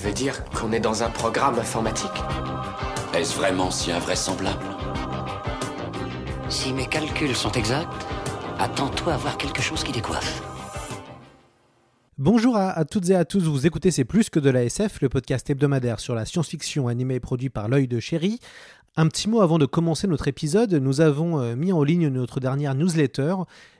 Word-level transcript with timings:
Tu 0.00 0.06
veux 0.06 0.14
dire 0.14 0.42
qu'on 0.52 0.72
est 0.72 0.80
dans 0.80 1.02
un 1.02 1.10
programme 1.10 1.58
informatique 1.58 2.10
Est-ce 3.12 3.36
vraiment 3.36 3.70
si 3.70 3.92
invraisemblable 3.92 4.64
Si 6.48 6.72
mes 6.72 6.86
calculs 6.86 7.36
sont 7.36 7.52
exacts, 7.52 7.92
attends-toi 8.58 9.12
à 9.12 9.16
voir 9.18 9.36
quelque 9.36 9.60
chose 9.60 9.84
qui 9.84 9.92
décoiffe. 9.92 10.42
Bonjour 12.16 12.56
à, 12.56 12.70
à 12.70 12.86
toutes 12.86 13.10
et 13.10 13.14
à 13.14 13.26
tous, 13.26 13.40
vous 13.40 13.66
écoutez 13.66 13.90
C'est 13.90 14.06
plus 14.06 14.30
que 14.30 14.40
de 14.40 14.48
la 14.48 14.64
SF, 14.64 15.02
le 15.02 15.10
podcast 15.10 15.50
hebdomadaire 15.50 16.00
sur 16.00 16.14
la 16.14 16.24
science-fiction 16.24 16.88
animé 16.88 17.16
et 17.16 17.20
produit 17.20 17.50
par 17.50 17.68
l'œil 17.68 17.86
de 17.86 18.00
chéri. 18.00 18.40
Un 19.00 19.08
petit 19.08 19.30
mot 19.30 19.40
avant 19.40 19.56
de 19.56 19.64
commencer 19.64 20.06
notre 20.06 20.28
épisode, 20.28 20.74
nous 20.74 21.00
avons 21.00 21.40
euh, 21.40 21.56
mis 21.56 21.72
en 21.72 21.82
ligne 21.82 22.08
notre 22.08 22.38
dernière 22.38 22.74
newsletter, 22.74 23.34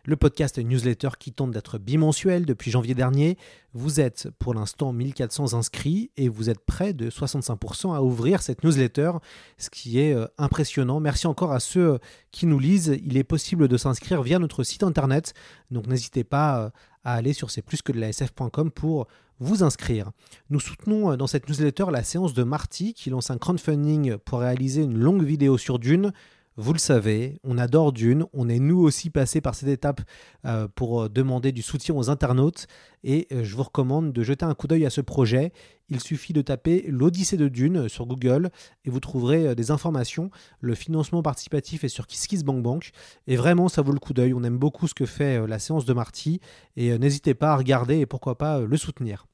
le 0.06 0.16
podcast 0.16 0.56
newsletter 0.56 1.10
qui 1.18 1.30
tente 1.30 1.50
d'être 1.50 1.76
bimensuel 1.76 2.46
depuis 2.46 2.70
janvier 2.70 2.94
dernier. 2.94 3.36
Vous 3.74 4.00
êtes 4.00 4.30
pour 4.38 4.54
l'instant 4.54 4.94
1400 4.94 5.52
inscrits 5.52 6.10
et 6.16 6.30
vous 6.30 6.48
êtes 6.48 6.64
près 6.64 6.94
de 6.94 7.10
65% 7.10 7.94
à 7.94 8.00
ouvrir 8.00 8.40
cette 8.40 8.64
newsletter, 8.64 9.12
ce 9.58 9.68
qui 9.68 10.00
est 10.00 10.14
euh, 10.14 10.24
impressionnant. 10.38 11.00
Merci 11.00 11.26
encore 11.26 11.52
à 11.52 11.60
ceux 11.60 11.86
euh, 11.86 11.98
qui 12.32 12.46
nous 12.46 12.58
lisent. 12.58 12.98
Il 13.04 13.18
est 13.18 13.22
possible 13.22 13.68
de 13.68 13.76
s'inscrire 13.76 14.22
via 14.22 14.38
notre 14.38 14.62
site 14.64 14.84
internet, 14.84 15.34
donc 15.70 15.86
n'hésitez 15.86 16.24
pas 16.24 16.72
à 17.04 17.14
aller 17.14 17.34
sur 17.34 17.50
c'est 17.50 17.60
plus 17.60 17.82
que 17.82 17.92
de 17.92 18.00
la 18.00 18.10
sf.com 18.10 18.70
pour 18.70 19.06
vous 19.40 19.62
inscrire. 19.62 20.12
Nous 20.50 20.60
soutenons 20.60 21.16
dans 21.16 21.26
cette 21.26 21.48
newsletter 21.48 21.86
la 21.90 22.04
séance 22.04 22.34
de 22.34 22.42
Marty 22.42 22.94
qui 22.94 23.10
lance 23.10 23.30
un 23.30 23.38
crowdfunding 23.38 24.18
pour 24.18 24.40
réaliser 24.40 24.82
une 24.82 24.98
longue 24.98 25.24
vidéo 25.24 25.58
sur 25.58 25.78
Dune. 25.78 26.12
Vous 26.56 26.72
le 26.72 26.80
savez, 26.80 27.38
on 27.44 27.58
adore 27.58 27.92
Dune, 27.92 28.26
on 28.32 28.48
est 28.48 28.58
nous 28.58 28.80
aussi 28.80 29.08
passé 29.08 29.40
par 29.40 29.54
cette 29.54 29.68
étape 29.68 30.00
euh, 30.44 30.66
pour 30.74 31.08
demander 31.08 31.52
du 31.52 31.62
soutien 31.62 31.94
aux 31.94 32.10
internautes 32.10 32.66
et 33.04 33.28
euh, 33.32 33.44
je 33.44 33.54
vous 33.54 33.62
recommande 33.62 34.12
de 34.12 34.22
jeter 34.24 34.44
un 34.44 34.54
coup 34.54 34.66
d'œil 34.66 34.84
à 34.84 34.90
ce 34.90 35.00
projet. 35.00 35.52
Il 35.90 36.00
suffit 36.00 36.32
de 36.32 36.42
taper 36.42 36.84
l'Odyssée 36.88 37.36
de 37.36 37.46
Dune 37.46 37.88
sur 37.88 38.04
Google 38.04 38.50
et 38.84 38.90
vous 38.90 38.98
trouverez 38.98 39.46
euh, 39.46 39.54
des 39.54 39.70
informations. 39.70 40.30
Le 40.60 40.74
financement 40.74 41.22
participatif 41.22 41.84
est 41.84 41.88
sur 41.88 42.08
KissKissBankBank 42.08 42.90
et 43.28 43.36
vraiment 43.36 43.68
ça 43.68 43.80
vaut 43.82 43.92
le 43.92 44.00
coup 44.00 44.12
d'œil. 44.12 44.34
On 44.34 44.42
aime 44.42 44.58
beaucoup 44.58 44.88
ce 44.88 44.94
que 44.94 45.06
fait 45.06 45.46
la 45.46 45.60
séance 45.60 45.84
de 45.84 45.92
Marty 45.92 46.40
et 46.76 46.98
n'hésitez 46.98 47.34
pas 47.34 47.52
à 47.52 47.56
regarder 47.56 48.00
et 48.00 48.06
pourquoi 48.06 48.36
pas 48.36 48.60
le 48.60 48.76
soutenir. 48.76 49.26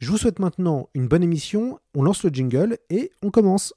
Je 0.00 0.10
vous 0.10 0.18
souhaite 0.18 0.38
maintenant 0.38 0.90
une 0.94 1.08
bonne 1.08 1.22
émission, 1.22 1.80
on 1.94 2.02
lance 2.02 2.22
le 2.22 2.30
jingle 2.30 2.78
et 2.90 3.10
on 3.22 3.30
commence. 3.30 3.74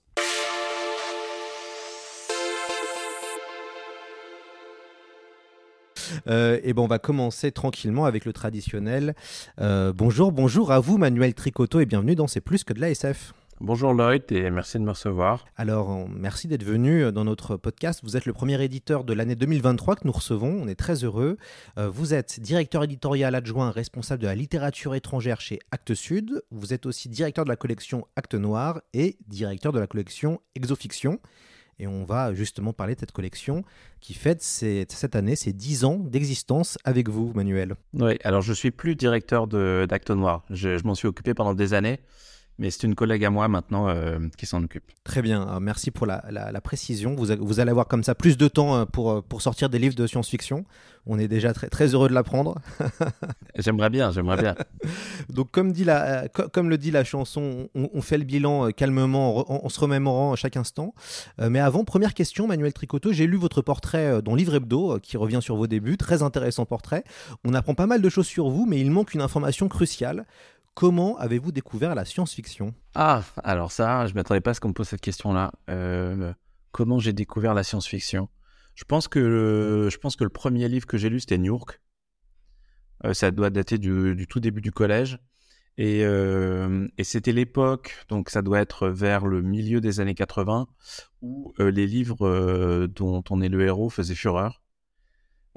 Euh, 6.27 6.59
et 6.63 6.73
ben 6.73 6.81
on 6.81 6.87
va 6.87 6.99
commencer 6.99 7.51
tranquillement 7.51 8.05
avec 8.05 8.25
le 8.25 8.33
traditionnel. 8.33 9.15
Euh, 9.59 9.93
bonjour, 9.95 10.31
bonjour 10.31 10.71
à 10.71 10.79
vous 10.79 10.97
Manuel 10.97 11.33
Tricoto 11.33 11.79
et 11.79 11.85
bienvenue 11.85 12.15
dans 12.15 12.27
C'est 12.27 12.41
plus 12.41 12.63
que 12.63 12.73
de 12.73 12.81
la 12.81 12.89
SF. 12.89 13.33
Bonjour 13.63 13.93
Lloyd 13.93 14.23
et 14.31 14.49
merci 14.49 14.79
de 14.79 14.83
me 14.83 14.89
recevoir. 14.89 15.45
Alors, 15.55 16.09
merci 16.09 16.47
d'être 16.47 16.63
venu 16.63 17.11
dans 17.11 17.23
notre 17.23 17.57
podcast. 17.57 17.99
Vous 18.01 18.17
êtes 18.17 18.25
le 18.25 18.33
premier 18.33 18.59
éditeur 18.63 19.03
de 19.03 19.13
l'année 19.13 19.35
2023 19.35 19.97
que 19.97 20.01
nous 20.05 20.11
recevons. 20.11 20.59
On 20.63 20.67
est 20.67 20.73
très 20.73 21.03
heureux. 21.03 21.37
Euh, 21.77 21.87
vous 21.87 22.15
êtes 22.15 22.39
directeur 22.39 22.83
éditorial 22.83 23.35
adjoint 23.35 23.69
responsable 23.69 24.23
de 24.23 24.27
la 24.27 24.33
littérature 24.33 24.95
étrangère 24.95 25.41
chez 25.41 25.59
Actes 25.69 25.93
Sud. 25.93 26.41
Vous 26.49 26.73
êtes 26.73 26.87
aussi 26.87 27.07
directeur 27.07 27.45
de 27.45 27.49
la 27.49 27.55
collection 27.55 28.07
Actes 28.15 28.33
Noir 28.33 28.81
et 28.95 29.19
directeur 29.27 29.71
de 29.71 29.79
la 29.79 29.85
collection 29.85 30.41
Exofiction. 30.55 31.19
Et 31.81 31.87
on 31.87 32.05
va 32.05 32.35
justement 32.35 32.73
parler 32.73 32.93
de 32.93 32.99
cette 32.99 33.11
collection 33.11 33.65
qui 34.01 34.13
fête 34.13 34.43
cette 34.43 35.15
année 35.15 35.35
ses 35.35 35.51
10 35.51 35.83
ans 35.83 35.97
d'existence 35.97 36.77
avec 36.83 37.09
vous, 37.09 37.33
Manuel. 37.33 37.73
Oui, 37.95 38.19
alors 38.23 38.43
je 38.43 38.53
suis 38.53 38.69
plus 38.69 38.95
directeur 38.95 39.47
d'Actes 39.47 40.11
Noir. 40.11 40.45
Je 40.51 40.79
m'en 40.85 40.93
suis 40.93 41.07
occupé 41.07 41.33
pendant 41.33 41.55
des 41.55 41.73
années 41.73 41.99
mais 42.57 42.69
c'est 42.69 42.83
une 42.83 42.95
collègue 42.95 43.25
à 43.25 43.29
moi 43.29 43.47
maintenant 43.47 43.87
euh, 43.89 44.19
qui 44.37 44.45
s'en 44.45 44.63
occupe. 44.63 44.83
Très 45.03 45.21
bien, 45.21 45.47
euh, 45.47 45.59
merci 45.59 45.89
pour 45.89 46.05
la, 46.05 46.21
précision. 46.63 47.15
Vous, 47.15 47.27
vous, 47.39 47.59
allez 47.59 47.71
avoir 47.71 47.87
comme 47.87 48.03
ça 48.03 48.13
plus 48.13 48.37
de 48.37 48.47
temps 48.47 48.75
euh, 48.75 48.85
pour, 48.85 49.23
pour 49.23 49.41
sortir 49.41 49.69
des 49.69 49.79
livres 49.79 49.95
de 49.95 50.05
science-fiction. 50.05 50.65
On 51.07 51.17
est 51.17 51.27
déjà 51.27 51.53
très, 51.53 51.69
très 51.69 51.87
heureux 51.87 52.07
de 52.07 52.13
l'apprendre. 52.13 52.55
j'aimerais 53.57 53.89
bien, 53.89 54.11
j'aimerais 54.11 54.37
bien. 54.37 54.55
Donc 55.29 55.49
comme, 55.49 55.71
dit 55.71 55.83
la, 55.83 56.27
comme 56.27 56.69
le 56.69 56.77
dit 56.77 56.91
la 56.91 57.03
chanson, 57.03 57.69
on, 57.73 58.01
fait 58.01 58.19
le 58.19 58.25
bilan 58.25 58.71
calmement 58.71 59.65
en, 59.65 59.69
se 59.69 59.79
remémorant 59.79 60.33
à 60.33 60.35
chaque 60.35 60.57
instant. 60.57 60.93
mais 61.39 61.59
avant, 61.59 61.83
première 61.83 62.13
question, 62.13 62.45
Manuel 62.45 62.73
Tricoto, 62.73 63.11
j'ai 63.11 63.25
lu 63.25 63.37
votre 63.37 63.63
portrait 63.63 64.21
dans 64.21 64.35
Livre 64.35 64.53
Hebdo 64.53 64.99
qui 65.01 65.17
revient 65.17 65.39
sur 65.41 65.55
vos 65.55 65.65
débuts, 65.65 65.97
très 65.97 66.21
intéressant 66.21 66.65
portrait. 66.65 67.03
On 67.43 67.55
apprend 67.55 67.73
pas 67.73 67.87
mal 67.87 68.01
de 68.01 68.09
choses 68.09 68.27
sur 68.27 68.49
vous, 68.49 68.67
mais 68.67 68.79
il 68.79 68.91
manque 68.91 69.15
une 69.15 69.21
information 69.21 69.67
cruciale. 69.67 70.27
Comment 70.73 71.17
avez-vous 71.17 71.51
découvert 71.51 71.95
la 71.95 72.05
science-fiction? 72.05 72.73
Ah, 72.95 73.23
alors 73.43 73.71
ça, 73.71 74.05
je 74.07 74.13
ne 74.13 74.15
m'attendais 74.15 74.41
pas 74.41 74.51
à 74.51 74.53
ce 74.53 74.61
qu'on 74.61 74.69
me 74.69 74.73
pose 74.73 74.87
cette 74.87 75.01
question-là. 75.01 75.51
Euh, 75.69 76.33
comment 76.71 76.97
j'ai 76.97 77.13
découvert 77.13 77.53
la 77.53 77.63
science-fiction? 77.63 78.29
Je 78.75 78.85
pense, 78.85 79.07
que 79.09 79.19
le, 79.19 80.29
premier 80.29 80.69
livre 80.69 80.87
que 80.87 80.97
j'ai 80.97 81.09
lu, 81.09 81.19
c'était 81.19 81.37
New 81.37 81.53
York. 81.53 81.81
Euh, 83.05 83.13
ça 83.13 83.31
doit 83.31 83.49
dater 83.49 83.77
du, 83.77 84.25
tout 84.29 84.39
début 84.39 84.61
du 84.61 84.71
collège. 84.71 85.19
Euh, 85.79 86.87
et 86.97 87.03
c'était 87.03 87.31
l'époque, 87.31 88.05
donc 88.07 88.29
ça 88.29 88.41
doit 88.41 88.59
être 88.59 88.87
vers 88.87 89.25
le 89.25 89.41
milieu 89.41 89.81
des 89.81 89.99
années 89.99 90.15
80, 90.15 90.67
où 91.21 91.53
les 91.59 91.87
livres 91.87 92.87
dont 92.87 93.23
on 93.29 93.41
est 93.41 93.49
le 93.49 93.61
héros 93.65 93.89
faisaient 93.89 94.15
fureur. 94.15 94.60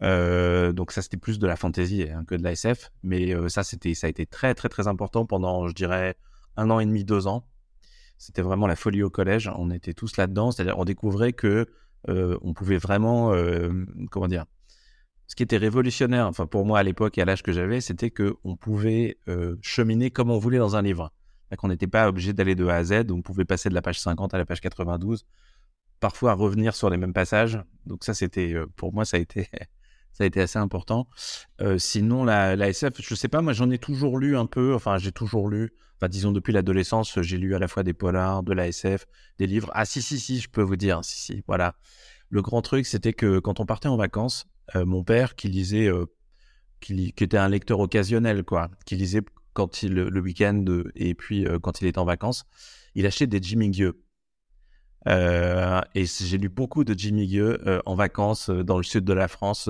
Euh, 0.03 0.73
donc 0.73 0.91
ça 0.91 1.03
c'était 1.03 1.17
plus 1.17 1.39
de 1.39 1.47
la 1.47 1.55
fantasy 1.55 2.03
hein, 2.03 2.25
que 2.25 2.35
de 2.35 2.43
la 2.43 2.53
SF, 2.53 2.91
mais 3.03 3.33
euh, 3.33 3.49
ça 3.49 3.63
c'était 3.63 3.95
ça 3.95 4.09
a 4.09 4.11
été 4.11 4.27
très 4.27 4.55
très 4.55 4.69
très 4.69 4.89
important 4.89 5.25
pendant 5.25 5.69
je 5.69 5.75
dirais 5.75 6.17
un 6.57 6.71
an 6.71 6.81
et 6.81 6.87
demi 6.87 7.05
deux 7.05 7.27
ans. 7.27 7.47
C'était 8.19 8.43
vraiment 8.43 8.67
la 8.67 8.77
folie 8.77 9.03
au 9.03 9.11
collège. 9.11 9.51
On 9.57 9.71
était 9.71 9.93
tous 9.93 10.17
là-dedans, 10.17 10.51
c'est-à-dire 10.51 10.79
on 10.79 10.85
découvrait 10.85 11.33
que 11.33 11.67
euh, 12.09 12.39
on 12.43 12.55
pouvait 12.55 12.79
vraiment 12.79 13.33
comment 14.11 14.29
dire. 14.29 14.47
Ce 15.27 15.35
qui 15.37 15.43
était 15.43 15.57
révolutionnaire, 15.57 16.27
enfin 16.27 16.47
pour 16.47 16.67
moi 16.67 16.79
à 16.79 16.83
l'époque 16.83 17.17
et 17.17 17.23
à 17.23 17.25
l'âge 17.25 17.43
que 17.43 17.51
j'avais, 17.51 17.81
c'était 17.81 18.11
que 18.11 18.37
on 18.45 18.57
pouvait 18.57 19.19
cheminer 19.63 20.11
comme 20.11 20.31
on 20.31 20.39
voulait 20.39 20.59
dans 20.59 20.77
un 20.77 20.83
livre. 20.83 21.13
Qu'on 21.57 21.69
n'était 21.69 21.87
pas 21.87 22.09
obligé 22.09 22.33
d'aller 22.33 22.57
de 22.57 22.67
A 22.67 22.77
à 22.77 22.85
Z, 22.85 23.13
on 23.13 23.23
pouvait 23.23 23.45
passer 23.45 23.69
de 23.69 23.75
la 23.75 23.83
page 23.83 24.01
50 24.01 24.35
à 24.35 24.39
la 24.39 24.45
page 24.45 24.61
92, 24.61 25.25
parfois 26.01 26.35
revenir 26.35 26.75
sur 26.75 26.91
les 26.91 26.97
mêmes 26.97 27.13
passages. 27.13 27.63
Donc 27.87 28.05
ça 28.05 28.13
c'était 28.13 28.55
pour 28.77 28.93
moi 28.93 29.05
ça 29.05 29.17
a 29.19 29.21
été 29.21 29.49
ça 30.15 30.25
a 30.25 30.27
été 30.27 30.41
assez 30.41 30.59
important. 30.59 31.09
Euh, 31.61 31.77
sinon, 31.77 32.25
la, 32.25 32.57
la, 32.57 32.69
SF, 32.69 33.03
je 33.03 33.15
sais 33.15 33.29
pas, 33.29 33.43
moi 33.43 33.53
j'en 33.53 33.71
ai 33.71 33.79
toujours 33.79 34.19
lu 34.19 34.37
un 34.37 34.47
peu, 34.47 34.75
enfin 34.75 34.97
j'ai 34.97 35.13
toujours 35.13 35.49
lu, 35.49 35.75
enfin 35.97 36.09
disons 36.09 36.33
depuis 36.33 36.53
l'adolescence, 36.53 37.21
j'ai 37.21 37.37
lu 37.37 37.55
à 37.55 37.59
la 37.59 37.69
fois 37.69 37.83
des 37.83 37.93
polars, 37.93 38.45
de 38.45 38.53
la 38.53 38.69
SF, 38.69 39.07
des 39.39 39.47
livres. 39.47 39.71
Ah 39.75 39.85
si, 39.85 40.01
si, 40.01 40.19
si, 40.19 40.41
je 40.41 40.49
peux 40.49 40.63
vous 40.63 40.77
dire, 40.77 41.05
si, 41.05 41.21
si, 41.21 41.45
voilà. 41.47 41.75
Le 42.31 42.43
grand 42.43 42.63
truc, 42.63 42.87
c'était 42.87 43.13
que 43.13 43.39
quand 43.39 43.61
on 43.61 43.67
partait 43.67 43.89
en 43.89 43.97
vacances, 43.97 44.47
euh, 44.77 44.87
mon 44.87 45.05
père 45.05 45.35
qui 45.35 45.49
lisait, 45.49 45.89
euh, 45.89 46.07
qui, 46.81 47.13
était 47.19 47.37
un 47.37 47.49
lecteur 47.49 47.81
occasionnel, 47.81 48.45
quoi, 48.45 48.71
qui 48.87 48.97
lisait 48.97 49.23
quand 49.53 49.83
il, 49.83 49.95
le 49.95 50.21
week-end 50.21 50.65
et 50.97 51.15
puis 51.15 51.47
quand 51.63 51.81
il 51.81 51.87
était 51.87 51.99
en 51.99 52.05
vacances, 52.05 52.45
il 52.95 53.07
achetait 53.07 53.29
des 53.29 53.41
Jimmy 53.41 53.71
Gueux. 53.71 54.04
Euh, 55.07 55.81
et 55.95 56.07
j'ai 56.07 56.39
lu 56.39 56.49
beaucoup 56.49 56.85
de 56.85 56.95
Jimmy 56.97 57.27
Gueux 57.27 57.59
euh, 57.67 57.81
en 57.85 57.95
vacances 57.95 58.49
euh, 58.49 58.65
dans 58.65 58.79
le 58.79 58.83
sud 58.83 59.05
de 59.05 59.13
la 59.13 59.29
France, 59.29 59.69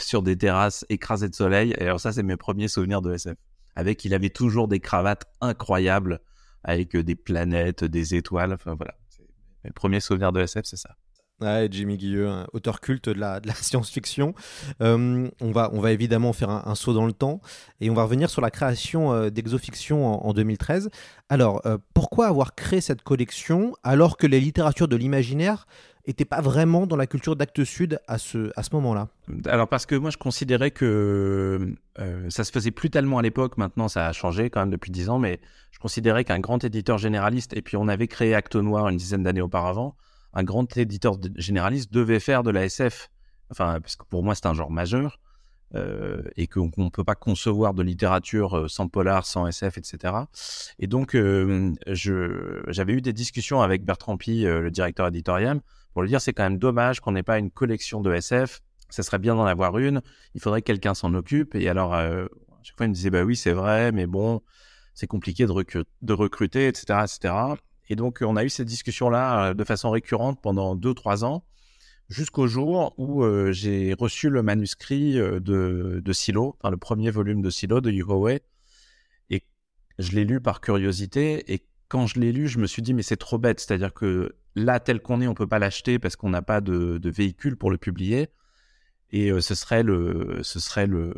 sur 0.00 0.22
des 0.22 0.36
terrasses 0.36 0.86
écrasées 0.88 1.28
de 1.28 1.34
soleil. 1.34 1.74
Et 1.78 1.82
alors 1.82 2.00
ça, 2.00 2.12
c'est 2.12 2.22
mes 2.22 2.36
premiers 2.36 2.68
souvenirs 2.68 3.02
de 3.02 3.12
SF. 3.12 3.36
Avec, 3.76 4.04
il 4.04 4.14
avait 4.14 4.30
toujours 4.30 4.66
des 4.66 4.80
cravates 4.80 5.26
incroyables 5.40 6.20
avec 6.64 6.96
des 6.96 7.14
planètes, 7.14 7.84
des 7.84 8.14
étoiles. 8.14 8.52
Enfin 8.52 8.74
voilà, 8.74 8.94
mes 9.64 9.70
premiers 9.70 10.00
souvenirs 10.00 10.32
de 10.32 10.40
SF, 10.40 10.64
c'est 10.64 10.76
ça. 10.76 10.96
Ouais, 11.40 11.68
Jimmy 11.70 11.96
Guilleux, 11.96 12.28
auteur 12.52 12.80
culte 12.80 13.08
de 13.08 13.20
la, 13.20 13.40
science-fiction. 13.54 14.34
Euh, 14.82 15.28
on, 15.40 15.52
va, 15.52 15.92
évidemment 15.92 16.32
faire 16.32 16.50
un, 16.50 16.74
saut 16.74 16.94
dans 16.94 17.06
le 17.06 17.12
temps 17.12 17.40
et 17.80 17.90
on 17.90 17.94
va 17.94 18.02
revenir 18.02 18.28
sur 18.28 18.40
la 18.42 18.50
création 18.50 19.12
euh, 19.12 19.30
d'Exofiction 19.30 20.26
en, 20.26 20.32
2013. 20.32 20.90
Alors, 21.28 21.62
euh, 21.64 21.78
pourquoi 21.94 22.26
avoir 22.26 22.56
créé 22.56 22.80
cette 22.80 23.02
collection 23.02 23.74
alors 23.84 24.16
que 24.16 24.26
les 24.26 24.40
littératures 24.40 24.88
de 24.88 24.96
l'imaginaire 24.96 25.68
n'étaient 26.08 26.24
pas 26.24 26.40
vraiment 26.40 26.88
dans 26.88 26.96
la 26.96 27.06
culture 27.06 27.36
d'Actes 27.36 27.62
Sud 27.62 28.00
à 28.08 28.18
ce, 28.18 28.50
à 28.56 28.64
ce 28.64 28.70
moment-là? 28.74 29.06
Alors, 29.46 29.68
parce 29.68 29.86
que 29.86 29.94
moi, 29.94 30.10
je 30.10 30.16
considérais 30.16 30.72
que 30.72 31.72
ça 32.30 32.42
se 32.42 32.50
faisait 32.50 32.70
plus 32.72 32.90
tellement 32.90 33.18
à 33.18 33.22
l'époque. 33.22 33.58
Maintenant, 33.58 33.86
ça 33.86 34.08
a 34.08 34.12
changé 34.12 34.50
quand 34.50 34.60
même 34.60 34.70
depuis 34.70 34.90
dix 34.90 35.08
ans, 35.08 35.18
mais 35.18 35.38
je 35.70 35.78
considérais 35.78 36.24
qu'un 36.24 36.40
grand 36.40 36.64
éditeur 36.64 36.98
généraliste, 36.98 37.56
et 37.56 37.62
puis 37.62 37.76
on 37.76 37.86
avait 37.86 38.08
créé 38.08 38.34
Acte 38.34 38.56
Noir 38.56 38.88
une 38.88 38.96
dizaine 38.96 39.22
d'années 39.22 39.42
auparavant 39.42 39.94
un 40.38 40.44
grand 40.44 40.76
éditeur 40.76 41.18
généraliste 41.34 41.92
devait 41.92 42.20
faire 42.20 42.44
de 42.44 42.50
la 42.50 42.64
SF. 42.64 43.10
Enfin, 43.50 43.80
parce 43.80 43.96
que 43.96 44.04
pour 44.04 44.22
moi, 44.22 44.36
c'est 44.36 44.46
un 44.46 44.54
genre 44.54 44.70
majeur. 44.70 45.18
Euh, 45.74 46.22
et 46.36 46.46
qu'on 46.46 46.70
ne 46.78 46.88
peut 46.88 47.04
pas 47.04 47.14
concevoir 47.14 47.74
de 47.74 47.82
littérature 47.82 48.56
euh, 48.56 48.68
sans 48.68 48.88
polar, 48.88 49.26
sans 49.26 49.46
SF, 49.46 49.76
etc. 49.76 50.14
Et 50.78 50.86
donc, 50.86 51.14
euh, 51.14 51.74
j'avais 51.88 52.94
eu 52.94 53.02
des 53.02 53.12
discussions 53.12 53.60
avec 53.60 53.84
Bertrand 53.84 54.16
Pi, 54.16 54.44
le 54.44 54.70
directeur 54.70 55.08
éditorial, 55.08 55.60
pour 55.92 56.02
lui 56.02 56.08
dire 56.08 56.22
c'est 56.22 56.32
quand 56.32 56.44
même 56.44 56.56
dommage 56.56 57.00
qu'on 57.00 57.12
n'ait 57.12 57.24
pas 57.24 57.38
une 57.38 57.50
collection 57.50 58.00
de 58.00 58.14
SF. 58.14 58.60
Ça 58.88 59.02
serait 59.02 59.18
bien 59.18 59.34
d'en 59.34 59.44
avoir 59.44 59.76
une. 59.76 60.00
Il 60.34 60.40
faudrait 60.40 60.62
que 60.62 60.68
quelqu'un 60.68 60.94
s'en 60.94 61.12
occupe. 61.14 61.54
Et 61.54 61.68
alors, 61.68 61.92
à 61.92 62.28
chaque 62.62 62.76
fois, 62.76 62.86
il 62.86 62.90
me 62.90 62.94
disait 62.94 63.10
bah 63.10 63.24
oui, 63.24 63.36
c'est 63.36 63.52
vrai, 63.52 63.92
mais 63.92 64.06
bon, 64.06 64.40
c'est 64.94 65.08
compliqué 65.08 65.44
de, 65.44 65.84
de 66.00 66.12
recruter, 66.14 66.68
etc., 66.68 67.00
etc. 67.02 67.34
Et 67.88 67.96
donc, 67.96 68.18
on 68.22 68.36
a 68.36 68.44
eu 68.44 68.50
cette 68.50 68.66
discussion-là 68.66 69.48
euh, 69.50 69.54
de 69.54 69.64
façon 69.64 69.90
récurrente 69.90 70.40
pendant 70.42 70.76
deux, 70.76 70.94
trois 70.94 71.24
ans, 71.24 71.44
jusqu'au 72.08 72.46
jour 72.46 72.94
où 72.98 73.22
euh, 73.24 73.52
j'ai 73.52 73.94
reçu 73.94 74.28
le 74.30 74.42
manuscrit 74.42 75.18
euh, 75.18 75.40
de, 75.40 76.12
Silo, 76.12 76.58
le 76.64 76.76
premier 76.76 77.10
volume 77.10 77.42
de 77.42 77.50
Silo 77.50 77.80
de 77.80 77.90
Yuhowei. 77.90 78.42
Et 79.30 79.42
je 79.98 80.12
l'ai 80.12 80.24
lu 80.24 80.40
par 80.40 80.60
curiosité. 80.60 81.52
Et 81.52 81.64
quand 81.88 82.06
je 82.06 82.20
l'ai 82.20 82.32
lu, 82.32 82.48
je 82.48 82.58
me 82.58 82.66
suis 82.66 82.82
dit, 82.82 82.92
mais 82.92 83.02
c'est 83.02 83.16
trop 83.16 83.38
bête. 83.38 83.60
C'est-à-dire 83.60 83.94
que 83.94 84.36
là, 84.54 84.80
tel 84.80 85.00
qu'on 85.00 85.20
est, 85.22 85.26
on 85.26 85.34
peut 85.34 85.46
pas 85.46 85.58
l'acheter 85.58 85.98
parce 85.98 86.16
qu'on 86.16 86.30
n'a 86.30 86.42
pas 86.42 86.60
de, 86.60 87.00
véhicule 87.08 87.56
pour 87.56 87.70
le 87.70 87.78
publier. 87.78 88.28
Et 89.10 89.30
ce 89.40 89.54
serait 89.54 89.82
le, 89.82 90.40
ce 90.42 90.60
serait 90.60 90.86
le, 90.86 91.14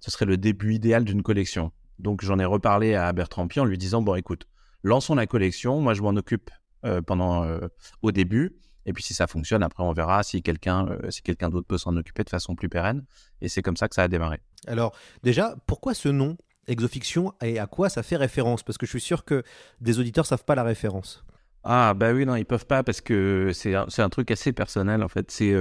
ce 0.00 0.10
serait 0.10 0.26
le 0.26 0.36
début 0.36 0.74
idéal 0.74 1.04
d'une 1.04 1.22
collection. 1.22 1.72
Donc, 1.98 2.22
j'en 2.22 2.38
ai 2.38 2.44
reparlé 2.44 2.94
à 2.94 3.10
Bertrand 3.14 3.48
Pi 3.48 3.58
en 3.58 3.64
lui 3.64 3.78
disant, 3.78 4.02
bon, 4.02 4.16
écoute, 4.16 4.46
lançons 4.86 5.14
la 5.14 5.26
collection. 5.26 5.80
Moi, 5.80 5.94
je 5.94 6.02
m'en 6.02 6.10
occupe 6.10 6.50
euh, 6.84 7.02
pendant 7.02 7.44
euh, 7.44 7.58
au 8.02 8.12
début. 8.12 8.56
Et 8.84 8.92
puis 8.92 9.02
si 9.02 9.14
ça 9.14 9.26
fonctionne, 9.26 9.64
après 9.64 9.82
on 9.82 9.92
verra 9.92 10.22
si 10.22 10.42
quelqu'un 10.42 10.86
euh, 10.86 11.10
si 11.10 11.22
quelqu'un 11.22 11.48
d'autre 11.48 11.66
peut 11.66 11.78
s'en 11.78 11.96
occuper 11.96 12.22
de 12.22 12.30
façon 12.30 12.54
plus 12.54 12.68
pérenne. 12.68 13.04
Et 13.40 13.48
c'est 13.48 13.60
comme 13.62 13.76
ça 13.76 13.88
que 13.88 13.96
ça 13.96 14.04
a 14.04 14.08
démarré. 14.08 14.40
Alors 14.68 14.94
déjà, 15.24 15.56
pourquoi 15.66 15.94
ce 15.94 16.08
nom 16.08 16.36
Exofiction 16.68 17.32
et 17.42 17.58
à 17.58 17.66
quoi 17.66 17.88
ça 17.88 18.04
fait 18.04 18.16
référence? 18.16 18.62
Parce 18.62 18.78
que 18.78 18.86
je 18.86 18.90
suis 18.90 19.00
sûr 19.00 19.24
que 19.24 19.42
des 19.80 19.98
auditeurs 19.98 20.26
savent 20.26 20.44
pas 20.44 20.54
la 20.54 20.62
référence. 20.62 21.24
Ah 21.64 21.94
bah 21.94 22.12
oui 22.12 22.24
non 22.24 22.36
ils 22.36 22.44
peuvent 22.44 22.66
pas 22.66 22.84
parce 22.84 23.00
que 23.00 23.50
c'est 23.52 23.74
un, 23.74 23.86
un, 23.98 24.08
truc 24.08 24.30
assez 24.30 24.52
personnel 24.52 25.02
en 25.02 25.08
fait 25.08 25.32
c'est 25.32 25.52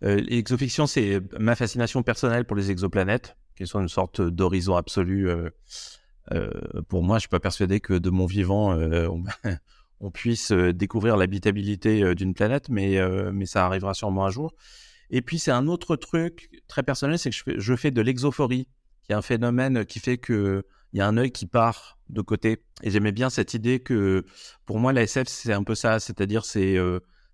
exofiction 0.00 0.86
c'est 0.86 1.20
ma 1.38 1.54
fascination 1.54 2.02
personnelle 2.02 2.46
pour 2.46 2.56
les 2.56 2.70
exoplanètes 2.70 3.36
qui 3.54 3.66
sont 3.66 3.80
une 3.80 3.88
sorte 3.88 4.22
d'horizon 4.22 4.76
absolu 4.76 5.28
pour 6.88 7.02
moi, 7.02 7.18
je 7.18 7.20
suis 7.20 7.28
pas 7.28 7.40
persuadé 7.40 7.80
que 7.80 7.94
de 7.94 8.10
mon 8.10 8.26
vivant, 8.26 8.72
euh, 8.72 9.08
on, 10.00 10.10
puisse 10.10 10.52
euh, 10.52 10.72
découvrir 10.72 11.16
l'habitabilité 11.16 12.14
d'une 12.14 12.34
planète, 12.34 12.68
mais, 12.68 12.98
ça 13.46 13.66
arrivera 13.66 13.94
sûrement 13.94 14.26
un 14.26 14.30
jour. 14.30 14.54
Et 15.10 15.22
puis, 15.22 15.38
c'est 15.38 15.50
un 15.50 15.66
autre 15.66 15.96
truc 15.96 16.50
très 16.66 16.82
personnel, 16.82 17.18
c'est 17.18 17.30
que 17.30 17.36
je 17.36 17.42
fais, 17.42 17.54
je 17.58 17.76
fais 17.76 17.90
de 17.90 18.00
l'exophorie, 18.00 18.68
qui 19.04 19.12
est 19.12 19.14
un 19.14 19.22
phénomène 19.22 19.84
qui 19.84 20.00
fait 20.00 20.18
que 20.18 20.64
il 20.92 20.98
y 20.98 21.00
a 21.00 21.08
un 21.08 21.16
œil 21.16 21.32
qui 21.32 21.46
part 21.46 21.98
de 22.08 22.20
côté. 22.20 22.62
Et 22.84 22.90
j'aimais 22.90 23.10
bien 23.10 23.28
cette 23.28 23.52
idée 23.52 23.80
que, 23.80 24.24
pour 24.64 24.78
moi, 24.78 24.92
la 24.92 25.02
SF, 25.02 25.26
c'est 25.26 25.52
un 25.52 25.64
peu 25.64 25.74
ça, 25.74 25.98
c'est-à-dire 25.98 26.44
c'est 26.44 26.78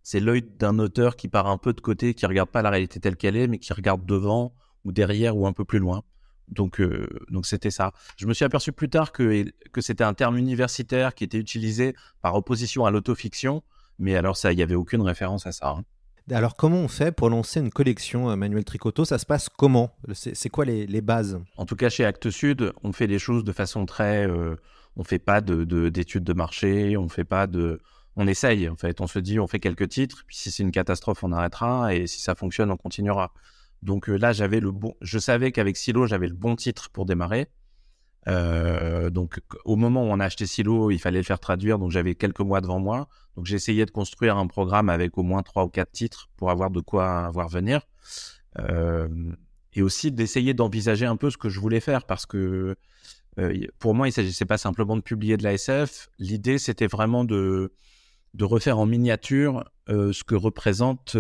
c'est 0.03 0.21
l'œil 0.21 0.43
d'un 0.43 0.79
auteur 0.79 1.17
qui 1.17 1.29
part 1.29 1.47
un 1.47 1.59
peu 1.59 1.73
de 1.73 1.81
côté, 1.81 2.15
qui 2.15 2.27
regarde 2.27 2.51
pas 2.51 2.63
la 2.63 2.71
réalité 2.71 3.01
telle 3.01 3.17
qu'elle 3.17 3.37
est, 3.37 3.47
mais 3.47 3.59
qui 3.59 3.73
regarde 3.73 4.05
devant 4.07 4.55
ou 4.85 4.93
derrière 4.93 5.37
ou 5.37 5.47
un 5.47 5.53
peu 5.53 5.65
plus 5.65 5.79
loin. 5.79 6.03
Donc, 6.51 6.81
euh, 6.81 7.07
donc 7.31 7.47
c'était 7.47 7.71
ça. 7.71 7.93
Je 8.17 8.27
me 8.27 8.35
suis 8.35 8.45
aperçu 8.45 8.73
plus 8.73 8.89
tard 8.89 9.13
que, 9.13 9.45
que 9.73 9.81
c'était 9.81 10.05
un 10.05 10.15
terme 10.15 10.37
universitaire 10.37 11.15
qui 11.15 11.25
était 11.25 11.39
utilisé 11.39 11.95
par 12.23 12.35
opposition 12.35 12.85
à 12.85 12.91
l'autofiction, 12.91 13.63
mais 13.99 14.17
alors 14.17 14.37
ça, 14.37 14.53
il 14.53 14.57
n'y 14.57 14.63
avait 14.63 14.75
aucune 14.75 15.03
référence 15.03 15.47
à 15.47 15.53
ça. 15.53 15.69
Hein. 15.69 15.85
Alors, 16.31 16.55
comment 16.55 16.79
on 16.79 16.89
fait 16.89 17.13
pour 17.13 17.29
lancer 17.29 17.61
une 17.61 17.71
collection, 17.71 18.31
euh, 18.31 18.37
Manuel 18.37 18.65
Tricoto 18.65 19.05
Ça 19.05 19.19
se 19.19 19.27
passe 19.27 19.49
comment? 19.49 19.97
C'est 20.13 20.49
quoi 20.49 20.65
les, 20.65 20.87
les, 20.87 21.01
bases? 21.01 21.41
En 21.57 21.67
tout 21.67 21.77
cas, 21.77 21.89
chez 21.89 22.05
Actes 22.05 22.31
Sud, 22.31 22.73
on 22.85 22.93
fait 22.93 23.07
les 23.07 23.19
choses 23.19 23.43
de 23.43 23.53
façon 23.53 23.87
très. 23.87 24.29
Euh, 24.29 24.57
on 24.97 25.05
fait 25.05 25.19
pas 25.19 25.41
d'études 25.41 25.67
de, 25.67 25.89
d'études 25.89 26.25
de, 26.25 26.33
marché, 26.33 26.97
on 26.97 27.09
fait 27.09 27.25
pas 27.25 27.47
de. 27.47 27.81
On 28.17 28.27
essaye, 28.27 28.69
en 28.69 28.77
fait. 28.77 29.01
On 29.01 29.07
se 29.07 29.19
dit, 29.19 29.41
on 29.41 29.47
fait 29.47 29.61
quelques 29.61 29.89
titres, 29.89 30.25
puis 30.27 30.37
si 30.37 30.51
c'est 30.51 30.63
une 30.63 30.73
catastrophe, 30.73 31.25
on 31.25 31.33
arrêtera, 31.33 31.95
et 31.95 32.07
si 32.07 32.21
ça 32.21 32.35
fonctionne, 32.35 32.71
on 32.71 32.77
continuera. 32.77 33.33
Donc 33.83 34.09
euh, 34.09 34.17
là, 34.17 34.33
j'avais 34.33 34.61
le 34.61 34.71
bon. 34.71 34.95
Je 35.01 35.19
savais 35.19 35.53
qu'avec 35.53 35.77
Silo, 35.77 36.07
j'avais 36.07 36.29
le 36.29 36.35
bon 36.35 36.57
titre 36.57 36.91
pour 36.91 37.07
démarrer. 37.07 37.49
Euh, 38.29 39.09
donc 39.09 39.41
au 39.65 39.77
moment 39.77 40.03
où 40.05 40.09
on 40.09 40.21
a 40.21 40.27
acheté 40.27 40.47
Silo, 40.47 40.91
il 40.91 40.99
fallait 40.99 41.19
le 41.19 41.25
faire 41.25 41.41
traduire, 41.41 41.79
donc 41.79 41.91
j'avais 41.91 42.15
quelques 42.15 42.41
mois 42.41 42.61
devant 42.61 42.79
moi. 42.79 43.09
Donc 43.37 43.47
j'ai 43.47 43.57
essayé 43.57 43.87
de 43.87 43.91
construire 43.91 44.37
un 44.37 44.47
programme 44.47 44.91
avec 44.91 45.17
au 45.17 45.23
moins 45.23 45.43
trois 45.43 45.65
ou 45.65 45.69
quatre 45.69 45.93
titres 45.93 46.29
pour 46.37 46.51
avoir 46.51 46.71
de 46.71 46.81
quoi 46.81 47.31
voir 47.31 47.49
venir. 47.49 47.87
Euh, 48.59 49.09
et 49.73 49.83
aussi 49.83 50.11
d'essayer 50.13 50.53
d'envisager 50.53 51.07
un 51.07 51.17
peu 51.17 51.31
ce 51.31 51.39
que 51.39 51.49
je 51.49 51.61
voulais 51.61 51.81
faire 51.81 52.05
parce 52.05 52.27
que 52.27 52.77
pour 53.79 53.95
moi, 53.95 54.07
il 54.07 54.13
s'agissait 54.13 54.45
pas 54.45 54.59
simplement 54.59 54.97
de 54.97 55.01
publier 55.01 55.39
de 55.39 55.45
la 55.45 55.55
SF. 55.55 56.11
L'idée, 56.19 56.59
c'était 56.59 56.89
vraiment 56.89 57.25
de 57.25 57.73
de 58.35 58.45
refaire 58.45 58.79
en 58.79 58.85
miniature 58.87 59.65
ce 59.89 60.23
que 60.25 60.35
représente 60.35 61.17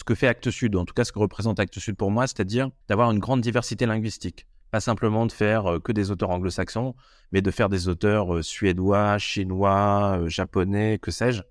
ce 0.00 0.04
que 0.04 0.14
fait 0.14 0.28
Actes 0.28 0.50
Sud, 0.50 0.76
en 0.76 0.86
tout 0.86 0.94
cas 0.94 1.04
ce 1.04 1.12
que 1.12 1.18
représente 1.18 1.60
Actes 1.60 1.78
Sud 1.78 1.94
pour 1.94 2.10
moi, 2.10 2.26
c'est-à-dire 2.26 2.70
d'avoir 2.88 3.10
une 3.10 3.18
grande 3.18 3.42
diversité 3.42 3.84
linguistique. 3.84 4.46
Pas 4.70 4.80
simplement 4.80 5.26
de 5.26 5.32
faire 5.32 5.66
euh, 5.66 5.78
que 5.78 5.92
des 5.92 6.10
auteurs 6.10 6.30
anglo-saxons, 6.30 6.94
mais 7.32 7.42
de 7.42 7.50
faire 7.50 7.68
des 7.68 7.86
auteurs 7.86 8.36
euh, 8.36 8.42
suédois, 8.42 9.18
chinois, 9.18 10.18
euh, 10.18 10.28
japonais, 10.30 10.98
que 11.02 11.10
sais-je. 11.10 11.42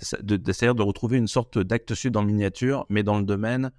C'est-à-dire 0.00 0.74
de 0.74 0.82
retrouver 0.82 1.18
une 1.18 1.28
sorte 1.28 1.56
d'Actes 1.60 1.94
Sud 1.94 2.16
en 2.16 2.24
miniature, 2.24 2.84
mais 2.88 3.04
dans 3.04 3.16
le 3.16 3.24
domaine, 3.24 3.70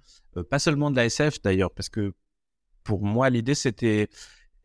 pas 0.48 0.58
seulement 0.58 0.90
de 0.90 0.96
la 0.96 1.04
SF 1.04 1.42
d'ailleurs, 1.42 1.70
parce 1.70 1.90
que 1.90 2.14
pour 2.84 3.02
moi, 3.02 3.28
l'idée 3.28 3.54
c'était 3.54 4.08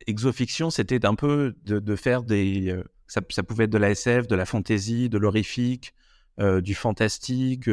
exofiction, 0.07 0.69
c'était 0.69 1.05
un 1.05 1.15
peu 1.15 1.53
de, 1.65 1.95
faire 1.97 2.23
des. 2.23 2.81
Ça, 3.07 3.21
pouvait 3.21 3.65
être 3.65 3.69
de 3.69 3.77
la 3.77 3.89
SF, 3.89 4.27
de 4.27 4.35
la 4.35 4.45
fantasy, 4.45 5.09
de 5.09 5.17
l'horrifique, 5.17 5.93
du 6.39 6.73
fantastique, 6.73 7.69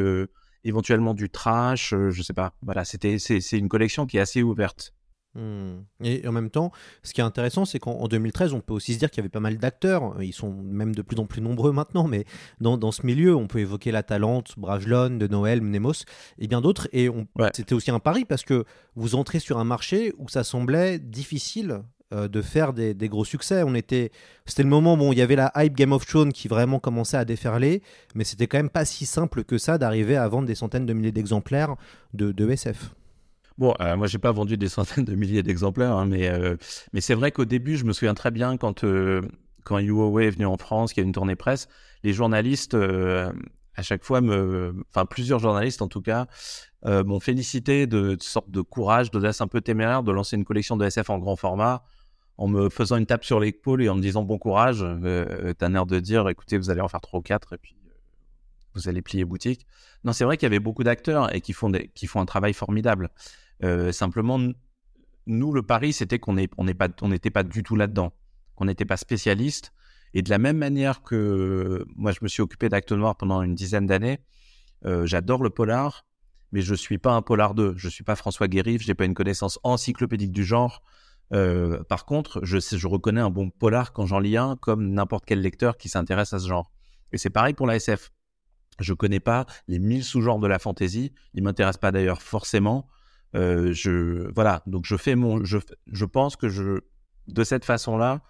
éventuellement 0.68 1.14
du 1.14 1.30
trash, 1.30 1.92
euh, 1.92 2.10
je 2.10 2.22
sais 2.22 2.34
pas. 2.34 2.52
Voilà, 2.62 2.84
c'était 2.84 3.18
c'est 3.18 3.58
une 3.58 3.68
collection 3.68 4.06
qui 4.06 4.18
est 4.18 4.20
assez 4.20 4.42
ouverte. 4.42 4.92
Hmm. 5.34 5.82
Et 6.02 6.26
en 6.26 6.32
même 6.32 6.50
temps, 6.50 6.72
ce 7.02 7.12
qui 7.12 7.20
est 7.20 7.24
intéressant, 7.24 7.64
c'est 7.64 7.78
qu'en 7.78 8.08
2013, 8.08 8.54
on 8.54 8.60
peut 8.60 8.72
aussi 8.72 8.94
se 8.94 8.98
dire 8.98 9.10
qu'il 9.10 9.18
y 9.18 9.20
avait 9.20 9.28
pas 9.28 9.40
mal 9.40 9.58
d'acteurs. 9.58 10.20
Ils 10.22 10.32
sont 10.32 10.52
même 10.52 10.94
de 10.94 11.02
plus 11.02 11.18
en 11.18 11.26
plus 11.26 11.40
nombreux 11.42 11.70
maintenant, 11.70 12.08
mais 12.08 12.24
dans, 12.60 12.76
dans 12.78 12.92
ce 12.92 13.04
milieu, 13.04 13.36
on 13.36 13.46
peut 13.46 13.60
évoquer 13.60 13.92
La 13.92 14.02
Talente, 14.02 14.54
Brajlon, 14.56 15.10
De 15.10 15.26
Noël, 15.26 15.60
Mnemos 15.60 16.04
et 16.38 16.48
bien 16.48 16.60
d'autres. 16.60 16.88
Et 16.92 17.08
c'était 17.54 17.74
aussi 17.74 17.90
un 17.90 18.00
pari 18.00 18.24
parce 18.24 18.42
que 18.42 18.64
vous 18.96 19.14
entrez 19.14 19.38
sur 19.38 19.58
un 19.58 19.64
marché 19.64 20.12
où 20.18 20.28
ça 20.28 20.44
semblait 20.44 20.98
difficile 20.98 21.82
euh, 22.14 22.26
de 22.26 22.40
faire 22.40 22.72
des, 22.72 22.94
gros 23.10 23.26
succès. 23.26 23.62
On 23.62 23.74
était, 23.74 24.12
c'était 24.46 24.62
le 24.62 24.70
moment 24.70 24.94
où 24.94 25.12
il 25.12 25.18
y 25.18 25.20
avait 25.20 25.36
la 25.36 25.52
hype 25.56 25.74
Game 25.74 25.92
of 25.92 26.06
Thrones 26.06 26.32
qui 26.32 26.48
vraiment 26.48 26.78
commençait 26.80 27.18
à 27.18 27.26
déferler, 27.26 27.82
mais 28.14 28.24
c'était 28.24 28.46
quand 28.46 28.56
même 28.56 28.70
pas 28.70 28.86
si 28.86 29.04
simple 29.04 29.44
que 29.44 29.58
ça 29.58 29.76
d'arriver 29.76 30.16
à 30.16 30.26
vendre 30.26 30.46
des 30.46 30.54
centaines 30.54 30.86
de 30.86 30.94
milliers 30.94 31.12
d'exemplaires 31.12 31.76
de, 32.14 32.50
SF. 32.50 32.94
Bon, 33.58 33.74
euh, 33.82 33.94
moi, 33.94 34.06
j'ai 34.06 34.16
pas 34.16 34.32
vendu 34.32 34.56
des 34.56 34.70
centaines 34.70 35.04
de 35.04 35.14
milliers 35.14 35.42
d'exemplaires, 35.42 35.92
hein, 35.92 36.06
mais, 36.06 36.30
euh, 36.30 36.56
mais 36.94 37.02
c'est 37.02 37.12
vrai 37.12 37.30
qu'au 37.30 37.44
début, 37.44 37.76
je 37.76 37.84
me 37.84 37.92
souviens 37.92 38.14
très 38.14 38.30
bien 38.30 38.56
quand, 38.56 38.82
UOW 38.84 40.20
est 40.20 40.30
venu 40.30 40.46
en 40.46 40.56
France, 40.56 40.94
qu'il 40.94 41.02
y 41.02 41.04
a 41.04 41.06
une 41.06 41.12
tournée 41.12 41.36
presse, 41.36 41.68
les 42.04 42.14
journalistes, 42.14 42.74
à 42.74 43.82
chaque 43.82 44.02
fois, 44.02 44.22
enfin, 44.22 45.04
plusieurs 45.04 45.40
journalistes 45.40 45.82
en 45.82 45.88
tout 45.88 46.00
cas, 46.00 46.26
m'ont 46.86 47.20
félicité 47.20 47.86
de, 47.86 48.14
de 48.14 48.22
sorte 48.22 48.50
de 48.50 48.62
courage, 48.62 49.10
d'audace 49.10 49.42
un 49.42 49.46
peu 49.46 49.60
téméraire 49.60 50.02
de 50.02 50.10
lancer 50.10 50.36
une 50.36 50.46
collection 50.46 50.78
de 50.78 50.86
SF 50.86 51.10
en 51.10 51.18
grand 51.18 51.36
format 51.36 51.84
en 52.38 52.46
me 52.46 52.68
faisant 52.68 52.96
une 52.96 53.06
tape 53.06 53.24
sur 53.24 53.40
l'épaule 53.40 53.82
et 53.82 53.88
en 53.88 53.96
me 53.96 54.00
disant 54.00 54.22
bon 54.22 54.38
courage, 54.38 54.78
euh, 54.82 55.52
t'as 55.58 55.68
l'air 55.68 55.86
de 55.86 55.98
dire 55.98 56.28
écoutez, 56.28 56.56
vous 56.56 56.70
allez 56.70 56.80
en 56.80 56.88
faire 56.88 57.00
trois 57.00 57.18
ou 57.18 57.22
quatre 57.22 57.54
et 57.54 57.58
puis 57.58 57.76
euh, 57.86 57.92
vous 58.74 58.88
allez 58.88 59.02
plier 59.02 59.24
boutique. 59.24 59.66
Non, 60.04 60.12
c'est 60.12 60.24
vrai 60.24 60.36
qu'il 60.36 60.46
y 60.46 60.50
avait 60.50 60.60
beaucoup 60.60 60.84
d'acteurs 60.84 61.34
et 61.34 61.40
qui 61.40 61.52
font, 61.52 61.68
des, 61.68 61.88
qui 61.94 62.06
font 62.06 62.20
un 62.20 62.26
travail 62.26 62.54
formidable. 62.54 63.10
Euh, 63.64 63.90
simplement, 63.90 64.38
nous, 65.26 65.52
le 65.52 65.62
pari, 65.62 65.92
c'était 65.92 66.20
qu'on 66.20 66.34
n'était 66.34 66.54
on 66.56 66.66
pas, 66.74 66.88
pas 66.88 67.42
du 67.42 67.64
tout 67.64 67.74
là-dedans, 67.74 68.12
qu'on 68.54 68.66
n'était 68.66 68.84
pas 68.84 68.96
spécialiste. 68.96 69.72
Et 70.14 70.22
de 70.22 70.30
la 70.30 70.38
même 70.38 70.56
manière 70.56 71.02
que 71.02 71.84
moi, 71.96 72.12
je 72.12 72.20
me 72.22 72.28
suis 72.28 72.40
occupé 72.40 72.68
d'Acte 72.68 72.92
Noir 72.92 73.16
pendant 73.16 73.42
une 73.42 73.54
dizaine 73.54 73.86
d'années, 73.86 74.20
Euh, 74.84 75.06
J'adore 75.06 75.42
le 75.42 75.50
polar, 75.50 76.06
mais 76.52 76.60
je 76.62 76.74
suis 76.74 76.98
pas 76.98 77.12
un 77.12 77.20
polar 77.20 77.54
2. 77.54 77.74
Je 77.76 77.88
suis 77.88 78.04
pas 78.04 78.14
François 78.14 78.46
Guérif, 78.46 78.80
j'ai 78.80 78.94
pas 78.94 79.04
une 79.04 79.14
connaissance 79.14 79.58
encyclopédique 79.64 80.30
du 80.30 80.44
genre. 80.44 80.82
Euh, 81.32 81.82
par 81.84 82.04
contre, 82.04 82.40
je, 82.44 82.58
je 82.58 82.86
reconnais 82.86 83.20
un 83.20 83.30
bon 83.30 83.50
polar 83.50 83.92
quand 83.92 84.06
j'en 84.06 84.18
lis 84.18 84.36
un, 84.36 84.56
comme 84.56 84.92
n'importe 84.92 85.24
quel 85.26 85.40
lecteur 85.40 85.76
qui 85.76 85.88
s'intéresse 85.88 86.32
à 86.32 86.38
ce 86.38 86.48
genre. 86.48 86.70
Et 87.12 87.18
c'est 87.18 87.30
pareil 87.30 87.54
pour 87.54 87.66
la 87.66 87.76
SF. 87.76 88.10
Je 88.80 88.94
connais 88.94 89.20
pas 89.20 89.46
les 89.66 89.78
mille 89.78 90.04
sous-genres 90.04 90.38
de 90.38 90.46
la 90.46 90.58
fantasy. 90.58 91.12
Ils 91.34 91.42
m'intéressent 91.42 91.80
pas 91.80 91.92
d'ailleurs 91.92 92.22
forcément. 92.22 92.88
Euh, 93.34 93.72
je 93.72 94.30
voilà, 94.34 94.62
donc 94.66 94.86
je 94.86 94.96
fais 94.96 95.14
mon, 95.14 95.44
je, 95.44 96.04
pense 96.06 96.36
que 96.36 96.48
je, 96.48 96.80
de 97.26 97.44
cette 97.44 97.64
façon-là, 97.64 98.22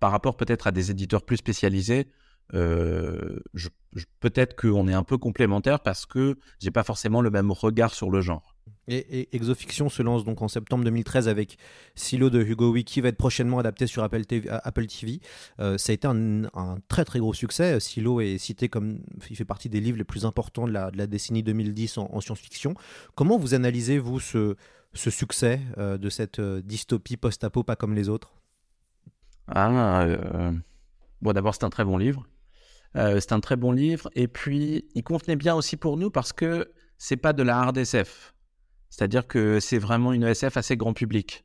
par 0.00 0.10
rapport 0.10 0.36
peut-être 0.36 0.66
à 0.66 0.72
des 0.72 0.90
éditeurs 0.90 1.24
plus 1.24 1.36
spécialisés, 1.36 2.08
euh, 2.54 3.38
peut-être 4.20 4.56
qu'on 4.56 4.88
est 4.88 4.94
un 4.94 5.02
peu 5.02 5.18
complémentaires 5.18 5.80
parce 5.80 6.06
que 6.06 6.38
j'ai 6.58 6.70
pas 6.70 6.84
forcément 6.84 7.20
le 7.20 7.30
même 7.30 7.52
regard 7.52 7.94
sur 7.94 8.10
le 8.10 8.20
genre. 8.20 8.55
Et, 8.88 9.34
Exofiction 9.34 9.88
se 9.88 10.02
lance 10.02 10.24
donc 10.24 10.42
en 10.42 10.48
septembre 10.48 10.84
2013 10.84 11.28
avec 11.28 11.58
Silo 11.94 12.30
de 12.30 12.40
Hugo 12.40 12.70
Wiki 12.70 12.94
qui 12.94 13.00
va 13.00 13.08
être 13.08 13.16
prochainement 13.16 13.58
adapté 13.58 13.86
sur 13.86 14.02
Apple 14.04 14.24
TV. 14.24 14.48
euh. 14.50 15.18
Euh, 15.60 15.78
ça 15.78 15.90
a 15.90 15.94
été 15.94 16.06
un, 16.06 16.78
très 16.88 17.04
très 17.04 17.18
gros 17.18 17.34
succès. 17.34 17.80
Silo 17.80 18.20
est 18.20 18.38
cité 18.38 18.68
comme 18.68 19.00
il 19.28 19.36
fait 19.36 19.44
partie 19.44 19.68
des 19.68 19.80
livres 19.80 19.98
les 19.98 20.04
plus 20.04 20.24
importants 20.24 20.68
de 20.68 20.72
la, 20.72 21.06
décennie 21.06 21.42
2010 21.42 21.98
en, 21.98 22.08
en 22.12 22.20
science-fiction. 22.20 22.74
Comment 23.14 23.38
vous 23.38 23.54
analysez 23.54 23.98
vous 23.98 24.20
ce, 24.20 24.54
succès 24.94 25.60
euh, 25.78 25.98
de 25.98 26.08
cette 26.08 26.40
dystopie 26.40 27.16
post-apo 27.16 27.64
pas 27.64 27.76
comme 27.76 27.94
les 27.94 28.08
autres? 28.08 28.34
Ah, 29.48 30.06
bon, 31.22 31.32
d'abord, 31.32 31.54
c'est 31.54 31.64
un 31.64 31.70
très 31.70 31.84
bon 31.84 31.98
livre. 31.98 32.26
C'est 32.94 33.32
un 33.32 33.40
très 33.40 33.56
bon 33.56 33.72
livre. 33.72 34.08
Et 34.14 34.26
puis, 34.26 34.86
il 34.94 35.02
convenait 35.02 35.36
bien 35.36 35.54
aussi 35.54 35.76
pour 35.76 35.96
nous 35.98 36.10
parce 36.10 36.32
que 36.32 36.72
c'est 36.98 37.18
pas 37.18 37.32
de 37.32 37.42
la 37.42 37.58
hard 37.58 37.76
SF. 37.76 38.32
C'est-à-dire 38.90 39.26
que 39.26 39.60
c'est 39.60 39.78
vraiment 39.78 40.12
une 40.12 40.24
SF 40.24 40.56
assez 40.56 40.76
grand 40.76 40.94
public, 40.94 41.44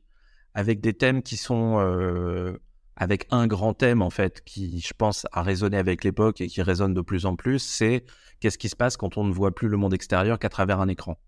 avec 0.54 0.80
des 0.80 0.94
thèmes 0.94 1.22
qui 1.22 1.36
sont. 1.36 1.78
euh, 1.80 2.58
avec 2.96 3.26
un 3.30 3.46
grand 3.46 3.74
thème, 3.74 4.02
en 4.02 4.10
fait, 4.10 4.42
qui, 4.44 4.80
je 4.80 4.92
pense, 4.96 5.26
a 5.32 5.42
résonné 5.42 5.78
avec 5.78 6.04
l'époque 6.04 6.40
et 6.40 6.46
qui 6.46 6.62
résonne 6.62 6.92
de 6.94 7.00
plus 7.00 7.26
en 7.26 7.36
plus, 7.36 7.58
c'est 7.58 8.04
qu'est-ce 8.38 8.58
qui 8.58 8.68
se 8.68 8.76
passe 8.76 8.96
quand 8.96 9.16
on 9.16 9.24
ne 9.24 9.32
voit 9.32 9.54
plus 9.54 9.68
le 9.68 9.76
monde 9.76 9.94
extérieur 9.94 10.38
qu'à 10.38 10.50
travers 10.50 10.80
un 10.80 10.88
écran. 10.88 11.18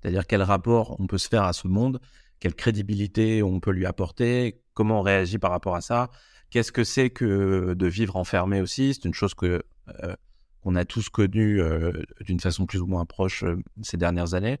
C'est-à-dire 0.00 0.26
quel 0.26 0.42
rapport 0.42 0.98
on 0.98 1.06
peut 1.06 1.18
se 1.18 1.28
faire 1.28 1.42
à 1.44 1.52
ce 1.52 1.68
monde, 1.68 2.00
quelle 2.40 2.54
crédibilité 2.54 3.42
on 3.42 3.60
peut 3.60 3.72
lui 3.72 3.86
apporter, 3.86 4.62
comment 4.74 5.00
on 5.00 5.02
réagit 5.02 5.38
par 5.38 5.50
rapport 5.50 5.74
à 5.74 5.80
ça, 5.80 6.10
qu'est-ce 6.50 6.72
que 6.72 6.84
c'est 6.84 7.10
que 7.10 7.74
de 7.74 7.86
vivre 7.86 8.16
enfermé 8.16 8.60
aussi. 8.60 8.94
C'est 8.94 9.04
une 9.04 9.14
chose 9.14 9.34
que 9.34 9.62
euh, 10.02 10.16
qu'on 10.62 10.74
a 10.74 10.84
tous 10.84 11.08
connue 11.08 11.60
euh, 11.60 11.92
d'une 12.20 12.40
façon 12.40 12.66
plus 12.66 12.80
ou 12.80 12.86
moins 12.86 13.04
proche 13.04 13.44
ces 13.82 13.96
dernières 13.96 14.34
années. 14.34 14.58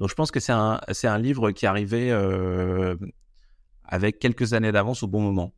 Donc 0.00 0.10
je 0.10 0.14
pense 0.14 0.30
que 0.30 0.40
c'est 0.40 0.52
un 0.52 0.80
c'est 0.92 1.08
un 1.08 1.18
livre 1.18 1.50
qui 1.52 1.64
est 1.64 1.68
arrivé 1.68 2.10
euh, 2.10 2.96
avec 3.84 4.18
quelques 4.18 4.52
années 4.52 4.72
d'avance 4.72 5.02
au 5.02 5.06
bon 5.06 5.20
moment. 5.20 5.52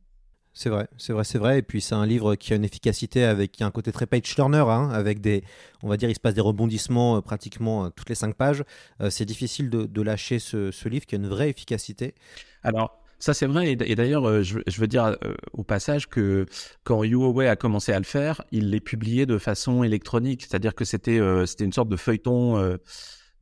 C'est 0.53 0.69
vrai, 0.69 0.87
c'est 0.97 1.13
vrai, 1.13 1.23
c'est 1.23 1.37
vrai. 1.37 1.59
Et 1.59 1.61
puis 1.61 1.79
c'est 1.79 1.95
un 1.95 2.05
livre 2.05 2.35
qui 2.35 2.53
a 2.53 2.55
une 2.55 2.65
efficacité 2.65 3.23
avec 3.23 3.51
qui 3.51 3.63
a 3.63 3.67
un 3.67 3.71
côté 3.71 3.91
très 3.91 4.05
page 4.07 4.23
turner, 4.23 4.65
hein, 4.67 4.89
avec 4.91 5.21
des, 5.21 5.43
on 5.83 5.87
va 5.87 5.95
dire, 5.95 6.09
il 6.09 6.15
se 6.15 6.19
passe 6.19 6.33
des 6.33 6.41
rebondissements 6.41 7.17
euh, 7.17 7.21
pratiquement 7.21 7.85
euh, 7.85 7.89
toutes 7.95 8.09
les 8.09 8.15
cinq 8.15 8.35
pages. 8.35 8.63
Euh, 8.99 9.09
c'est 9.09 9.25
difficile 9.25 9.69
de, 9.69 9.85
de 9.85 10.01
lâcher 10.01 10.39
ce, 10.39 10.71
ce 10.71 10.89
livre 10.89 11.05
qui 11.05 11.15
a 11.15 11.17
une 11.17 11.27
vraie 11.27 11.49
efficacité. 11.49 12.15
Alors, 12.63 13.01
ça 13.19 13.33
c'est 13.33 13.45
vrai, 13.45 13.71
et, 13.71 13.95
d'ailleurs, 13.95 14.43
je, 14.43 14.59
je 14.65 14.81
veux 14.81 14.87
dire 14.87 15.15
au 15.51 15.63
passage 15.63 16.07
que 16.07 16.45
quand 16.83 17.03
Huawei 17.03 17.47
a 17.47 17.55
commencé 17.57 17.91
à 17.91 17.99
le 17.99 18.05
faire, 18.05 18.41
il 18.51 18.69
les 18.69 18.79
publiait 18.79 19.25
de 19.25 19.37
façon 19.37 19.83
électronique, 19.83 20.41
c'est-à-dire 20.41 20.73
que 20.73 20.85
c'était 20.85 21.19
c'était 21.45 21.65
une 21.65 21.73
sorte 21.73 21.89
de 21.89 21.97
feuilleton 21.97 22.77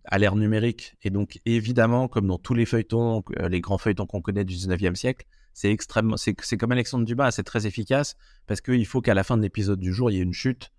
à 0.07 0.17
l'ère 0.17 0.35
numérique. 0.35 0.95
Et 1.03 1.09
donc, 1.09 1.39
évidemment, 1.45 2.07
comme 2.07 2.27
dans 2.27 2.37
tous 2.37 2.53
les 2.53 2.65
feuilletons, 2.65 3.23
euh, 3.39 3.49
les 3.49 3.61
grands 3.61 3.77
feuilletons 3.77 4.05
qu'on 4.05 4.21
connaît 4.21 4.45
du 4.45 4.55
19e 4.55 4.95
siècle, 4.95 5.25
c'est 5.53 5.71
extrêmement, 5.71 6.17
c'est 6.17 6.33
comme 6.57 6.71
Alexandre 6.71 7.05
Dumas, 7.05 7.31
c'est 7.31 7.43
très 7.43 7.65
efficace 7.65 8.15
parce 8.45 8.61
qu'il 8.61 8.85
faut 8.85 9.01
qu'à 9.01 9.13
la 9.15 9.23
fin 9.23 9.37
de 9.37 9.41
l'épisode 9.41 9.79
du 9.79 9.91
jour, 9.93 10.11
il 10.11 10.15
y 10.15 10.19
ait 10.19 10.23
une 10.23 10.33
chute 10.33 10.69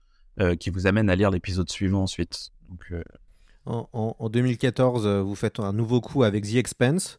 euh, 0.41 0.55
qui 0.55 0.71
vous 0.71 0.87
amène 0.87 1.11
à 1.11 1.17
lire 1.17 1.31
l'épisode 1.31 1.69
suivant 1.71 2.03
ensuite. 2.05 2.51
Euh, 2.93 3.03
En, 3.67 3.89
en- 3.93 4.17
en 4.19 4.29
2014, 4.31 5.05
euh, 5.07 5.21
vous 5.21 5.35
faites 5.35 5.59
un 5.61 5.73
nouveau 5.73 6.01
coup 6.01 6.23
avec 6.23 6.45
The 6.45 6.55
Expense. 6.55 7.19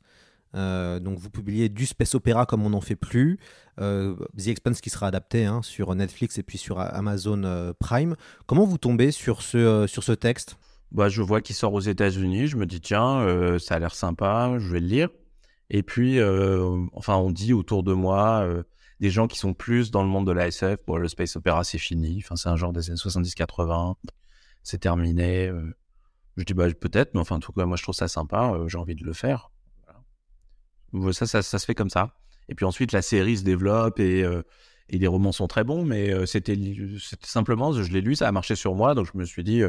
Donc 0.54 1.20
vous 1.20 1.30
publiez 1.30 1.70
du 1.70 1.86
space 1.86 2.16
opéra 2.16 2.48
comme 2.48 2.66
on 2.66 2.72
n'en 2.72 2.82
fait 2.82 2.96
plus. 2.96 3.38
The 3.78 4.48
Expense 4.48 4.82
qui 4.82 4.90
sera 4.90 5.06
adapté 5.08 5.46
hein, 5.46 5.62
sur 5.62 5.94
Netflix 5.94 6.40
et 6.40 6.44
puis 6.44 6.58
sur 6.58 6.80
Amazon 6.80 7.74
Prime. 7.80 8.16
Comment 8.48 8.66
vous 8.66 8.80
tombez 8.80 9.12
sur 9.12 9.44
ce, 9.44 9.86
sur 9.88 10.04
ce 10.04 10.12
texte? 10.14 10.58
Bah, 10.92 11.10
je 11.10 11.22
vois 11.22 11.42
qu'il 11.42 11.56
sort 11.56 11.74
aux 11.74 11.80
États-Unis, 11.80 12.48
je 12.48 12.58
me 12.58 12.66
dis 12.66 12.82
tiens, 12.82 13.20
euh, 13.22 13.60
ça 13.60 13.76
a 13.76 13.80
l'air 13.80 13.94
sympa, 13.94 14.56
je 14.58 14.72
vais 14.72 14.80
le 14.80 14.88
lire. 14.88 15.10
Et 15.70 15.84
puis, 15.84 16.20
euh, 16.20 16.86
enfin, 16.94 17.16
on 17.18 17.30
dit 17.30 17.54
autour 17.54 17.84
de 17.84 17.94
moi 17.94 18.42
euh, 18.44 18.64
des 19.00 19.12
gens 19.12 19.28
qui 19.28 19.38
sont 19.38 19.54
plus 19.54 19.92
dans 19.92 20.02
le 20.02 20.10
monde 20.10 20.26
de 20.26 20.32
la 20.32 20.48
SF. 20.48 20.80
Bon, 20.88 20.98
le 20.98 21.08
space 21.08 21.36
opéra 21.36 21.64
c'est 21.64 21.78
fini, 21.78 22.22
enfin, 22.24 22.36
c'est 22.36 22.50
un 22.50 22.56
genre 22.56 22.74
des 22.74 22.90
années 22.90 22.98
70-80, 22.98 23.96
c'est 24.64 24.80
terminé. 24.80 25.52
Je 26.38 26.44
dis 26.44 26.54
bah 26.54 26.72
peut-être, 26.74 27.14
mais 27.14 27.20
enfin, 27.20 27.36
en 27.36 27.40
tout 27.40 27.52
cas, 27.52 27.66
moi 27.66 27.78
je 27.78 27.84
trouve 27.84 27.96
ça 27.96 28.08
sympa, 28.08 28.60
j'ai 28.68 28.78
envie 28.78 28.96
de 28.96 29.06
le 29.06 29.14
faire. 29.14 29.52
Voilà. 30.92 31.14
Ça, 31.14 31.28
ça, 31.28 31.60
se 31.60 31.66
fait 31.66 31.76
comme 31.76 31.90
ça. 31.90 32.16
Et 32.48 32.56
puis 32.56 32.66
ensuite, 32.66 32.94
la 32.94 33.04
série 33.04 33.38
se 33.38 33.44
développe 33.44 34.00
et 34.00 34.26
et 34.92 34.98
les 34.98 35.06
romans 35.06 35.32
sont 35.32 35.48
très 35.48 35.64
bons, 35.64 35.86
mais 35.86 36.26
c'était 36.26 36.58
simplement, 37.22 37.74
je 37.74 37.92
l'ai 37.94 38.02
lu, 38.02 38.16
ça 38.16 38.28
a 38.28 38.32
marché 38.32 38.56
sur 38.56 38.74
moi, 38.74 38.96
donc 38.96 39.06
je 39.14 39.16
me 39.20 39.24
suis 39.24 39.44
dit, 39.44 39.62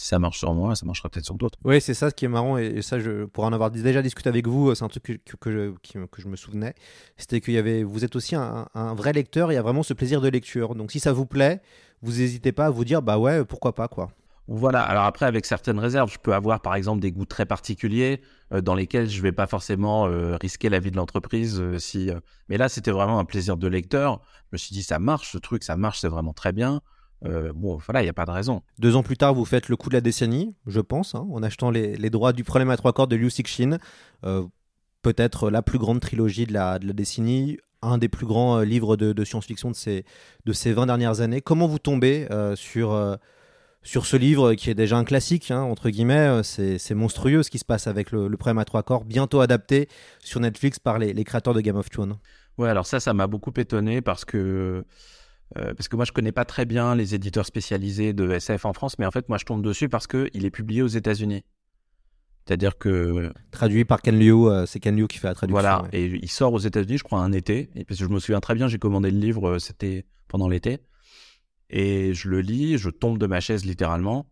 si 0.00 0.06
ça 0.08 0.18
marche 0.18 0.38
sur 0.38 0.54
moi, 0.54 0.74
ça 0.74 0.86
marchera 0.86 1.10
peut-être 1.10 1.26
sur 1.26 1.34
d'autres. 1.34 1.58
Oui, 1.64 1.78
c'est 1.80 1.92
ça 1.94 2.08
ce 2.08 2.14
qui 2.14 2.24
est 2.24 2.28
marrant, 2.28 2.56
et, 2.56 2.66
et 2.66 2.82
ça, 2.82 2.98
je, 2.98 3.26
pour 3.26 3.44
en 3.44 3.52
avoir 3.52 3.70
déjà 3.70 4.00
discuté 4.00 4.28
avec 4.30 4.46
vous, 4.46 4.74
c'est 4.74 4.82
un 4.82 4.88
truc 4.88 5.02
que, 5.02 5.12
que, 5.12 5.36
que 5.36 5.50
je, 5.52 5.70
qui- 5.82 5.98
que 6.10 6.22
je 6.22 6.28
me 6.28 6.36
souvenais. 6.36 6.74
C'était 7.18 7.40
qu'il 7.42 7.52
y 7.54 7.58
avait, 7.58 7.82
vous 7.82 8.02
êtes 8.04 8.16
aussi 8.16 8.34
un, 8.34 8.66
un 8.74 8.94
vrai 8.94 9.12
lecteur, 9.12 9.52
il 9.52 9.56
y 9.56 9.58
a 9.58 9.62
vraiment 9.62 9.82
ce 9.82 9.92
plaisir 9.92 10.20
de 10.22 10.28
lecture. 10.28 10.74
Donc 10.74 10.90
si 10.90 11.00
ça 11.00 11.12
vous 11.12 11.26
plaît, 11.26 11.60
vous 12.02 12.12
n'hésitez 12.12 12.52
pas 12.52 12.66
à 12.66 12.70
vous 12.70 12.84
dire, 12.86 13.02
bah 13.02 13.18
ouais, 13.18 13.44
pourquoi 13.44 13.74
pas, 13.74 13.88
quoi. 13.88 14.10
Voilà, 14.48 14.82
alors 14.82 15.04
après, 15.04 15.26
avec 15.26 15.46
certaines 15.46 15.78
réserves, 15.78 16.10
je 16.12 16.18
peux 16.18 16.34
avoir 16.34 16.60
par 16.60 16.74
exemple 16.74 17.00
des 17.00 17.12
goûts 17.12 17.24
très 17.24 17.46
particuliers 17.46 18.20
euh, 18.52 18.60
dans 18.60 18.74
lesquels 18.74 19.08
je 19.08 19.22
vais 19.22 19.30
pas 19.30 19.46
forcément 19.46 20.06
euh, 20.08 20.36
risquer 20.40 20.68
la 20.70 20.80
vie 20.80 20.90
de 20.90 20.96
l'entreprise. 20.96 21.60
euh, 21.60 21.78
si, 21.78 22.10
euh, 22.10 22.18
Mais 22.48 22.56
là, 22.56 22.68
c'était 22.68 22.90
vraiment 22.90 23.20
un 23.20 23.24
plaisir 23.24 23.56
de 23.56 23.68
lecteur. 23.68 24.20
Je 24.46 24.48
me 24.52 24.58
suis 24.58 24.72
dit, 24.74 24.82
ça 24.82 24.98
marche, 24.98 25.30
ce 25.30 25.38
truc, 25.38 25.62
ça 25.62 25.76
marche, 25.76 26.00
c'est 26.00 26.08
vraiment 26.08 26.32
très 26.32 26.52
bien. 26.52 26.80
Euh, 27.26 27.52
bon, 27.54 27.76
voilà, 27.76 28.00
il 28.00 28.04
n'y 28.04 28.10
a 28.10 28.14
pas 28.14 28.24
de 28.24 28.30
raison. 28.30 28.62
Deux 28.78 28.96
ans 28.96 29.02
plus 29.02 29.16
tard, 29.16 29.34
vous 29.34 29.44
faites 29.44 29.68
le 29.68 29.76
coup 29.76 29.88
de 29.88 29.94
la 29.94 30.00
décennie, 30.00 30.54
je 30.66 30.80
pense, 30.80 31.14
hein, 31.14 31.26
en 31.30 31.42
achetant 31.42 31.70
les, 31.70 31.96
les 31.96 32.10
droits 32.10 32.32
du 32.32 32.44
problème 32.44 32.70
à 32.70 32.76
trois 32.76 32.92
cordes 32.92 33.10
de 33.10 33.16
Liu 33.16 33.30
Cixin. 33.30 33.78
Euh, 34.24 34.44
Peut-être 35.02 35.50
la 35.50 35.62
plus 35.62 35.78
grande 35.78 36.00
trilogie 36.00 36.44
de 36.44 36.52
la, 36.52 36.78
de 36.78 36.86
la 36.86 36.92
décennie, 36.92 37.56
un 37.80 37.96
des 37.96 38.10
plus 38.10 38.26
grands 38.26 38.58
euh, 38.58 38.64
livres 38.64 38.98
de, 38.98 39.14
de 39.14 39.24
science-fiction 39.24 39.70
de 39.70 39.74
ces, 39.74 40.04
de 40.44 40.52
ces 40.52 40.74
20 40.74 40.84
dernières 40.84 41.22
années. 41.22 41.40
Comment 41.40 41.66
vous 41.66 41.78
tombez 41.78 42.28
sur, 42.54 43.18
sur 43.82 44.04
ce 44.04 44.16
livre 44.18 44.52
qui 44.52 44.68
est 44.68 44.74
déjà 44.74 44.98
un 44.98 45.04
classique, 45.04 45.50
hein, 45.50 45.62
entre 45.62 45.88
guillemets 45.88 46.42
C'est 46.42 46.94
monstrueux 46.94 47.42
ce 47.42 47.50
qui 47.50 47.58
se 47.58 47.64
passe 47.64 47.86
avec 47.86 48.12
le, 48.12 48.28
le 48.28 48.36
problème 48.36 48.58
à 48.58 48.66
trois 48.66 48.82
corps, 48.82 49.06
bientôt 49.06 49.40
adapté 49.40 49.88
sur 50.22 50.38
Netflix 50.40 50.78
par 50.78 50.98
les, 50.98 51.14
les 51.14 51.24
créateurs 51.24 51.54
de 51.54 51.62
Game 51.62 51.76
of 51.76 51.88
Thrones? 51.88 52.18
Ouais, 52.58 52.68
alors 52.68 52.84
ça, 52.84 53.00
ça 53.00 53.14
m'a 53.14 53.26
beaucoup 53.26 53.52
étonné 53.56 54.02
parce 54.02 54.26
que 54.26 54.84
euh, 55.58 55.74
parce 55.74 55.88
que 55.88 55.96
moi, 55.96 56.04
je 56.04 56.12
connais 56.12 56.32
pas 56.32 56.44
très 56.44 56.64
bien 56.64 56.94
les 56.94 57.14
éditeurs 57.14 57.46
spécialisés 57.46 58.12
de 58.12 58.30
SF 58.30 58.64
en 58.64 58.72
France, 58.72 58.98
mais 58.98 59.06
en 59.06 59.10
fait, 59.10 59.28
moi, 59.28 59.38
je 59.38 59.44
tombe 59.44 59.62
dessus 59.62 59.88
parce 59.88 60.06
que 60.06 60.28
il 60.32 60.44
est 60.44 60.50
publié 60.50 60.82
aux 60.82 60.88
États-Unis. 60.88 61.44
C'est-à-dire 62.46 62.78
que 62.78 63.32
Traduit 63.50 63.84
par 63.84 64.00
Ken 64.00 64.18
Liu, 64.18 64.48
euh, 64.48 64.66
c'est 64.66 64.80
Ken 64.80 64.96
Liu 64.96 65.06
qui 65.06 65.18
fait 65.18 65.28
la 65.28 65.34
traduction. 65.34 65.60
Voilà, 65.60 65.82
ouais. 65.82 65.88
et 65.92 66.06
il 66.06 66.30
sort 66.30 66.52
aux 66.52 66.58
États-Unis, 66.58 66.98
je 66.98 67.04
crois, 67.04 67.20
un 67.20 67.32
été. 67.32 67.70
Et 67.74 67.84
parce 67.84 67.98
que 67.98 68.06
je 68.06 68.10
me 68.10 68.18
souviens 68.20 68.40
très 68.40 68.54
bien, 68.54 68.68
j'ai 68.68 68.78
commandé 68.78 69.10
le 69.10 69.18
livre, 69.18 69.48
euh, 69.48 69.58
c'était 69.58 70.06
pendant 70.28 70.48
l'été. 70.48 70.78
Et 71.68 72.14
je 72.14 72.28
le 72.28 72.40
lis, 72.40 72.78
je 72.78 72.90
tombe 72.90 73.18
de 73.18 73.26
ma 73.26 73.40
chaise 73.40 73.64
littéralement. 73.64 74.26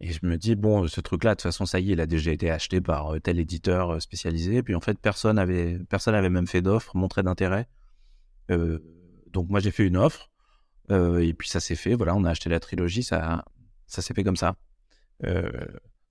Et 0.00 0.12
je 0.12 0.20
me 0.24 0.36
dis, 0.36 0.56
bon, 0.56 0.86
ce 0.86 1.00
truc-là, 1.00 1.30
de 1.30 1.34
toute 1.36 1.42
façon, 1.42 1.66
ça 1.66 1.80
y 1.80 1.90
est, 1.90 1.92
il 1.94 2.00
a 2.00 2.06
déjà 2.06 2.30
été 2.30 2.50
acheté 2.50 2.80
par 2.80 3.14
tel 3.22 3.38
éditeur 3.40 4.00
spécialisé. 4.02 4.62
Puis 4.62 4.74
en 4.74 4.80
fait, 4.80 4.98
personne 4.98 5.38
avait, 5.38 5.78
personne 5.88 6.14
avait 6.14 6.28
même 6.28 6.46
fait 6.46 6.60
d'offre, 6.60 6.96
montré 6.96 7.22
d'intérêt. 7.22 7.66
Euh, 8.50 8.78
donc 9.36 9.50
moi, 9.50 9.60
j'ai 9.60 9.70
fait 9.70 9.86
une 9.86 9.98
offre. 9.98 10.30
Euh, 10.90 11.18
et 11.18 11.34
puis 11.34 11.48
ça 11.48 11.60
s'est 11.60 11.74
fait, 11.74 11.94
voilà, 11.94 12.14
on 12.14 12.24
a 12.24 12.30
acheté 12.30 12.48
la 12.48 12.58
trilogie, 12.58 13.02
ça, 13.02 13.44
ça 13.86 14.00
s'est 14.00 14.14
fait 14.14 14.24
comme 14.24 14.36
ça. 14.36 14.56
Euh, 15.24 15.50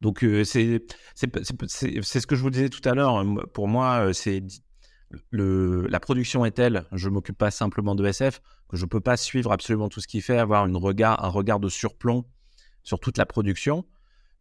donc 0.01 0.23
euh, 0.23 0.43
c'est 0.43 0.81
ce 1.15 2.27
que 2.27 2.35
je 2.35 2.41
vous 2.41 2.51
disais 2.51 2.69
tout 2.69 2.87
à 2.87 2.93
l'heure. 2.93 3.23
Pour 3.53 3.67
moi, 3.67 4.07
euh, 4.07 4.13
c'est 4.13 4.43
la 5.31 5.99
production 5.99 6.45
est 6.45 6.51
telle, 6.51 6.85
je 6.91 7.09
m'occupe 7.09 7.37
pas 7.37 7.51
simplement 7.51 7.95
de 7.95 8.05
SF 8.05 8.41
que 8.67 8.77
je 8.77 8.85
peux 8.85 8.99
pas 8.99 9.17
suivre 9.17 9.51
absolument 9.51 9.89
tout 9.89 10.01
ce 10.01 10.07
qu'il 10.07 10.21
fait, 10.21 10.37
avoir 10.37 10.67
une 10.67 10.75
regard 10.75 11.23
un 11.23 11.29
regard 11.29 11.59
de 11.59 11.69
surplomb 11.69 12.25
sur 12.83 12.99
toute 12.99 13.17
la 13.17 13.25
production. 13.25 13.85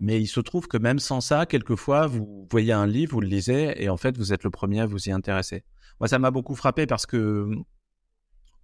Mais 0.01 0.21
il 0.21 0.27
se 0.27 0.41
trouve 0.41 0.67
que 0.67 0.77
même 0.77 0.99
sans 0.99 1.21
ça, 1.21 1.47
quelquefois, 1.47 2.07
vous 2.07 2.49
voyez 2.51 2.73
un 2.73 2.87
livre, 2.87 3.13
vous 3.13 3.21
le 3.21 3.29
lisez, 3.29 3.83
et 3.83 3.89
en 3.89 3.97
fait, 3.97 4.19
vous 4.19 4.33
êtes 4.33 4.43
le 4.43 4.51
premier 4.51 4.81
à 4.81 4.87
vous 4.87 5.09
y 5.09 5.13
intéresser. 5.13 5.65
Moi, 6.01 6.09
ça 6.09 6.19
m'a 6.19 6.31
beaucoup 6.31 6.57
frappé 6.57 6.87
parce 6.87 7.07
que, 7.07 7.49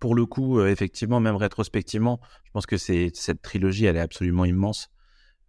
pour 0.01 0.15
le 0.15 0.27
coup, 0.27 0.59
euh, 0.59 0.69
effectivement, 0.69 1.21
même 1.21 1.37
rétrospectivement, 1.37 2.21
je 2.45 2.51
pense 2.51 2.67
que 2.67 2.77
c'est 2.77 3.11
cette 3.15 3.43
trilogie, 3.43 3.85
elle 3.85 3.97
est 3.97 4.01
absolument 4.01 4.45
immense. 4.45 4.91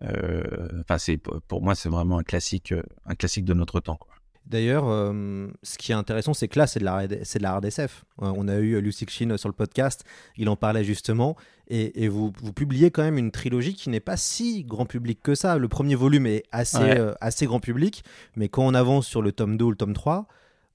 Enfin, 0.04 0.98
c'est 0.98 1.18
pour 1.18 1.62
moi, 1.62 1.76
c'est 1.76 1.90
vraiment 1.90 2.18
un 2.18 2.24
classique, 2.24 2.74
un 3.06 3.14
classique 3.14 3.46
de 3.46 3.54
notre 3.54 3.80
temps. 3.80 3.98
Quoi. 3.98 4.12
D'ailleurs, 4.48 4.90
euh, 4.90 5.48
ce 5.64 5.78
qui 5.78 5.92
est 5.92 5.96
intéressant, 5.96 6.34
c'est 6.34 6.48
que 6.48 6.58
là, 6.58 6.68
c'est 6.68 6.80
de 6.80 6.86
la, 6.86 7.08
c'est 7.24 7.40
de 7.40 7.44
la 7.44 7.54
hard 7.54 7.64
SF. 7.64 8.04
Euh, 8.22 8.34
on 8.36 8.48
a 8.48 8.58
eu 8.58 8.82
Lucy 8.82 9.06
Chin 9.08 9.38
sur 9.38 9.48
le 9.48 9.54
podcast, 9.54 10.04
il 10.36 10.50
en 10.50 10.56
parlait 10.56 10.84
justement, 10.84 11.36
et, 11.68 12.10
vous, 12.10 12.34
vous, 12.42 12.52
publiez 12.52 12.92
quand 12.92 13.04
même 13.04 13.18
une 13.18 13.32
trilogie 13.32 13.76
qui 13.76 13.90
n'est 13.90 14.02
pas 14.02 14.18
si 14.18 14.66
grand 14.66 14.86
public 14.86 15.22
que 15.24 15.36
ça. 15.36 15.58
Le 15.58 15.70
premier 15.70 15.96
volume 15.96 16.26
est 16.26 16.44
assez, 16.52 16.78
euh, 16.82 17.14
assez 17.22 17.46
grand 17.46 17.62
public, 17.62 18.04
mais 18.36 18.50
quand 18.50 18.66
on 18.66 18.74
avance 18.74 19.08
sur 19.08 19.22
le 19.22 19.32
tome 19.32 19.56
2 19.56 19.64
ou 19.64 19.70
le 19.70 19.78
tome 19.78 19.94
3, 19.94 20.28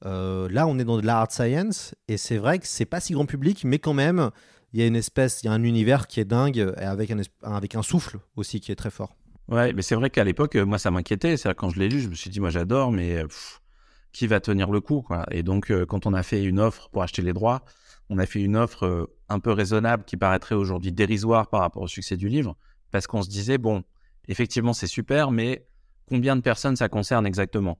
là, 0.02 0.66
on 0.66 0.78
est 0.78 0.84
dans 0.84 1.00
de 1.00 1.06
la 1.06 1.18
hard 1.18 1.30
science, 1.30 1.94
et 2.08 2.16
c'est 2.16 2.38
vrai 2.38 2.58
que 2.58 2.66
c'est 2.66 2.84
pas 2.84 3.00
si 3.00 3.12
grand 3.12 3.26
public, 3.26 3.64
mais 3.64 3.78
quand 3.78 3.94
même, 3.94 4.30
il 4.72 4.80
y 4.80 4.82
a 4.82 4.86
une 4.86 4.96
espèce, 4.96 5.42
il 5.42 5.46
y 5.46 5.48
a 5.48 5.52
un 5.52 5.62
univers 5.62 6.06
qui 6.06 6.20
est 6.20 6.24
dingue, 6.24 6.72
avec 6.76 7.10
un, 7.10 7.20
avec 7.42 7.74
un 7.74 7.82
souffle 7.82 8.18
aussi 8.36 8.60
qui 8.60 8.72
est 8.72 8.76
très 8.76 8.90
fort. 8.90 9.16
Ouais, 9.48 9.72
mais 9.72 9.82
c'est 9.82 9.94
vrai 9.94 10.10
qu'à 10.10 10.24
l'époque, 10.24 10.56
moi, 10.56 10.78
ça 10.78 10.90
m'inquiétait. 10.90 11.36
C'est 11.36 11.54
quand 11.54 11.70
je 11.70 11.78
l'ai 11.78 11.88
lu, 11.88 12.00
je 12.00 12.08
me 12.08 12.14
suis 12.14 12.30
dit, 12.30 12.40
moi, 12.40 12.50
j'adore, 12.50 12.90
mais 12.90 13.22
qui 14.16 14.26
va 14.26 14.40
tenir 14.40 14.70
le 14.70 14.80
coup. 14.80 15.06
Et 15.30 15.42
donc, 15.42 15.70
euh, 15.70 15.84
quand 15.84 16.06
on 16.06 16.14
a 16.14 16.22
fait 16.22 16.42
une 16.42 16.58
offre 16.58 16.88
pour 16.88 17.02
acheter 17.02 17.20
les 17.20 17.34
droits, 17.34 17.66
on 18.08 18.18
a 18.18 18.24
fait 18.24 18.40
une 18.40 18.56
offre 18.56 18.86
euh, 18.86 19.14
un 19.28 19.40
peu 19.40 19.52
raisonnable 19.52 20.04
qui 20.04 20.16
paraîtrait 20.16 20.54
aujourd'hui 20.54 20.90
dérisoire 20.90 21.48
par 21.48 21.60
rapport 21.60 21.82
au 21.82 21.86
succès 21.86 22.16
du 22.16 22.30
livre, 22.30 22.56
parce 22.90 23.06
qu'on 23.06 23.20
se 23.20 23.28
disait 23.28 23.58
bon, 23.58 23.84
effectivement, 24.26 24.72
c'est 24.72 24.86
super, 24.86 25.32
mais 25.32 25.66
combien 26.08 26.34
de 26.34 26.40
personnes 26.40 26.76
ça 26.76 26.88
concerne 26.88 27.26
exactement? 27.26 27.78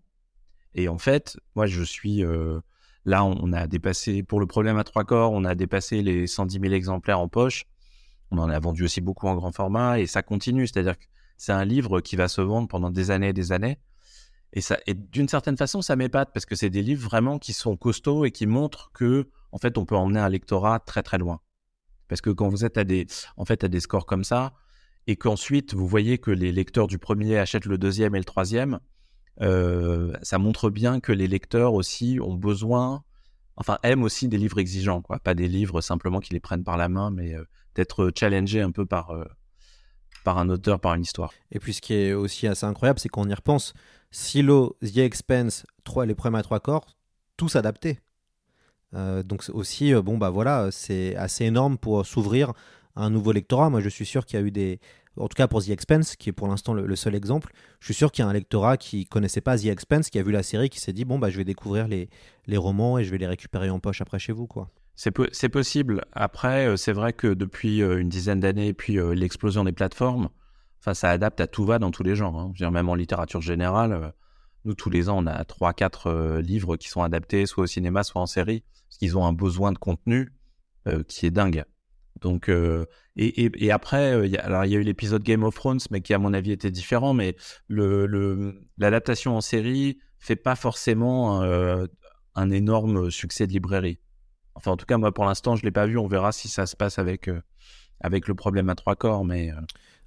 Et 0.77 0.89
en 0.89 0.99
fait, 0.99 1.39
moi, 1.57 1.67
je 1.67 1.83
suis 1.83 2.23
euh, 2.23 2.61
là, 3.07 3.25
on 3.25 3.53
a 3.53 3.67
dépassé 3.67 4.23
pour 4.23 4.39
le 4.39 4.47
problème 4.47 4.77
à 4.77 4.85
trois 4.85 5.05
corps, 5.05 5.33
on 5.33 5.45
a 5.45 5.55
dépassé 5.55 6.03
les 6.03 6.27
110 6.27 6.61
000 6.61 6.75
exemplaires 6.75 7.19
en 7.19 7.29
poche. 7.29 7.65
On 8.31 8.39
en 8.39 8.51
a 8.51 8.59
vendu 8.59 8.85
aussi 8.85 9.01
beaucoup 9.01 9.27
en 9.27 9.35
grand 9.37 9.53
format 9.53 9.99
et 9.99 10.07
ça 10.07 10.23
continue. 10.23 10.67
C'est-à-dire 10.67 10.99
que 10.99 11.05
c'est 11.39 11.53
un 11.53 11.65
livre 11.65 12.01
qui 12.01 12.15
va 12.15 12.29
se 12.29 12.43
vendre 12.43 12.69
pendant 12.69 12.91
des 12.91 13.11
années 13.11 13.31
et 13.31 13.33
des 13.33 13.53
années. 13.53 13.79
Et, 14.53 14.95
d'une 14.95 15.29
certaine 15.29 15.57
façon, 15.57 15.83
ça 15.83 15.97
m'épate 15.97 16.31
parce 16.33 16.47
que 16.47 16.55
c'est 16.55 16.71
des 16.71 16.83
livres 16.83 17.05
vraiment 17.09 17.39
qui 17.39 17.53
sont 17.53 17.77
costauds 17.77 18.25
et 18.25 18.31
qui 18.31 18.47
montrent 18.47 18.91
que, 18.93 19.29
en 19.53 19.59
fait, 19.59 19.77
on 19.79 19.85
peut 19.85 19.97
emmener 19.97 20.21
un 20.21 20.29
lectorat 20.29 20.79
très 20.81 21.03
très 21.03 21.19
loin. 21.19 21.41
Parce 22.09 22.21
que 22.21 22.31
quand 22.31 22.49
vous 22.49 22.65
êtes 22.65 22.79
à 22.79 22.85
des, 22.85 23.07
en 23.37 23.45
fait, 23.45 23.65
à 23.65 23.69
des 23.69 23.81
scores 23.81 24.07
comme 24.07 24.25
ça, 24.25 24.55
et 25.07 25.17
qu'ensuite 25.17 25.75
vous 25.75 25.87
voyez 25.87 26.19
que 26.19 26.31
les 26.31 26.53
lecteurs 26.53 26.87
du 26.87 26.99
premier 26.99 27.39
achètent 27.39 27.67
le 27.67 27.79
deuxième 27.79 28.15
et 28.15 28.19
le 28.19 28.25
troisième, 28.25 28.81
euh, 29.41 30.13
ça 30.23 30.39
montre 30.39 30.71
bien 30.71 31.01
que 31.01 31.13
les 31.13 31.27
lecteurs 31.27 31.75
aussi 31.75 32.19
ont 32.23 32.35
besoin, 32.35 33.05
enfin 33.57 33.79
aiment 33.83 34.03
aussi 34.03 34.29
des 34.29 34.39
livres 34.39 34.59
exigeants, 34.59 35.03
quoi, 35.03 35.19
pas 35.19 35.35
des 35.35 35.49
livres 35.49 35.81
simplement 35.81 36.21
qui 36.21 36.33
les 36.33 36.41
prennent 36.41 36.65
par 36.65 36.77
la 36.77 36.89
main, 36.89 37.11
mais 37.11 37.35
euh, 37.35 37.45
d'être 37.75 38.11
challengés 38.17 38.63
un 38.63 38.71
peu 38.71 38.87
par 38.87 39.11
euh, 39.11 39.25
par 40.25 40.39
un 40.39 40.49
auteur, 40.49 40.81
par 40.81 40.95
une 40.95 41.03
histoire. 41.03 41.33
Et 41.53 41.61
puis 41.61 41.75
ce 41.75 41.81
qui 41.81 41.95
est 41.95 42.13
aussi 42.13 42.47
assez 42.47 42.67
incroyable, 42.67 42.99
c'est 42.99 43.09
qu'on 43.09 43.29
y 43.29 43.35
repense. 43.35 43.75
Silo, 44.11 44.77
The 44.83 44.99
Expense, 44.99 45.67
3, 45.85 46.07
les 46.07 46.15
premiers 46.15 46.39
à 46.39 46.43
trois 46.43 46.61
corps, 46.61 46.97
tous 47.37 47.57
adaptés. 47.57 48.01
Donc 48.93 49.45
aussi, 49.53 49.93
bon 49.93 50.17
bah 50.17 50.31
voilà, 50.31 50.71
c'est 50.71 51.15
assez 51.17 51.45
énorme 51.45 51.77
pour 51.77 52.07
s'ouvrir 52.07 52.55
un 52.95 53.11
nouveau 53.11 53.33
lectorat. 53.33 53.69
Moi, 53.69 53.81
je 53.83 53.91
suis 53.91 54.07
sûr 54.07 54.25
qu'il 54.25 54.41
y 54.41 54.43
a 54.43 54.47
eu 54.47 54.51
des, 54.51 54.81
en 55.17 55.29
tout 55.29 55.35
cas 55.35 55.49
pour 55.49 55.63
The 55.63 55.71
Expense, 55.71 56.17
qui 56.17 56.29
est 56.29 56.33
pour 56.33 56.49
l'instant 56.49 56.75
le, 56.75 56.97
seul 56.97 57.15
exemple, 57.15 57.53
je 57.81 57.87
suis 57.87 57.95
sûr 57.95 58.13
qu'il 58.13 58.25
y 58.25 58.27
a 58.27 58.29
un 58.29 58.33
lectorat 58.33 58.77
qui 58.77 59.07
connaissait 59.07 59.41
pas 59.41 59.59
The 59.59 59.67
Expense, 59.67 60.11
qui 60.11 60.19
a 60.19 60.23
vu 60.23 60.33
la 60.33 60.43
série, 60.43 60.69
qui 60.69 60.81
s'est 60.81 60.93
dit 60.93 61.05
bon 61.05 61.19
bah 61.19 61.31
je 61.31 61.37
vais 61.37 61.45
découvrir 61.45 61.89
les, 61.89 62.09
les 62.47 62.57
romans 62.57 62.99
et 62.99 63.05
je 63.05 63.11
vais 63.11 63.19
les 63.19 63.27
récupérer 63.27 63.71
en 63.71 63.81
poche 63.81 64.01
après 64.01 64.19
chez 64.19 64.33
vous 64.33 64.47
quoi. 64.47 64.71
C'est 64.95 65.49
possible. 65.51 66.07
Après, 66.13 66.67
euh, 66.67 66.77
c'est 66.77 66.95
vrai 66.95 67.13
que 67.13 67.27
depuis 67.27 67.81
une 67.81 68.09
dizaine 68.09 68.41
d'années, 68.41 68.73
puis 68.73 68.97
l'explosion 69.15 69.63
des 69.63 69.73
plateformes, 69.73 70.31
Enfin, 70.87 70.95
ça 70.95 71.11
adapte 71.11 71.41
à 71.41 71.49
tout 71.49 71.65
va 71.65 71.81
dans 71.81 71.91
tous 71.91 72.05
les 72.05 72.15
genres. 72.15 72.39
Hein. 72.39 72.53
Je 72.55 72.65
veux 72.65 72.69
dire, 72.69 72.71
même 72.71 72.89
en 72.89 72.95
littérature 72.95 73.41
générale, 73.41 73.93
euh, 73.93 74.09
nous, 74.65 74.75
tous 74.75 74.89
les 74.89 75.09
ans, 75.09 75.19
on 75.19 75.27
a 75.27 75.43
3-4 75.43 76.03
euh, 76.07 76.41
livres 76.41 76.77
qui 76.77 76.89
sont 76.89 77.03
adaptés, 77.03 77.45
soit 77.47 77.65
au 77.65 77.67
cinéma, 77.67 78.05
soit 78.05 78.23
en 78.23 78.27
série, 78.27 78.63
parce 78.89 78.99
qu'ils 78.99 79.19
ont 79.19 79.27
un 79.27 79.33
besoin 79.33 79.73
de 79.73 79.79
contenu 79.79 80.33
euh, 80.87 81.03
qui 81.03 81.27
est 81.27 81.33
dingue. 81.33 81.65
Donc, 82.21 82.49
et, 82.49 82.87
et, 83.17 83.71
après, 83.71 84.29
y 84.29 84.37
a, 84.39 84.45
alors 84.45 84.65
il 84.65 84.73
y 84.73 84.77
a 84.77 84.79
eu 84.79 84.83
l'épisode 84.83 85.23
Game 85.23 85.43
of 85.45 85.55
Thrones, 85.55 85.81
mais 85.91 86.01
qui 86.01 86.15
à 86.15 86.19
mon 86.19 86.33
avis 86.33 86.53
était 86.53 86.71
différent. 86.71 87.13
Mais 87.13 87.37
le 87.69 88.55
l'adaptation 88.79 89.37
en 89.37 89.41
série 89.41 89.99
fait 90.19 90.37
pas 90.37 90.57
forcément 90.57 91.43
un 92.35 92.51
énorme 92.51 93.11
succès 93.11 93.47
de 93.47 93.53
librairie. 93.53 93.99
Enfin, 94.55 94.71
en 94.71 94.77
tout 94.77 94.87
cas, 94.87 94.97
moi, 94.97 95.13
pour 95.13 95.27
l'instant, 95.27 95.57
je 95.57 95.63
l'ai 95.63 95.71
pas 95.71 95.87
vu. 95.87 95.99
On 95.99 96.07
verra 96.07 96.33
si 96.33 96.49
ça 96.49 96.67
se 96.67 96.75
passe 96.75 96.99
avec 96.99 97.31
avec 98.01 98.29
le 98.29 98.35
problème 98.35 98.69
à 98.71 98.75
trois 98.75 98.97
corps, 98.97 99.25
mais 99.25 99.53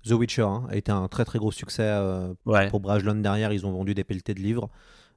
The 0.06 0.12
Witcher 0.12 0.44
hein, 0.44 0.68
a 0.70 0.76
été 0.76 0.92
un 0.92 1.08
très 1.08 1.26
très 1.26 1.40
gros 1.40 1.52
succès 1.52 1.84
euh, 1.84 2.34
pour 2.70 2.80
Brajlon 2.80 3.16
derrière. 3.16 3.52
Ils 3.52 3.66
ont 3.66 3.72
vendu 3.72 3.94
des 3.94 4.04
pelletés 4.04 4.34
de 4.34 4.40
livres. 4.40 4.70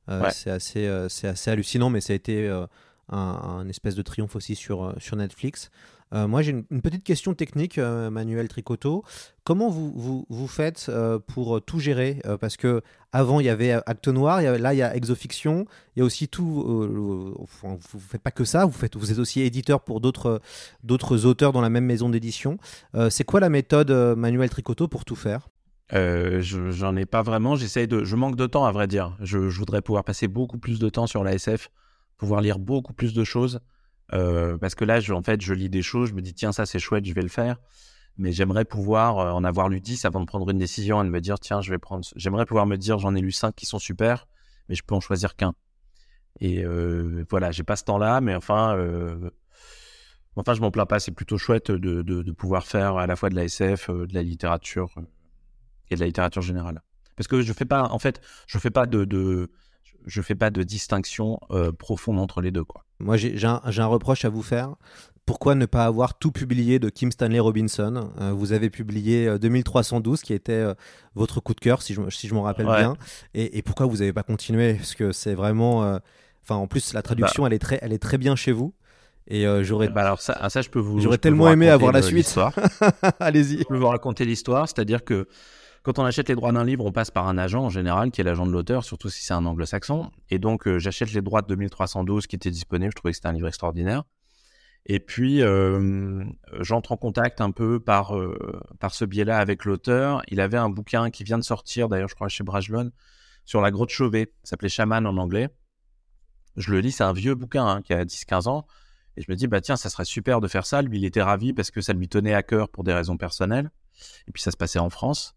Euh, 0.09 0.29
c'est 0.33 0.51
assez, 0.51 0.87
euh, 0.87 1.09
c'est 1.09 1.29
assez 1.29 1.51
hallucinant, 1.51 1.91
mais 1.91 2.01
ça 2.01 2.13
a 2.13 2.17
été 2.17 2.51
un, 3.09 3.69
espèce 3.69 3.95
de 3.95 4.03
triomphe 4.03 4.37
aussi 4.37 4.55
sur, 4.55 4.95
sur 4.99 5.17
Netflix. 5.17 5.71
Euh, 6.13 6.29
moi, 6.29 6.43
j'ai 6.43 6.53
une, 6.53 6.83
petite 6.83 7.05
question 7.05 7.35
technique, 7.35 7.79
euh, 7.79 8.11
Manuel 8.11 8.49
Tricoto. 8.49 9.05
Comment 9.45 9.71
vous, 9.71 10.27
vous, 10.29 10.47
faites 10.47 10.87
euh, 10.89 11.19
pour 11.19 11.63
tout 11.63 11.79
gérer? 11.79 12.21
Parce 12.41 12.57
que 12.57 12.83
avant, 13.13 13.41
il 13.41 13.47
y 13.47 13.49
avait 13.49 13.73
Acte 13.73 14.09
Noir, 14.09 14.41
là, 14.43 14.75
il 14.75 14.77
y 14.77 14.83
a 14.83 14.95
Exofiction, 14.95 15.67
il 15.97 16.01
y 16.01 16.03
a 16.03 16.05
aussi 16.05 16.29
tout. 16.29 16.63
vous 16.63 17.69
ne 17.69 18.01
faites 18.01 18.23
pas 18.23 18.31
que 18.31 18.45
ça, 18.45 18.67
vous, 18.67 18.85
êtes 18.85 19.19
aussi 19.19 19.41
éditeur 19.41 19.81
pour 19.81 20.01
d'autres 20.01 20.41
auteurs 21.27 21.53
dans 21.53 21.61
la 21.61 21.71
même 21.71 21.85
maison 21.85 22.09
d'édition. 22.09 22.59
C'est 23.11 23.25
quoi 23.25 23.41
la 23.41 23.49
méthode, 23.49 23.91
Manuel 23.91 24.51
Tricoto, 24.51 24.89
pour 24.89 25.05
tout 25.05 25.17
faire? 25.17 25.49
J'en 25.91 26.97
ai 26.97 27.07
pas 27.07 27.23
vraiment. 27.23 27.57
J'essaye 27.57 27.89
de. 27.89 28.05
Je 28.05 28.17
manque 28.17 28.37
de 28.37 28.47
temps, 28.47 28.65
à 28.65 28.73
vrai 28.73 28.87
dire. 28.87 29.17
Je, 29.21 29.49
je 29.49 29.59
voudrais 29.59 29.83
pouvoir 29.83 30.05
passer 30.05 30.29
beaucoup 30.29 30.59
plus 30.59 30.79
de 30.79 30.89
temps 30.89 31.07
sur 31.07 31.25
la 31.25 31.35
SF, 31.35 31.71
pouvoir 32.17 32.41
lire 32.41 32.59
beaucoup 32.59 32.93
plus 32.93 33.13
de 33.13 33.25
choses. 33.25 33.61
Euh, 34.13 34.59
parce 34.59 34.75
que 34.75 34.85
là, 34.85 35.01
je, 35.01 35.13
en 35.13 35.23
fait, 35.23 35.41
je 35.41 35.55
lis 35.55 35.71
des 35.71 35.83
choses, 35.83 36.11
je 36.11 36.15
me 36.15 36.23
dis, 36.23 36.35
tiens, 36.35 36.53
ça 36.53 36.67
c'est 36.67 36.79
chouette, 36.79 37.05
je 37.05 37.15
vais 37.15 37.23
le 37.23 37.29
faire. 37.29 37.57
Mais 38.19 38.33
j'aimerais 38.33 38.67
pouvoir 38.67 39.19
euh, 39.19 39.31
en 39.31 39.43
avoir 39.43 39.69
lu 39.69 39.81
10 39.81 40.05
avant 40.05 40.21
de 40.21 40.27
prendre 40.27 40.49
une 40.51 40.59
décision 40.59 41.03
et 41.03 41.07
de 41.07 41.11
me 41.11 41.21
dire, 41.21 41.41
tiens, 41.41 41.63
je 41.63 41.71
vais 41.71 41.79
prendre. 41.79 42.05
J'aimerais 42.17 42.45
pouvoir 42.45 42.67
me 42.67 42.77
dire, 42.77 42.99
j'en 42.99 43.15
ai 43.15 43.21
lu 43.21 43.33
5 43.33 43.55
qui 43.55 43.65
sont 43.65 43.79
super, 43.79 44.27
mais 44.69 44.75
je 44.75 44.83
peux 44.83 44.95
en 44.95 45.01
choisir 45.01 45.35
qu'un. 45.35 45.55
Et 46.41 46.63
euh, 46.65 47.25
voilà, 47.31 47.53
j'ai 47.53 47.63
pas 47.63 47.77
ce 47.77 47.85
temps-là, 47.85 48.21
mais 48.21 48.35
enfin, 48.35 48.77
enfin, 50.37 50.55
je 50.55 50.61
m'en 50.61 50.71
plains 50.71 50.87
pas. 50.87 51.01
C'est 51.01 51.13
plutôt 51.13 51.39
chouette 51.39 51.71
de, 51.71 52.03
de, 52.03 52.33
pouvoir 52.33 52.67
faire 52.67 52.97
à 52.97 53.07
la 53.07 53.17
fois 53.17 53.31
de 53.31 53.35
la 53.35 53.45
SF, 53.45 53.89
de 53.91 54.15
la 54.15 54.23
littérature 54.23 54.95
et 55.91 55.95
de 55.95 56.01
la 56.01 56.07
littérature 56.07 56.43
générale. 56.43 56.83
Parce 57.17 57.29
que 57.29 57.41
je 57.41 57.53
fais 57.53 57.65
pas, 57.65 57.85
en 57.85 57.99
fait, 57.99 58.21
je 58.47 58.59
fais 58.59 58.71
pas 58.71 58.87
de, 58.87 59.05
de 59.05 59.51
je 60.07 60.21
fais 60.21 60.35
pas 60.35 60.51
de 60.51 60.63
distinction 60.63 61.39
profonde 61.79 62.19
entre 62.19 62.43
les 62.43 62.51
deux. 62.51 62.65
Quoi. 62.65 62.85
Moi, 63.03 63.17
j'ai 63.17 63.47
un, 63.47 63.61
un, 63.65 63.87
reproche 63.87 64.25
à 64.25 64.29
vous 64.29 64.43
faire. 64.43 64.75
Pourquoi 65.27 65.55
ne 65.55 65.67
pas 65.67 65.85
avoir 65.85 66.19
tout 66.19 66.33
publié 66.33 66.79
de 66.79 66.89
Kim 66.89 67.13
Stanley 67.13 67.39
Robinson? 67.39 68.11
Euh, 68.21 68.33
Vous 68.33 68.53
avez 68.53 68.71
publié 68.71 69.39
2312, 69.39 70.21
euh, 70.21 70.23
qui 70.23 70.35
était 70.35 70.65
votre 71.15 71.41
coup 71.41 71.55
de 71.55 71.61
cœur, 71.61 71.83
si 71.83 71.95
je, 71.95 72.01
si 72.11 72.29
je 72.29 72.35
m'en 72.35 72.43
rappelle 72.43 72.67
bien. 72.67 72.97
Et, 73.35 73.59
et, 73.59 73.63
pourquoi 73.63 73.87
vous 73.87 73.99
n'avez 73.99 74.13
pas 74.13 74.23
continué? 74.23 74.75
Parce 74.75 74.95
que 74.95 75.13
c'est 75.13 75.35
vraiment. 75.35 75.99
Enfin, 76.43 76.57
en 76.57 76.67
plus, 76.67 76.93
la 76.93 77.03
traduction, 77.03 77.43
bah. 77.45 77.49
elle, 77.49 77.55
est 77.55 77.59
très, 77.61 77.79
elle 77.83 77.93
est 77.93 78.03
très 78.03 78.19
bien 78.19 78.35
chez 78.37 78.53
vous. 78.53 78.75
Et 79.29 79.47
j'aurais. 79.63 79.89
Bah 79.89 80.03
alors 80.03 80.21
ça, 80.21 80.49
ça, 80.49 80.63
je 80.63 80.71
peux 80.71 80.81
vous. 80.81 81.01
J'aurais 81.01 81.19
tellement 81.19 81.51
aimé 81.51 81.69
avoir 81.69 81.93
la 81.93 82.03
suite. 82.03 82.37
Allez-y. 83.21 83.59
Je 83.59 83.65
peux 83.65 83.77
vous 83.77 83.89
raconter 83.89 84.25
l'histoire, 84.25 84.69
c'est-à-dire 84.69 85.05
que 85.05 85.29
quand 85.83 85.99
on 85.99 86.05
achète 86.05 86.29
les 86.29 86.35
droits 86.37 86.53
d'un 86.53 86.65
livre, 86.65 86.85
on 86.85 86.93
passe 86.93 87.11
par 87.11 87.27
un 87.27 87.39
agent 87.39 87.63
en 87.63 87.71
général, 87.71 88.11
qui 88.11 88.21
est 88.21 88.25
l'agent 88.25 88.47
de 88.47 88.53
l'auteur, 88.53 88.85
surtout 88.85 89.11
si 89.11 89.25
c'est 89.25 89.35
un 89.35 89.45
anglo-saxon. 89.45 90.11
Et 90.31 90.39
donc, 90.39 90.69
euh, 90.69 90.79
j'achète 90.79 91.13
les 91.13 91.23
droits 91.23 91.43
de 91.43 91.49
2312 91.49 92.27
qui 92.27 92.37
étaient 92.37 92.51
disponibles. 92.51 92.93
Je 92.93 92.97
trouvais 92.97 93.13
que 93.13 93.17
c'était 93.17 93.29
un 93.29 93.33
livre 93.33 93.49
extraordinaire. 93.49 94.05
Et 94.87 95.01
puis, 95.01 95.43
euh, 95.43 96.25
j'entre 96.61 96.93
en 96.93 96.97
contact 96.97 97.41
un 97.41 97.51
peu 97.51 97.81
par, 97.81 98.17
euh, 98.17 98.61
par 98.79 98.95
ce 98.95 99.05
biais-là 99.05 99.39
avec 99.39 99.65
l'auteur. 99.65 100.23
Il 100.29 100.41
avait 100.41 100.57
un 100.57 100.69
bouquin 100.69 101.11
qui 101.11 101.25
vient 101.25 101.39
de 101.39 101.45
sortir, 101.45 101.89
d'ailleurs, 101.89 102.09
je 102.09 102.15
crois, 102.15 102.29
chez 102.29 102.45
Brajlon, 102.45 102.91
sur 103.45 103.61
la 103.61 103.71
grotte 103.71 103.91
Chauvet. 103.91 104.33
Ça 104.45 104.51
s'appelait 104.51 104.69
Shaman 104.69 105.07
en 105.07 105.17
anglais. 105.17 105.49
Je 106.57 106.71
le 106.71 106.81
lis, 106.81 106.93
c'est 106.93 107.05
un 107.05 107.13
vieux 107.13 107.35
bouquin 107.35 107.67
hein, 107.67 107.83
qui 107.83 107.93
a 107.93 108.05
10-15 108.05 108.49
ans. 108.49 108.67
Et 109.17 109.23
je 109.23 109.31
me 109.31 109.37
dis, 109.37 109.47
bah 109.47 109.61
tiens, 109.61 109.77
ça 109.77 109.91
serait 109.91 110.05
super 110.05 110.41
de 110.41 110.49
faire 110.49 110.67
ça. 110.67 110.81
Lui, 110.83 110.99
il 110.99 111.05
était 111.05 111.23
ravi 111.23 111.53
parce 111.53 111.71
que 111.71 111.81
ça 111.81 111.93
lui 111.93 112.09
tenait 112.09 112.35
à 112.35 112.43
cœur 112.43 112.69
pour 112.69 112.85
des 112.85 112.93
raisons 112.93 113.17
personnelles. 113.17 113.71
Et 114.29 114.33
puis, 114.33 114.43
ça 114.43 114.51
se 114.51 114.57
passait 114.57 114.79
en 114.79 114.91
France. 114.91 115.37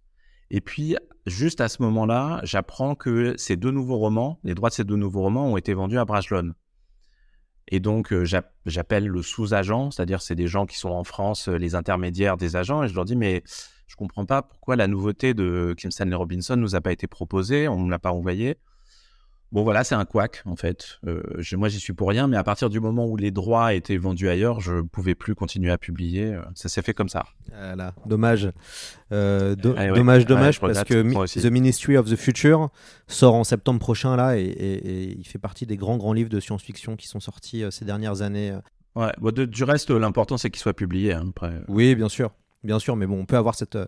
Et 0.52 0.62
puis, 0.62 0.96
juste 1.26 1.62
à 1.62 1.68
ce 1.68 1.82
moment-là, 1.82 2.40
j'apprends 2.44 2.96
que 2.96 3.36
ces 3.38 3.56
deux 3.56 3.72
nouveaux 3.72 3.98
romans, 3.98 4.40
les 4.44 4.54
droits 4.54 4.70
de 4.70 4.76
ces 4.76 4.84
deux 4.84 4.96
nouveaux 4.96 5.22
romans 5.22 5.48
ont 5.52 5.58
été 5.58 5.74
vendus 5.74 5.98
à 5.98 6.06
Brajlon. 6.06 6.54
Et 7.68 7.80
donc, 7.80 8.14
euh, 8.14 8.26
j'appelle 8.66 9.08
le 9.08 9.22
sous-agent, 9.24 9.92
c'est-à-dire 9.92 10.22
c'est 10.22 10.36
des 10.36 10.48
gens 10.48 10.68
qui 10.68 10.78
sont 10.78 10.92
en 10.92 11.04
France, 11.04 11.50
euh, 11.50 11.58
les 11.58 11.74
intermédiaires 11.74 12.38
des 12.38 12.56
agents, 12.56 12.84
et 12.84 12.88
je 12.88 12.94
leur 12.94 13.06
dis, 13.06 13.16
mais 13.16 13.42
je 13.88 13.96
comprends 13.96 14.26
pas 14.26 14.44
pourquoi 14.44 14.76
la 14.76 14.88
nouveauté 14.88 15.34
de 15.34 15.74
Kim 15.76 15.90
Stanley 15.90 16.16
Robinson 16.16 16.56
nous 16.58 16.76
a 16.76 16.82
pas 16.82 16.92
été 16.92 17.08
proposée, 17.08 17.68
on 17.68 17.84
ne 17.86 17.90
l'a 17.90 18.00
pas 18.00 18.12
envoyé. 18.12 18.58
Bon 19.52 19.64
voilà, 19.64 19.84
c'est 19.86 19.96
un 19.96 20.04
couac 20.06 20.42
en 20.46 20.56
fait. 20.56 20.98
Euh, 21.08 21.22
je- 21.38 21.56
moi 21.56 21.70
j'y 21.70 21.80
suis 21.80 21.94
pour 21.94 22.10
rien, 22.10 22.28
mais 22.28 22.36
à 22.36 22.44
partir 22.44 22.70
du 22.70 22.80
moment 22.82 23.06
où 23.06 23.16
les 23.16 23.32
droits 23.32 23.74
étaient 23.74 23.96
vendus 23.96 24.28
ailleurs, 24.28 24.60
je 24.60 24.82
pouvais 24.82 25.16
plus 25.16 25.34
continuer 25.36 25.72
à 25.72 25.78
publier. 25.78 26.34
Euh, 26.34 26.42
Ça 26.56 26.68
s'est 26.68 26.82
fait 26.82 26.94
comme 26.94 27.08
ça. 27.10 27.26
Voilà, 27.50 27.94
dommage. 28.06 28.50
Euh, 29.14 29.56
do- 29.56 29.74
Ah 29.78 29.86
ouais. 29.86 29.94
Dommage, 29.94 30.22
Ouais, 30.24 30.26
dommage, 30.26 30.60
parce 30.60 30.84
que 30.84 31.02
Mi- 31.02 31.14
moi 31.14 31.24
aussi. 31.24 31.40
The 31.42 31.46
Ministry 31.46 31.96
of 31.96 32.10
the 32.10 32.16
Future 32.18 32.70
sort 33.08 33.36
en 33.36 33.44
septembre 33.44 33.80
prochain 33.80 34.16
là, 34.18 34.38
et, 34.38 34.44
et- 34.44 34.88
et 35.04 35.18
il 35.18 35.24
fait 35.26 35.40
partie 35.40 35.66
des 35.66 35.78
grands 35.78 35.98
grands 35.98 36.14
livres 36.14 36.30
de 36.30 36.40
science-fiction 36.40 36.96
qui 36.98 37.08
sont 37.08 37.20
sortis 37.20 37.64
euh, 37.64 37.72
ces 37.72 37.86
dernières 37.86 38.22
années. 38.24 38.58
Ouais. 38.96 39.12
Bon, 39.20 39.32
de- 39.32 39.46
du 39.46 39.64
reste, 39.64 39.92
l'important 39.92 40.38
c'est 40.38 40.50
qu'il 40.50 40.60
soit 40.62 40.74
publié. 40.74 41.14
hein, 41.14 41.28
après. 41.30 41.62
Oui, 41.68 41.96
bien 41.96 42.10
sûr. 42.10 42.32
Bien 42.66 42.80
sûr, 42.80 42.96
mais 42.96 43.06
bon, 43.06 43.20
on 43.20 43.26
peut 43.26 43.38
avoir 43.38 43.54
cette, 43.54 43.76
euh, 43.76 43.86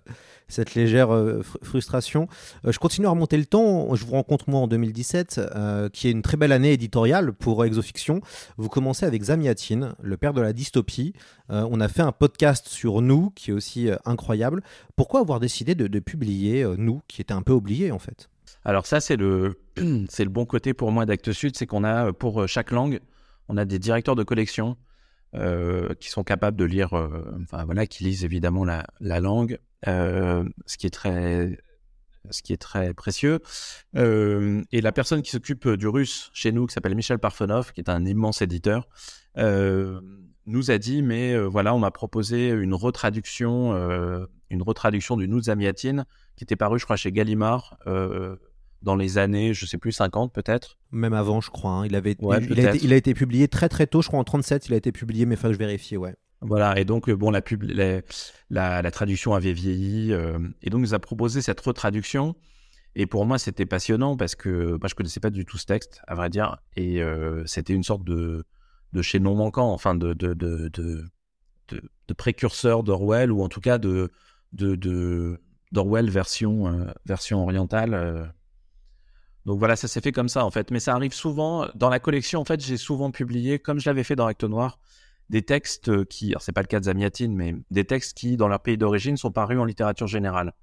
cette 0.48 0.76
légère 0.76 1.12
euh, 1.12 1.42
fr- 1.42 1.64
frustration. 1.64 2.28
Euh, 2.64 2.72
je 2.72 2.78
continue 2.78 3.08
à 3.08 3.10
remonter 3.10 3.36
le 3.36 3.46
temps. 3.46 3.96
Je 3.96 4.06
vous 4.06 4.12
rencontre 4.12 4.50
moi 4.52 4.60
en 4.60 4.68
2017, 4.68 5.42
euh, 5.56 5.90
qui 5.90 6.08
est 6.08 6.12
une 6.12 6.22
très 6.22 6.38
belle 6.38 6.52
année 6.52 6.74
éditoriale 6.74 7.34
pour 7.34 7.66
Exofiction. 7.66 8.22
Vous 8.58 8.70
commencez 8.70 9.06
avec 9.08 9.24
Zamiatine, 9.24 9.96
le 10.00 10.16
père 10.16 10.34
de 10.34 10.42
la 10.42 10.54
dystopie. 10.54 11.14
On 11.50 11.80
a 11.82 11.88
fait 11.88 12.02
un 12.02 12.12
podcast 12.12 12.68
sur 12.68 13.02
Nous, 13.02 13.32
qui 13.32 13.50
est 13.50 13.54
aussi 13.54 13.90
incroyable. 14.06 14.62
Pourquoi 14.96 15.22
avoir 15.22 15.40
décidé 15.40 15.74
de, 15.76 15.88
de 15.88 16.00
publier 16.00 16.66
Nous, 16.78 17.02
qui 17.08 17.22
était 17.22 17.34
un 17.34 17.42
peu 17.42 17.54
oublié 17.54 17.92
en 17.92 18.00
fait? 18.00 18.30
Alors 18.64 18.86
ça, 18.86 19.00
c'est 19.00 19.16
le, 19.16 19.60
c'est 20.10 20.24
le 20.24 20.30
bon 20.30 20.46
côté 20.46 20.74
pour 20.74 20.92
moi 20.92 21.06
d'Actes 21.06 21.32
Sud, 21.32 21.56
c'est 21.58 21.66
qu'on 21.66 21.84
a 21.84 22.14
pour 22.14 22.48
chaque 22.48 22.72
langue, 22.72 23.00
on 23.50 23.58
a 23.58 23.66
des 23.66 23.80
directeurs 23.80 24.16
de 24.16 24.24
collection 24.24 24.78
euh, 25.36 25.94
qui 26.00 26.10
sont 26.10 26.24
capables 26.24 26.56
de 26.56 26.64
lire, 26.64 26.94
euh, 26.94 27.38
enfin 27.42 27.66
voilà, 27.66 27.86
qui 27.86 28.06
lisent 28.06 28.24
évidemment 28.24 28.64
la, 28.64 28.86
la 29.02 29.20
langue, 29.20 29.60
euh, 29.86 30.44
ce 30.66 30.78
qui 30.78 30.88
est 30.88 30.92
très, 30.92 31.60
ce 32.30 32.42
qui 32.42 32.54
est 32.54 32.58
très 32.58 32.94
précieux. 32.94 33.40
Et 33.94 34.82
la 34.82 34.92
personne 34.92 35.22
qui 35.22 35.32
s'occupe 35.32 35.68
du 35.68 35.88
russe 35.88 36.30
chez 36.34 36.52
nous, 36.52 36.66
qui 36.66 36.74
s'appelle 36.74 36.96
Michel 36.96 37.20
Parfenov, 37.20 37.74
qui 37.74 37.82
est 37.82 37.90
un 37.90 38.06
immense 38.06 38.42
éditeur, 38.42 38.88
nous 39.36 40.72
a 40.72 40.78
dit, 40.78 41.02
mais 41.02 41.38
voilà, 41.38 41.76
on 41.76 41.80
m'a 41.80 41.92
proposé 41.92 42.50
une 42.50 42.74
retraduction, 42.74 43.74
une 44.50 44.62
retraduction 44.62 45.18
du 45.18 45.28
Nous 45.28 45.44
Zamiatine, 45.44 46.06
qui 46.38 46.46
était 46.46 46.56
paru, 46.56 46.80
je 46.80 46.86
crois, 46.86 46.96
chez 46.96 47.12
Gallimard. 47.12 47.78
Dans 48.82 48.96
les 48.96 49.18
années, 49.18 49.54
je 49.54 49.66
sais 49.66 49.78
plus, 49.78 49.92
50 49.92 50.34
peut-être. 50.34 50.78
Même 50.92 51.14
avant, 51.14 51.42
je 51.42 51.50
crois. 51.50 51.72
hein. 51.72 51.86
Il, 51.86 51.96
avait, 51.96 52.16
Ouais, 52.22 52.40
il, 52.44 52.52
il 52.52 52.66
a 52.66 52.74
été, 52.74 52.86
il 52.86 52.94
a 52.94 52.96
été 52.96 53.14
publié 53.14 53.48
très 53.48 53.70
très 53.70 53.88
tôt, 53.88 54.02
je 54.02 54.08
crois 54.08 54.20
en 54.20 54.24
37, 54.24 54.68
il 54.68 54.74
a 54.74 54.78
été 54.78 54.92
publié, 54.92 55.26
mais 55.26 55.36
que 55.36 55.52
je 55.54 55.58
vérifie, 55.58 55.98
ouais. 55.98 56.16
Voilà, 56.42 56.80
et 56.80 56.86
donc, 56.86 57.10
euh, 57.10 57.16
bon, 57.16 57.32
la, 57.32 57.42
pub, 57.42 57.64
la, 57.64 58.02
la, 58.52 58.82
la 58.84 58.92
traduction 58.92 59.34
avait 59.34 59.54
vieilli, 59.54 60.14
euh, 60.14 60.38
et 60.62 60.70
donc, 60.70 60.80
il 60.80 60.84
nous 60.84 60.94
a 60.94 61.00
proposé 61.00 61.42
cette 61.42 61.60
retraduction. 61.60 62.36
Et 62.96 63.06
pour 63.06 63.26
moi, 63.26 63.38
c'était 63.38 63.66
passionnant 63.66 64.18
parce 64.18 64.36
que 64.36 64.78
moi, 64.80 64.88
je 64.88 64.96
connaissais 64.96 65.20
pas 65.20 65.30
du 65.30 65.46
tout 65.46 65.58
ce 65.58 65.66
texte, 65.66 66.02
à 66.08 66.16
vrai 66.16 66.30
dire, 66.30 66.58
et 66.76 67.02
euh, 67.02 67.44
c'était 67.46 67.74
une 67.74 67.84
sorte 67.84 68.04
de, 68.04 68.44
de 68.94 69.02
chaînon 69.02 69.36
manquant, 69.36 69.72
enfin, 69.72 69.94
de, 69.96 70.14
de, 70.14 70.34
de, 70.34 70.70
de, 70.70 72.14
précurseur 72.16 72.84
d'Orwell, 72.84 73.32
ou 73.32 73.42
en 73.44 73.50
tout 73.50 73.62
cas 73.62 73.78
de, 73.78 74.12
de, 74.54 74.76
de 74.76 75.40
d'Orwell 75.72 76.10
version, 76.10 76.68
euh, 76.68 76.86
version 77.06 77.44
orientale. 77.44 78.34
Donc 79.48 79.60
voilà, 79.60 79.78
ça 79.78 79.88
s'est 79.88 80.02
fait 80.02 80.12
comme 80.12 80.28
ça 80.28 80.46
en 80.46 80.52
fait. 80.52 80.72
Mais 80.72 80.82
ça 80.82 80.94
arrive 80.94 81.14
souvent 81.14 81.68
dans 81.74 81.90
la 81.90 82.00
collection. 82.00 82.42
En 82.42 82.46
fait, 82.46 82.60
j'ai 82.60 82.76
souvent 82.76 83.12
publié, 83.12 83.60
comme 83.60 83.80
je 83.80 83.90
l'avais 83.90 84.04
fait 84.04 84.18
dans 84.18 84.28
Acte 84.28 84.44
Noir, 84.44 84.78
des 85.30 85.42
textes 85.42 86.06
qui, 86.06 86.32
alors 86.32 86.42
c'est 86.42 86.52
pas 86.52 86.62
le 86.62 86.68
cas 86.68 86.82
de 86.82 86.86
Zamiatine, 86.86 87.34
mais 87.34 87.56
des 87.72 87.86
textes 87.86 88.18
qui, 88.18 88.36
dans 88.36 88.50
leur 88.50 88.62
pays 88.62 88.78
d'origine, 88.78 89.16
sont 89.16 89.32
parus 89.32 89.58
en 89.58 89.64
littérature 89.64 90.06
générale. 90.08 90.54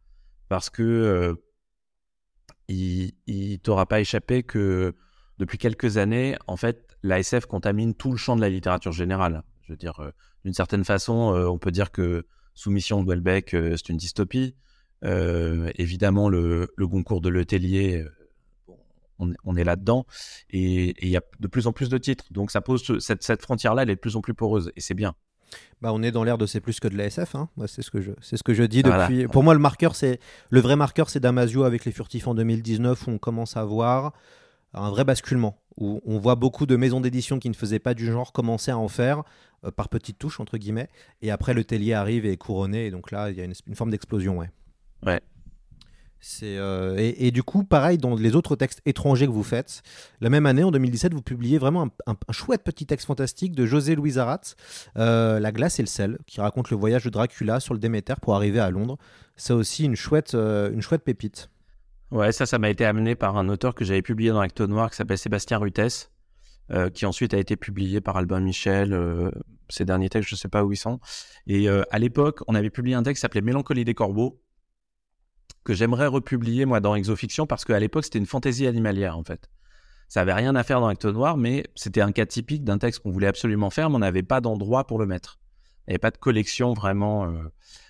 Parce 0.50 0.68
que 0.68 0.82
euh, 0.82 1.34
il, 2.68 3.14
il 3.26 3.58
t'aura 3.60 3.86
pas 3.86 4.00
échappé 4.00 4.42
que 4.42 4.94
depuis 5.38 5.56
quelques 5.56 5.96
années, 5.96 6.36
en 6.46 6.58
fait, 6.58 6.98
la 7.02 7.18
SF 7.20 7.46
contamine 7.46 7.94
tout 7.94 8.10
le 8.10 8.18
champ 8.18 8.36
de 8.36 8.42
la 8.42 8.50
littérature 8.50 8.92
générale. 8.92 9.44
Je 9.62 9.72
veux 9.72 9.78
dire, 9.78 9.98
euh, 10.00 10.10
d'une 10.44 10.52
certaine 10.52 10.84
façon, 10.84 11.34
euh, 11.34 11.46
on 11.46 11.56
peut 11.56 11.70
dire 11.70 11.90
que 11.90 12.26
Soumission 12.52 13.02
de 13.02 13.08
Welbeck, 13.08 13.50
c'est 13.50 13.88
une 13.88 13.96
dystopie. 13.96 14.54
Évidemment, 15.02 16.28
le, 16.28 16.72
le 16.76 16.86
Goncourt 16.86 17.20
de 17.20 17.28
Letellier, 17.28 18.04
on, 19.18 19.30
est- 19.32 19.36
on 19.44 19.56
est 19.56 19.64
là-dedans. 19.64 20.06
Et 20.50 20.94
il 21.04 21.10
y 21.10 21.16
a 21.16 21.22
de 21.40 21.46
plus 21.48 21.66
en 21.66 21.72
plus 21.72 21.88
de 21.88 21.98
titres. 21.98 22.24
Donc, 22.30 22.50
ça 22.50 22.60
pose 22.60 22.82
ce- 22.82 22.98
cette, 23.00 23.22
cette 23.22 23.42
frontière-là, 23.42 23.82
elle 23.82 23.90
est 23.90 23.94
de 23.96 24.00
plus 24.00 24.16
en 24.16 24.20
plus 24.20 24.34
poreuse. 24.34 24.72
Et 24.76 24.80
c'est 24.80 24.94
bien. 24.94 25.14
Bah, 25.80 25.92
on 25.92 26.02
est 26.02 26.10
dans 26.10 26.24
l'ère 26.24 26.38
de 26.38 26.46
c'est 26.46 26.60
plus 26.60 26.80
que 26.80 26.88
de 26.88 26.96
la 26.96 27.04
SF. 27.06 27.34
Hein. 27.36 27.48
Moi, 27.56 27.68
c'est 27.68 27.82
ce 27.82 27.90
que 27.90 28.00
je, 28.00 28.10
c'est 28.20 28.36
ce 28.36 28.42
que 28.42 28.54
je 28.54 28.64
dis 28.64 28.82
Voilà. 28.82 29.06
depuis. 29.08 29.28
Pour 29.28 29.42
moi, 29.44 29.54
le 29.54 29.60
marqueur, 29.60 29.94
c'est 29.94 30.18
le 30.50 30.60
vrai 30.60 30.74
marqueur, 30.76 31.08
c'est 31.10 31.20
Damasio 31.20 31.62
avec 31.64 31.84
les 31.84 31.92
furtifs 31.92 32.26
en 32.26 32.34
2019 32.34 33.06
où 33.06 33.10
on 33.10 33.18
commence 33.18 33.56
à 33.56 33.64
voir 33.64 34.12
un 34.72 34.90
vrai 34.90 35.04
basculement 35.04 35.60
où 35.76 36.00
on 36.04 36.18
voit 36.18 36.34
beaucoup 36.34 36.66
de 36.66 36.74
maisons 36.74 37.00
d'édition 37.00 37.38
qui 37.38 37.48
ne 37.48 37.54
faisaient 37.54 37.78
pas 37.78 37.94
du 37.94 38.06
genre 38.06 38.32
commencer 38.32 38.72
à 38.72 38.78
en 38.78 38.88
faire 38.88 39.22
euh, 39.64 39.70
par 39.70 39.88
petites 39.88 40.18
touches 40.18 40.40
entre 40.40 40.56
guillemets. 40.58 40.88
Et 41.22 41.30
après, 41.30 41.54
le 41.54 41.62
Tellier 41.62 41.92
arrive 41.94 42.26
et 42.26 42.32
est 42.32 42.36
couronné. 42.36 42.86
Et 42.86 42.90
donc 42.90 43.12
là, 43.12 43.30
il 43.30 43.36
y 43.36 43.40
a 43.40 43.44
une, 43.44 43.52
une 43.68 43.74
forme 43.76 43.90
d'explosion. 43.90 44.38
Ouais. 44.38 44.50
Ouais. 45.04 45.20
Euh, 46.42 46.96
et, 46.98 47.30
du 47.30 47.42
coup, 47.42 47.64
pareil 47.64 47.98
dans 47.98 48.14
les 48.14 48.34
autres 48.36 48.56
textes 48.56 48.80
étrangers 48.86 49.26
que 49.26 49.32
vous 49.32 49.42
faites. 49.42 49.82
La 50.20 50.30
même 50.30 50.46
année, 50.46 50.64
en 50.64 50.70
2017, 50.70 51.14
vous 51.14 51.22
publiez 51.22 51.58
vraiment 51.58 51.88
un, 52.06 52.16
chouette 52.32 52.62
petit 52.64 52.86
texte 52.86 53.06
fantastique 53.06 53.54
de 53.54 53.66
José 53.66 53.94
Louis 53.94 54.18
Arat, 54.18 54.40
euh, 54.96 55.40
La 55.40 55.52
glace 55.52 55.78
et 55.78 55.82
le 55.82 55.88
sel, 55.88 56.18
qui 56.26 56.40
raconte 56.40 56.70
le 56.70 56.76
voyage 56.76 57.04
de 57.04 57.10
Dracula 57.10 57.60
sur 57.60 57.74
le 57.74 57.80
Déméter 57.80 58.14
pour 58.20 58.34
arriver 58.34 58.60
à 58.60 58.70
Londres. 58.70 58.98
C'est 59.36 59.52
aussi 59.52 59.84
une 59.84 59.96
chouette, 59.96 60.34
euh, 60.34 60.72
une 60.72 60.82
chouette 60.82 61.02
pépite. 61.02 61.50
Ouais, 62.10 62.32
ça, 62.32 62.46
ça 62.46 62.58
m'a 62.58 62.70
été 62.70 62.84
amené 62.84 63.14
par 63.14 63.36
un 63.36 63.48
auteur 63.48 63.74
que 63.74 63.84
j'avais 63.84 64.02
publié 64.02 64.30
dans 64.30 64.40
Acte 64.40 64.60
Noir 64.60 64.90
qui 64.90 64.96
s'appelle 64.96 65.18
Sébastien 65.18 65.58
Rutès, 65.58 66.10
qui 66.94 67.06
ensuite 67.06 67.34
a 67.34 67.38
été 67.38 67.56
publié 67.56 68.00
par 68.00 68.16
Albin 68.16 68.40
Michel. 68.40 68.96
ces 69.68 69.84
derniers 69.84 70.08
textes, 70.08 70.30
je 70.30 70.36
sais 70.36 70.48
pas 70.48 70.64
où 70.64 70.72
ils 70.72 70.76
sont. 70.76 71.00
Et 71.46 71.68
à 71.68 71.98
l'époque, 71.98 72.40
on 72.46 72.54
avait 72.54 72.70
publié 72.70 72.94
un 72.94 73.02
texte 73.02 73.18
qui 73.18 73.20
s'appelait 73.22 73.40
Mélancolie 73.40 73.84
des 73.84 73.94
corbeaux, 73.94 74.40
que 75.64 75.74
j'aimerais 75.74 76.06
republier, 76.06 76.66
moi, 76.66 76.80
dans 76.80 76.94
Exofiction, 76.94 77.46
parce 77.46 77.64
qu'à 77.64 77.80
l'époque, 77.80 78.04
c'était 78.04 78.18
une 78.18 78.26
fantaisie 78.26 78.66
animalière, 78.66 79.16
en 79.18 79.24
fait. 79.24 79.48
Ça 80.08 80.20
avait 80.20 80.34
rien 80.34 80.54
à 80.54 80.62
faire 80.62 80.80
dans 80.80 80.88
Acte 80.88 81.06
Noir, 81.06 81.36
mais 81.36 81.64
c'était 81.74 82.02
un 82.02 82.12
cas 82.12 82.26
typique 82.26 82.62
d'un 82.62 82.78
texte 82.78 83.00
qu'on 83.00 83.10
voulait 83.10 83.26
absolument 83.26 83.70
faire, 83.70 83.88
mais 83.90 83.96
on 83.96 84.00
n'avait 84.00 84.22
pas 84.22 84.40
d'endroit 84.40 84.86
pour 84.86 84.98
le 84.98 85.06
mettre. 85.06 85.38
Il 85.86 85.90
n'y 85.90 85.94
avait 85.94 85.98
pas 85.98 86.10
de 86.10 86.18
collection, 86.18 86.74
vraiment. 86.74 87.26
euh, 87.26 87.42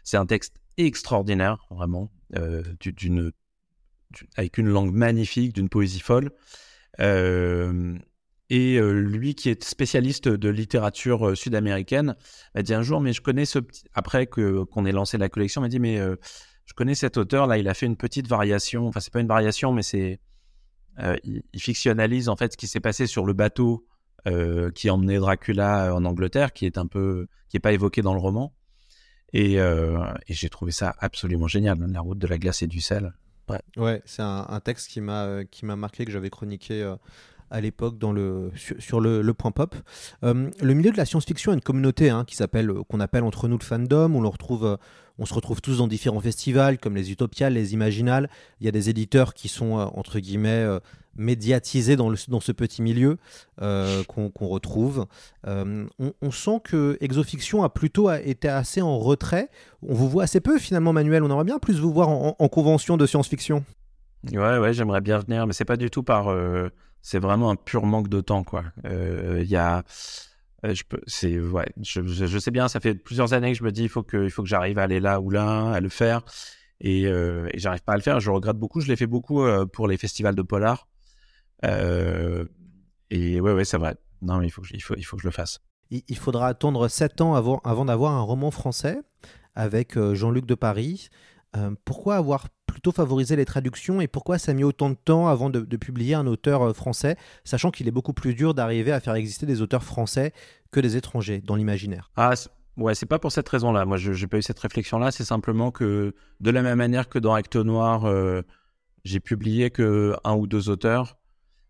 C'est 0.05 0.17
un 0.17 0.27
texte 0.27 0.57
extraordinaire, 0.77 1.67
vraiment, 1.71 2.11
euh, 2.37 2.63
du- 2.81 2.93
d'une 2.93 3.33
du- 4.11 4.29
avec 4.37 4.59
une 4.59 4.69
langue 4.69 4.93
magnifique, 4.95 5.53
d'une 5.53 5.69
poésie 5.69 6.01
folle. 6.01 6.31
Euh, 7.01 7.99
et 8.51 8.79
lui, 8.79 9.35
qui 9.35 9.49
est 9.49 9.65
spécialiste 9.65 10.29
de 10.29 10.49
littérature 10.49 11.37
sud-américaine, 11.37 12.15
m'a 12.55 12.63
dit 12.63 12.75
un 12.75 12.83
jour, 12.83 13.01
mais 13.01 13.13
je 13.13 13.21
connais 13.21 13.47
ce 13.47 13.59
petit. 13.59 13.85
Après 13.95 14.27
que 14.27 14.63
qu'on 14.65 14.85
ait 14.87 14.93
lancé 14.93 15.19
la 15.19 15.29
collection, 15.29 15.61
m'a 15.63 15.69
dit, 15.69 15.81
mais 15.81 15.99
je 16.67 16.75
connais 16.75 16.95
cet 16.95 17.17
auteur 17.17 17.47
là. 17.47 17.59
Il 17.59 17.69
a 17.69 17.75
fait 17.75 17.87
une 17.87 17.97
petite 17.97 18.27
variation. 18.27 18.87
Enfin, 18.87 19.01
c'est 19.01 19.13
pas 19.13 19.21
une 19.21 19.29
variation, 19.29 19.73
mais 19.73 19.83
c'est 19.83 20.21
euh, 21.01 21.17
il, 21.25 21.43
fictionnalise 21.61 22.29
en 22.29 22.37
fait 22.37 22.53
ce 22.53 22.57
qui 22.57 22.67
s'est 22.67 22.81
passé 22.81 23.07
sur 23.07 23.27
le 23.27 23.33
bateau 23.33 23.87
euh, 24.27 24.71
qui 24.71 24.91
emmenait 24.91 25.19
Dracula 25.19 25.95
en 25.95 26.05
Angleterre, 26.05 26.53
qui 26.53 26.67
est 26.67 26.79
un 26.79 26.87
peu, 26.87 27.27
qui 27.49 27.57
est 27.57 27.61
pas 27.61 27.73
évoqué 27.73 28.01
dans 28.01 28.15
le 28.15 28.21
roman. 28.21 28.55
Et, 29.33 29.61
euh, 29.61 29.99
j'ai 30.29 30.49
trouvé 30.49 30.71
ça 30.71 30.95
absolument 31.01 31.49
génial. 31.49 31.79
La 31.91 32.01
route 32.01 32.19
de 32.19 32.27
la 32.27 32.39
glace 32.39 32.63
et 32.63 32.67
du 32.67 32.81
sel. 32.81 33.13
Ouais, 33.77 34.01
c'est 34.07 34.23
un, 34.23 34.47
un 34.49 34.61
texte 34.61 34.89
qui 34.89 35.03
m'a 35.03 35.45
qui 35.45 35.67
m'a 35.67 35.77
marqué 35.77 36.07
que 36.07 36.11
j'avais 36.11 36.31
chroniqué 36.31 36.95
à 37.55 37.61
l'époque 37.61 37.95
sur, 38.57 39.01
le, 39.01 39.33
point 39.33 39.53
pop. 39.53 39.77
Euh, 40.25 40.51
le 40.61 40.75
milieu 40.75 40.91
de 40.91 40.97
la 40.97 41.05
science-fiction 41.05 41.53
a 41.53 41.55
une 41.55 41.61
communauté 41.61 42.11
hein, 42.11 42.27
euh, 42.41 42.83
qu'on 42.89 43.01
appelle 43.01 43.23
entre 43.23 43.47
nous 43.47 43.57
le 43.57 43.65
fandom. 43.65 44.17
On 44.17 44.65
euh, 44.65 44.77
on 45.19 45.27
se 45.27 45.35
retrouve 45.35 45.63
tous 45.63 45.79
dans 45.79 45.87
différents 45.87 46.21
festivals 46.21 46.79
comme 46.79 46.97
les 46.97 47.13
Utopiales, 47.13 47.53
les 47.53 47.73
Imaginales. 47.73 48.29
Il 48.61 48.67
y 48.67 48.69
a 48.69 48.73
des 48.73 48.91
éditeurs 48.91 49.33
qui 49.35 49.47
sont 49.47 49.75
entre 49.75 50.19
guillemets 50.19 50.67
médiatisés 51.15 51.95
dans, 51.95 52.13
ce 52.17 52.51
petit 52.51 52.83
milieu 52.83 53.19
qu'on 53.61 54.33
retrouve. 54.49 55.07
On, 55.47 56.31
sent 56.33 56.61
que 56.65 56.99
Exofiction 57.01 57.63
a 57.63 57.69
plutôt 57.69 58.11
été 58.11 58.49
assez 58.49 58.83
en 58.83 58.99
retrait. 58.99 59.51
On 59.89 59.95
vous 59.95 60.09
voit 60.09 60.25
assez 60.25 60.41
peu 60.41 60.59
finalement, 60.59 60.93
Manuel. 60.93 61.23
On 61.23 61.31
aimerait 61.31 61.45
bien 61.45 61.61
plus 61.61 61.79
vous 61.79 61.93
voir 61.93 62.09
en, 62.09 62.35
en 62.37 62.49
convention 62.49 62.97
de 62.97 63.07
science-fiction. 63.07 63.65
Ouais, 64.33 64.59
ouais, 64.59 64.73
j'aimerais 64.73 65.01
bien 65.01 65.21
venir, 65.21 65.47
mais 65.47 65.53
c'est 65.53 65.65
pas 65.65 65.77
du 65.77 65.91
tout 65.91 66.03
par. 66.03 66.27
C'est 67.05 67.19
vraiment 67.19 67.51
un 67.51 67.57
pur 67.57 67.85
manque 67.85 68.09
de 68.09 68.23
temps, 68.23 68.45
quoi. 68.45 68.65
Euh, 68.87 69.41
Il 69.43 69.51
y 69.51 69.57
a. 69.57 69.85
euh, 70.65 70.75
Je 70.75 70.85
peux, 70.85 71.01
c'est 71.07 71.39
ouais, 71.39 71.67
je, 71.83 72.39
sais 72.39 72.51
bien. 72.51 72.67
Ça 72.67 72.81
fait 72.81 72.95
plusieurs 72.95 73.35
années 73.35 73.53
que 73.53 73.59
je 73.59 73.63
me 73.63 73.71
dis, 73.71 73.83
il 73.83 73.91
faut 73.91 74.03
que, 74.03 74.25
il 74.25 74.31
faut 74.31 74.43
que 74.43 74.49
j'arrive 74.49 74.79
à 74.79 74.85
aller 74.85 75.01
là 75.01 75.21
ou 75.21 75.29
là, 75.29 75.73
à 75.73 75.81
le 75.81 75.91
faire, 75.91 76.23
et, 76.81 77.07
euh, 77.07 77.47
et 77.53 77.59
j'arrive 77.59 77.83
pas 77.83 77.93
à 77.93 77.97
le 77.97 78.03
faire. 78.03 78.21
Je 78.21 78.31
regrette 78.31 78.57
beaucoup. 78.57 78.81
Je 78.81 78.89
l'ai 78.89 78.97
fait 78.97 79.07
beaucoup 79.07 79.43
euh, 79.43 79.67
pour 79.67 79.87
les 79.87 79.99
festivals 79.99 80.35
de 80.35 80.41
polar. 80.41 80.89
Et 81.63 83.39
ouais, 83.41 83.53
ouais, 83.53 83.65
c'est 83.67 83.77
vrai. 83.79 83.97
Non, 84.23 84.39
mais 84.39 84.47
il 84.47 84.51
faut, 84.51 84.63
que, 84.63 84.69
il 84.73 84.83
faut, 84.83 84.95
il 84.97 85.03
faut 85.03 85.17
que 85.17 85.23
je 85.23 85.29
le 85.29 85.33
fasse. 85.33 85.61
Il 85.91 86.17
faudra 86.17 86.49
attendre 86.49 86.89
7 86.89 87.21
ans 87.21 87.35
avant, 87.35 87.61
avant 87.65 87.85
d'avoir 87.85 88.13
un 88.13 88.23
roman 88.23 88.51
français 88.51 88.99
avec 89.55 89.99
Jean-Luc 90.15 90.47
de 90.47 90.55
Paris. 90.55 91.11
Euh, 91.57 91.71
pourquoi 91.85 92.17
avoir 92.17 92.49
plutôt 92.67 92.93
favorisé 92.93 93.37
les 93.37 93.45
traductions 93.45 94.01
et 94.01 94.09
pourquoi 94.09 94.39
ça 94.39 94.51
a 94.51 94.55
mis 94.55 94.65
autant 94.65 94.91
de 94.91 94.97
temps 94.97 95.29
avant 95.29 95.51
de, 95.51 95.77
publier 95.77 96.15
un 96.15 96.27
auteur 96.27 96.63
euh, 96.63 96.73
français, 96.73 97.17
sachant 97.45 97.71
qu'il 97.71 97.87
est 97.87 97.93
beaucoup 97.93 98.13
plus 98.13 98.35
dur 98.35 98.55
d'arriver 98.55 98.93
à 98.93 99.01
faire 99.01 99.15
exister 99.15 99.47
des 99.47 99.63
auteurs 99.63 99.85
français 99.85 100.33
que 100.73 100.81
des 100.81 100.97
étrangers 100.97 101.41
dans 101.41 101.55
l'imaginaire? 101.55 102.11
Ah, 102.17 102.35
ouais, 102.77 102.95
c'est 102.95 103.07
pas 103.07 103.19
pour 103.19 103.31
cette 103.31 103.49
raison-là. 103.49 103.85
Moi, 103.85 103.97
j'ai 103.97 104.27
pas 104.27 104.39
eu 104.39 104.43
cette 104.43 104.59
réflexion-là. 104.59 105.13
C'est 105.13 105.25
simplement 105.25 105.71
que, 105.71 106.15
de 106.41 106.51
la 106.51 106.63
même 106.63 106.79
manière 106.79 107.09
que 107.09 107.19
dans 107.19 107.35
Acte 107.35 107.57
Noir, 107.57 108.07
euh, 108.07 108.43
j'ai 109.05 109.21
publié 109.21 109.71
que 109.71 110.17
un 110.25 110.35
ou 110.35 110.47
deux 110.47 110.69
auteurs. 110.69 111.19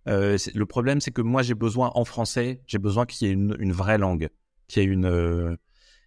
le 0.07 0.65
problème, 0.65 1.01
c'est 1.01 1.11
que 1.11 1.23
moi, 1.23 1.43
j'ai 1.43 1.55
besoin 1.55 1.91
en 1.95 2.05
français, 2.05 2.63
j'ai 2.67 2.79
besoin 2.79 3.05
qu'il 3.05 3.29
y 3.29 3.31
ait 3.31 3.35
une, 3.35 3.73
vraie 3.73 3.99
langue, 3.99 4.31
qu'il 4.69 4.83
y 4.83 4.87
ait 4.87 4.89
une 4.89 5.59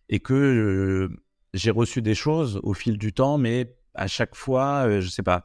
et 0.10 0.20
que 0.20 1.10
j'ai 1.58 1.72
reçu 1.72 2.02
des 2.02 2.16
choses 2.16 2.60
au 2.64 2.74
fil 2.74 2.98
du 2.98 3.14
temps, 3.14 3.38
mais 3.38 3.76
à 3.94 4.08
chaque 4.08 4.36
fois, 4.36 4.88
euh, 4.88 5.02
je 5.02 5.10
sais 5.10 5.24
pas. 5.24 5.44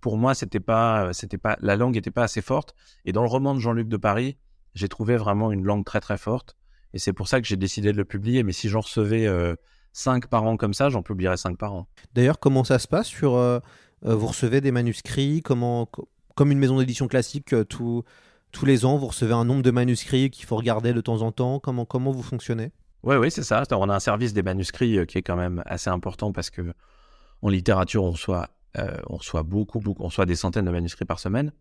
Pour 0.00 0.16
moi, 0.16 0.34
c'était 0.34 0.60
pas, 0.60 1.12
c'était 1.12 1.38
pas, 1.38 1.56
la 1.60 1.76
langue 1.76 1.96
était 1.96 2.10
pas 2.10 2.22
assez 2.22 2.40
forte. 2.40 2.74
Et 3.04 3.12
dans 3.12 3.22
le 3.22 3.28
roman 3.28 3.54
de 3.54 3.60
Jean-Luc 3.60 3.88
de 3.88 3.96
Paris, 3.96 4.38
j'ai 4.74 4.88
trouvé 4.88 5.16
vraiment 5.16 5.52
une 5.52 5.62
langue 5.64 5.84
très 5.84 6.00
très 6.00 6.16
forte. 6.18 6.56
Et 6.94 6.98
c'est 6.98 7.12
pour 7.12 7.28
ça 7.28 7.40
que 7.40 7.46
j'ai 7.46 7.56
décidé 7.56 7.92
de 7.92 7.96
le 7.96 8.04
publier. 8.04 8.42
Mais 8.42 8.52
si 8.52 8.68
j'en 8.68 8.80
recevais 8.80 9.26
euh, 9.26 9.54
cinq 9.92 10.28
par 10.28 10.44
an 10.44 10.56
comme 10.56 10.74
ça, 10.74 10.88
j'en 10.88 11.02
publierais 11.02 11.36
cinq 11.36 11.58
par 11.58 11.74
an. 11.74 11.86
D'ailleurs, 12.14 12.38
comment 12.38 12.64
ça 12.64 12.78
se 12.78 12.88
passe 12.88 13.06
sur 13.08 13.34
euh, 13.34 13.58
euh, 14.06 14.14
Vous 14.14 14.26
recevez 14.26 14.60
des 14.60 14.72
manuscrits? 14.72 15.42
Comment, 15.42 15.86
co- 15.86 16.08
Comme 16.34 16.52
une 16.52 16.58
maison 16.58 16.78
d'édition 16.78 17.08
classique, 17.08 17.52
euh, 17.52 17.64
tout- 17.64 18.04
tous 18.52 18.64
les 18.64 18.86
ans, 18.86 18.96
vous 18.96 19.08
recevez 19.08 19.34
un 19.34 19.44
nombre 19.44 19.62
de 19.62 19.70
manuscrits 19.70 20.30
qu'il 20.30 20.46
faut 20.46 20.56
regarder 20.56 20.94
de 20.94 21.00
temps 21.02 21.20
en 21.20 21.32
temps? 21.32 21.60
Comment, 21.60 21.84
comment 21.84 22.10
vous 22.10 22.22
fonctionnez? 22.22 22.72
Oui, 23.06 23.16
oui, 23.16 23.30
c'est 23.30 23.42
ça. 23.44 23.62
On 23.70 23.88
a 23.88 23.94
un 23.94 24.00
service 24.00 24.34
des 24.34 24.42
manuscrits 24.42 24.98
euh, 24.98 25.04
qui 25.06 25.16
est 25.18 25.22
quand 25.22 25.36
même 25.36 25.62
assez 25.64 25.88
important 25.88 26.32
parce 26.32 26.50
que 26.50 26.74
en 27.40 27.48
littérature, 27.48 28.04
on 28.04 28.10
reçoit, 28.10 28.50
euh, 28.78 28.98
on 29.06 29.16
reçoit 29.16 29.42
beaucoup, 29.42 29.80
beaucoup, 29.80 30.02
on 30.02 30.06
reçoit 30.06 30.26
des 30.26 30.36
centaines 30.36 30.64
de 30.66 30.70
manuscrits 30.70 31.04
par 31.04 31.18
semaine. 31.18 31.52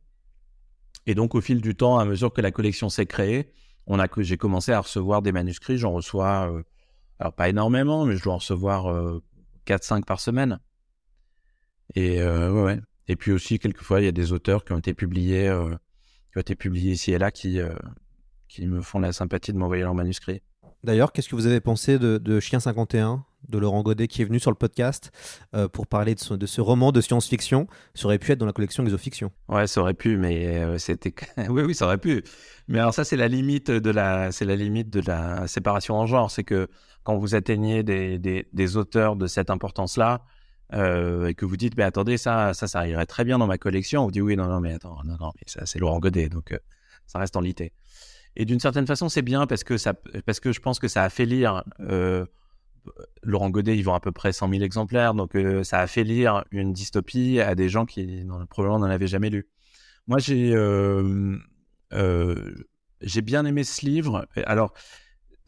Et 1.05 1.15
donc, 1.15 1.35
au 1.35 1.41
fil 1.41 1.61
du 1.61 1.75
temps, 1.75 1.99
à 1.99 2.05
mesure 2.05 2.33
que 2.33 2.41
la 2.41 2.51
collection 2.51 2.89
s'est 2.89 3.05
créée, 3.05 3.51
on 3.87 3.99
a 3.99 4.07
j'ai 4.17 4.37
commencé 4.37 4.71
à 4.71 4.79
recevoir 4.79 5.21
des 5.21 5.31
manuscrits. 5.31 5.77
J'en 5.77 5.91
reçois, 5.93 6.51
euh, 6.51 6.63
alors 7.19 7.33
pas 7.33 7.47
énormément, 7.47 8.05
mais 8.05 8.17
je 8.17 8.23
dois 8.23 8.33
en 8.33 8.37
recevoir 8.37 8.87
euh, 8.87 9.23
4-5 9.67 10.03
par 10.03 10.19
semaine. 10.19 10.59
Et 11.93 12.21
euh, 12.21 12.51
ouais, 12.51 12.63
ouais. 12.63 12.79
Et 13.07 13.15
puis 13.15 13.31
aussi, 13.31 13.59
quelquefois, 13.59 14.01
il 14.01 14.05
y 14.05 14.07
a 14.07 14.11
des 14.11 14.31
auteurs 14.33 14.65
qui 14.65 14.71
ont 14.71 14.79
été 14.79 14.93
publiés, 14.93 15.47
euh, 15.47 15.75
qui 16.31 16.37
ont 16.37 16.41
été 16.41 16.55
publiés 16.55 16.93
ici 16.93 17.11
et 17.11 17.19
là, 17.19 17.29
qui, 17.29 17.59
euh, 17.59 17.75
qui 18.47 18.65
me 18.65 18.81
font 18.81 18.99
la 18.99 19.13
sympathie 19.13 19.53
de 19.53 19.57
m'envoyer 19.57 19.83
leurs 19.83 19.93
manuscrits. 19.93 20.41
D'ailleurs, 20.85 21.11
qu'est-ce 21.11 21.29
que 21.29 21.35
vous 21.35 21.47
avez 21.47 21.61
pensé 21.61 21.97
de, 21.97 22.39
Chien 22.39 22.59
51 22.59 23.25
de 23.49 23.57
Laurent 23.57 23.81
Godet 23.81 24.07
qui 24.07 24.21
est 24.21 24.25
venu 24.25 24.39
sur 24.39 24.51
le 24.51 24.55
podcast 24.55 25.11
euh, 25.55 25.67
pour 25.67 25.87
parler 25.87 26.13
de 26.13 26.45
ce, 26.45 26.61
roman 26.61 26.91
de 26.91 27.01
science-fiction? 27.01 27.67
Ça 27.95 28.05
aurait 28.05 28.19
pu 28.19 28.31
être 28.31 28.37
dans 28.37 28.45
la 28.45 28.53
collection 28.53 28.83
Exofiction. 28.83 29.31
Ouais, 29.49 29.65
ça 29.65 29.81
aurait 29.81 29.95
pu, 29.95 30.15
mais 30.15 30.45
euh, 30.59 30.77
c'était. 30.77 31.15
oui, 31.49 31.63
oui, 31.63 31.73
ça 31.73 31.85
aurait 31.85 31.97
pu. 31.97 32.23
Mais 32.67 32.77
alors 32.77 32.93
ça, 32.93 33.03
c'est 33.03 33.17
la 33.17 33.27
limite 33.27 33.71
de 33.71 33.89
la, 33.89 34.29
la 34.39 34.55
limite 34.55 34.91
de 34.91 35.01
la 35.07 35.47
séparation 35.47 35.95
en 35.95 36.05
genre, 36.05 36.29
c'est 36.29 36.43
que 36.43 36.67
quand 37.03 37.17
vous 37.17 37.33
atteignez 37.33 37.81
des, 37.81 38.77
auteurs 38.77 39.15
de 39.15 39.25
cette 39.25 39.49
importance-là 39.49 40.21
euh, 40.73 41.27
et 41.27 41.33
que 41.33 41.45
vous 41.45 41.57
dites, 41.57 41.75
mais 41.77 41.83
attendez, 41.83 42.17
ça, 42.17 42.53
ça, 42.53 42.87
irait 42.87 43.07
très 43.07 43.23
bien 43.23 43.39
dans 43.39 43.47
ma 43.47 43.57
collection, 43.57 44.01
on 44.01 44.05
vous 44.05 44.11
dit 44.11 44.21
oui, 44.21 44.35
non, 44.35 44.45
non, 44.45 44.59
mais 44.59 44.73
attends, 44.73 44.99
non, 45.03 45.17
non, 45.19 45.31
mais 45.35 45.43
ça, 45.47 45.65
c'est 45.65 45.79
Laurent 45.79 45.99
Godet, 45.99 46.29
donc 46.29 46.55
ça 47.07 47.17
reste 47.17 47.35
en 47.35 47.41
lité. 47.41 47.73
Et 48.35 48.45
d'une 48.45 48.59
certaine 48.59 48.87
façon, 48.87 49.09
c'est 49.09 49.21
bien 49.21 49.47
parce 49.47 49.63
que 49.63 49.75
parce 50.21 50.39
que 50.39 50.51
je 50.51 50.59
pense 50.59 50.79
que 50.79 50.87
ça 50.87 51.03
a 51.03 51.09
fait 51.09 51.25
lire. 51.25 51.63
Euh, 51.79 52.25
Laurent 53.23 53.49
Godet, 53.49 53.75
ils 53.75 53.81
vend 53.81 53.95
à 53.95 53.99
peu 53.99 54.11
près 54.11 54.31
100 54.31 54.49
000 54.49 54.61
exemplaires, 54.61 55.15
donc 55.15 55.35
euh, 55.35 55.63
ça 55.63 55.79
a 55.79 55.87
fait 55.87 56.03
lire 56.03 56.43
une 56.51 56.71
dystopie 56.71 57.39
à 57.39 57.55
des 57.55 57.67
gens 57.67 57.87
qui 57.87 58.23
non, 58.25 58.45
probablement 58.45 58.79
n'en 58.79 58.91
avaient 58.93 59.07
jamais 59.07 59.31
lu. 59.31 59.47
Moi, 60.05 60.19
j'ai 60.19 60.51
euh, 60.53 61.39
j'ai 63.01 63.21
bien 63.21 63.45
aimé 63.45 63.63
ce 63.63 63.83
livre. 63.85 64.27
Alors, 64.45 64.73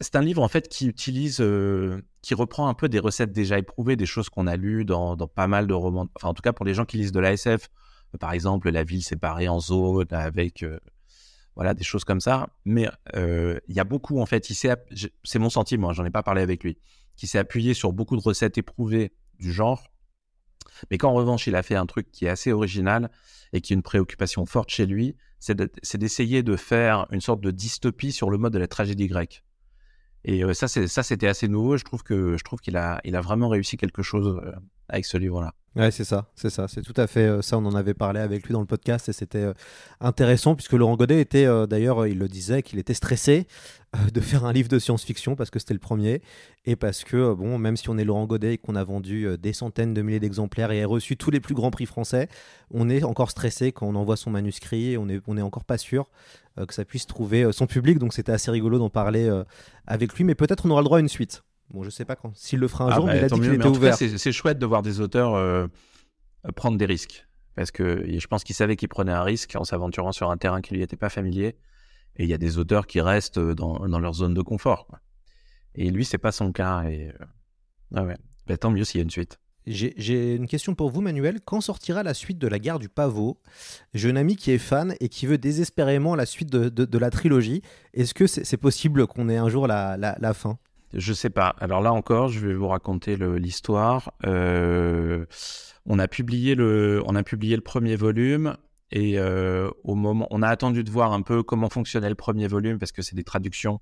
c'est 0.00 0.16
un 0.16 0.22
livre 0.22 0.42
en 0.42 0.48
fait 0.48 0.68
qui 0.68 0.88
utilise, 0.88 1.44
qui 2.22 2.34
reprend 2.34 2.68
un 2.68 2.74
peu 2.74 2.88
des 2.88 2.98
recettes 2.98 3.32
déjà 3.32 3.58
éprouvées, 3.58 3.94
des 3.96 4.06
choses 4.06 4.30
qu'on 4.30 4.46
a 4.46 4.56
lues 4.56 4.84
dans, 4.84 5.16
pas 5.16 5.46
mal 5.46 5.66
de 5.66 5.74
romans. 5.74 6.08
Enfin, 6.16 6.28
en 6.28 6.34
tout 6.34 6.42
cas 6.42 6.52
pour 6.52 6.64
les 6.64 6.74
gens 6.74 6.86
qui 6.86 6.96
lisent 6.96 7.12
de 7.12 7.20
la 7.20 7.32
SF, 7.34 7.68
par 8.18 8.32
exemple, 8.32 8.70
la 8.70 8.82
ville 8.82 9.04
séparée 9.04 9.48
en 9.48 9.60
zones 9.60 10.06
avec 10.10 10.64
voilà 11.58 11.74
des 11.74 11.84
choses 11.84 12.04
comme 12.04 12.20
ça. 12.20 12.48
Mais 12.64 12.88
il 13.14 13.74
y 13.74 13.80
a 13.80 13.84
beaucoup 13.84 14.20
en 14.20 14.26
fait. 14.26 14.48
Il 14.48 14.54
s'est, 14.54 14.74
c'est 15.24 15.38
mon 15.38 15.50
sentiment. 15.50 15.92
J'en 15.92 16.06
ai 16.06 16.10
pas 16.10 16.22
parlé 16.22 16.40
avec 16.40 16.64
lui 16.64 16.78
qui 17.18 17.26
s'est 17.26 17.38
appuyé 17.38 17.74
sur 17.74 17.92
beaucoup 17.92 18.16
de 18.16 18.22
recettes 18.22 18.56
éprouvées 18.56 19.12
du 19.38 19.52
genre, 19.52 19.90
mais 20.90 20.98
qu'en 20.98 21.12
revanche, 21.12 21.46
il 21.46 21.56
a 21.56 21.62
fait 21.62 21.74
un 21.74 21.84
truc 21.84 22.10
qui 22.10 22.26
est 22.26 22.28
assez 22.28 22.52
original 22.52 23.10
et 23.52 23.60
qui 23.60 23.72
est 23.72 23.76
une 23.76 23.82
préoccupation 23.82 24.46
forte 24.46 24.70
chez 24.70 24.86
lui, 24.86 25.16
c'est, 25.40 25.60
c'est 25.82 25.98
d'essayer 25.98 26.42
de 26.42 26.56
faire 26.56 27.06
une 27.10 27.20
sorte 27.20 27.40
de 27.40 27.50
dystopie 27.50 28.12
sur 28.12 28.30
le 28.30 28.38
mode 28.38 28.52
de 28.52 28.58
la 28.58 28.68
tragédie 28.68 29.08
grecque. 29.08 29.44
Et 30.24 30.44
euh, 30.44 30.54
ça, 30.54 30.68
c'est, 30.68 30.86
ça, 30.88 31.02
c'était 31.02 31.28
assez 31.28 31.48
nouveau. 31.48 31.76
Je 31.76 31.84
trouve 31.84 32.02
que 32.02 32.36
je 32.36 32.44
trouve 32.44 32.60
qu'il 32.60 32.76
a, 32.76 33.00
il 33.04 33.16
a 33.16 33.20
vraiment 33.20 33.48
réussi 33.48 33.76
quelque 33.76 34.02
chose 34.02 34.40
euh, 34.44 34.52
avec 34.88 35.04
ce 35.04 35.16
livre-là. 35.16 35.54
Ouais, 35.78 35.92
c'est 35.92 36.02
ça, 36.02 36.26
c'est 36.34 36.50
ça, 36.50 36.66
c'est 36.66 36.82
tout 36.82 37.00
à 37.00 37.06
fait 37.06 37.28
euh, 37.28 37.40
ça. 37.40 37.56
On 37.56 37.64
en 37.64 37.76
avait 37.76 37.94
parlé 37.94 38.18
avec 38.18 38.44
lui 38.44 38.52
dans 38.52 38.58
le 38.58 38.66
podcast 38.66 39.08
et 39.08 39.12
c'était 39.12 39.38
euh, 39.38 39.54
intéressant 40.00 40.56
puisque 40.56 40.72
Laurent 40.72 40.96
Godet 40.96 41.20
était, 41.20 41.46
euh, 41.46 41.68
d'ailleurs, 41.68 42.04
il 42.08 42.18
le 42.18 42.26
disait, 42.26 42.64
qu'il 42.64 42.80
était 42.80 42.94
stressé 42.94 43.46
de 44.12 44.20
faire 44.20 44.44
un 44.44 44.52
livre 44.52 44.68
de 44.68 44.80
science-fiction 44.80 45.36
parce 45.36 45.50
que 45.50 45.60
c'était 45.60 45.74
le 45.74 45.78
premier 45.78 46.20
et 46.64 46.74
parce 46.74 47.04
que, 47.04 47.32
bon, 47.32 47.58
même 47.58 47.76
si 47.76 47.88
on 47.90 47.96
est 47.96 48.02
Laurent 48.02 48.26
Godet 48.26 48.54
et 48.54 48.58
qu'on 48.58 48.74
a 48.74 48.82
vendu 48.82 49.28
des 49.38 49.52
centaines 49.52 49.94
de 49.94 50.02
milliers 50.02 50.18
d'exemplaires 50.18 50.72
et 50.72 50.82
a 50.82 50.86
reçu 50.88 51.16
tous 51.16 51.30
les 51.30 51.38
plus 51.38 51.54
grands 51.54 51.70
prix 51.70 51.86
français, 51.86 52.28
on 52.72 52.90
est 52.90 53.04
encore 53.04 53.30
stressé 53.30 53.70
quand 53.70 53.86
on 53.86 53.94
envoie 53.94 54.16
son 54.16 54.30
manuscrit 54.30 54.94
et 54.94 54.98
on 54.98 55.08
est, 55.08 55.20
on 55.28 55.36
est 55.36 55.42
encore 55.42 55.64
pas 55.64 55.78
sûr 55.78 56.10
que 56.66 56.74
ça 56.74 56.84
puisse 56.84 57.06
trouver 57.06 57.52
son 57.52 57.68
public. 57.68 58.00
Donc 58.00 58.14
c'était 58.14 58.32
assez 58.32 58.50
rigolo 58.50 58.78
d'en 58.78 58.90
parler 58.90 59.30
avec 59.86 60.12
lui, 60.14 60.24
mais 60.24 60.34
peut-être 60.34 60.66
on 60.66 60.70
aura 60.70 60.80
le 60.80 60.86
droit 60.86 60.98
à 60.98 61.00
une 61.00 61.08
suite. 61.08 61.44
Bon, 61.70 61.82
je 61.82 61.90
sais 61.90 62.04
pas 62.04 62.16
quand. 62.16 62.34
S'il 62.36 62.58
le 62.60 62.68
fera 62.68 62.84
un 62.84 62.88
Ah 62.90 62.94
jour, 62.96 63.04
bah, 63.06 63.12
mais 63.12 63.18
il 63.18 63.24
a 63.24 63.28
dit 63.28 63.40
qu'il 63.40 63.52
était 63.54 63.66
ouvert. 63.66 63.94
c'est, 63.96 64.32
chouette 64.32 64.58
de 64.58 64.66
voir 64.66 64.82
des 64.82 65.00
auteurs 65.00 65.34
euh, 65.34 65.66
prendre 66.56 66.78
des 66.78 66.86
risques. 66.86 67.26
Parce 67.54 67.70
que 67.70 68.04
je 68.18 68.26
pense 68.26 68.44
qu'il 68.44 68.54
savait 68.54 68.76
qu'il 68.76 68.88
prenait 68.88 69.12
un 69.12 69.22
risque 69.24 69.54
en 69.56 69.64
s'aventurant 69.64 70.12
sur 70.12 70.30
un 70.30 70.36
terrain 70.36 70.60
qui 70.60 70.74
lui 70.74 70.82
était 70.82 70.96
pas 70.96 71.08
familier. 71.08 71.56
Et 72.16 72.24
il 72.24 72.28
y 72.28 72.34
a 72.34 72.38
des 72.38 72.58
auteurs 72.58 72.86
qui 72.86 73.00
restent 73.00 73.38
dans, 73.38 73.86
dans 73.86 73.98
leur 73.98 74.14
zone 74.14 74.34
de 74.34 74.42
confort. 74.42 74.86
quoi. 74.86 75.00
Et 75.74 75.90
lui, 75.90 76.04
c'est 76.04 76.18
pas 76.18 76.32
son 76.32 76.52
cas. 76.52 76.84
Et 76.84 77.08
euh, 77.08 77.24
ah 77.94 78.04
ouais. 78.04 78.16
Bah, 78.46 78.56
tant 78.56 78.70
mieux 78.70 78.84
s'il 78.84 78.98
y 78.98 79.02
a 79.02 79.04
une 79.04 79.10
suite. 79.10 79.38
J'ai 79.66 80.34
une 80.34 80.46
question 80.46 80.74
pour 80.74 80.88
vous, 80.90 81.02
Manuel. 81.02 81.40
Quand 81.44 81.60
sortira 81.60 82.02
la 82.02 82.14
suite 82.14 82.38
de 82.38 82.48
La 82.48 82.58
Gare 82.58 82.78
du 82.78 82.88
Pavot? 82.88 83.38
J'ai 83.92 84.08
un 84.10 84.16
ami 84.16 84.36
qui 84.36 84.50
est 84.50 84.58
fan 84.58 84.94
et 85.00 85.10
qui 85.10 85.26
veut 85.26 85.36
désespérément 85.36 86.14
la 86.14 86.24
suite 86.24 86.50
de, 86.50 86.70
de- 86.70 86.86
de 86.86 86.98
la 86.98 87.10
trilogie. 87.10 87.60
Est-ce 87.92 88.14
que 88.14 88.26
c'est 88.26 88.56
possible 88.56 89.06
qu'on 89.06 89.28
ait 89.28 89.36
un 89.36 89.50
jour 89.50 89.66
la, 89.66 89.98
la- 89.98 90.16
la 90.20 90.32
fin? 90.32 90.58
Je 90.94 91.12
sais 91.12 91.30
pas. 91.30 91.54
Alors 91.58 91.80
là 91.80 91.92
encore, 91.92 92.28
je 92.28 92.46
vais 92.46 92.54
vous 92.54 92.68
raconter 92.68 93.16
l'histoire. 93.16 94.12
Euh, 94.26 95.26
on 95.84 95.98
a 95.98 96.08
publié 96.08 96.54
le, 96.54 97.02
on 97.06 97.14
a 97.14 97.22
publié 97.22 97.56
le 97.56 97.62
premier 97.62 97.96
volume 97.96 98.56
et 98.90 99.18
euh, 99.18 99.70
au 99.84 99.94
moment, 99.94 100.26
on 100.30 100.42
a 100.42 100.48
attendu 100.48 100.82
de 100.82 100.90
voir 100.90 101.12
un 101.12 101.22
peu 101.22 101.42
comment 101.42 101.68
fonctionnait 101.68 102.08
le 102.08 102.14
premier 102.14 102.46
volume 102.46 102.78
parce 102.78 102.92
que 102.92 103.02
c'est 103.02 103.16
des 103.16 103.24
traductions 103.24 103.80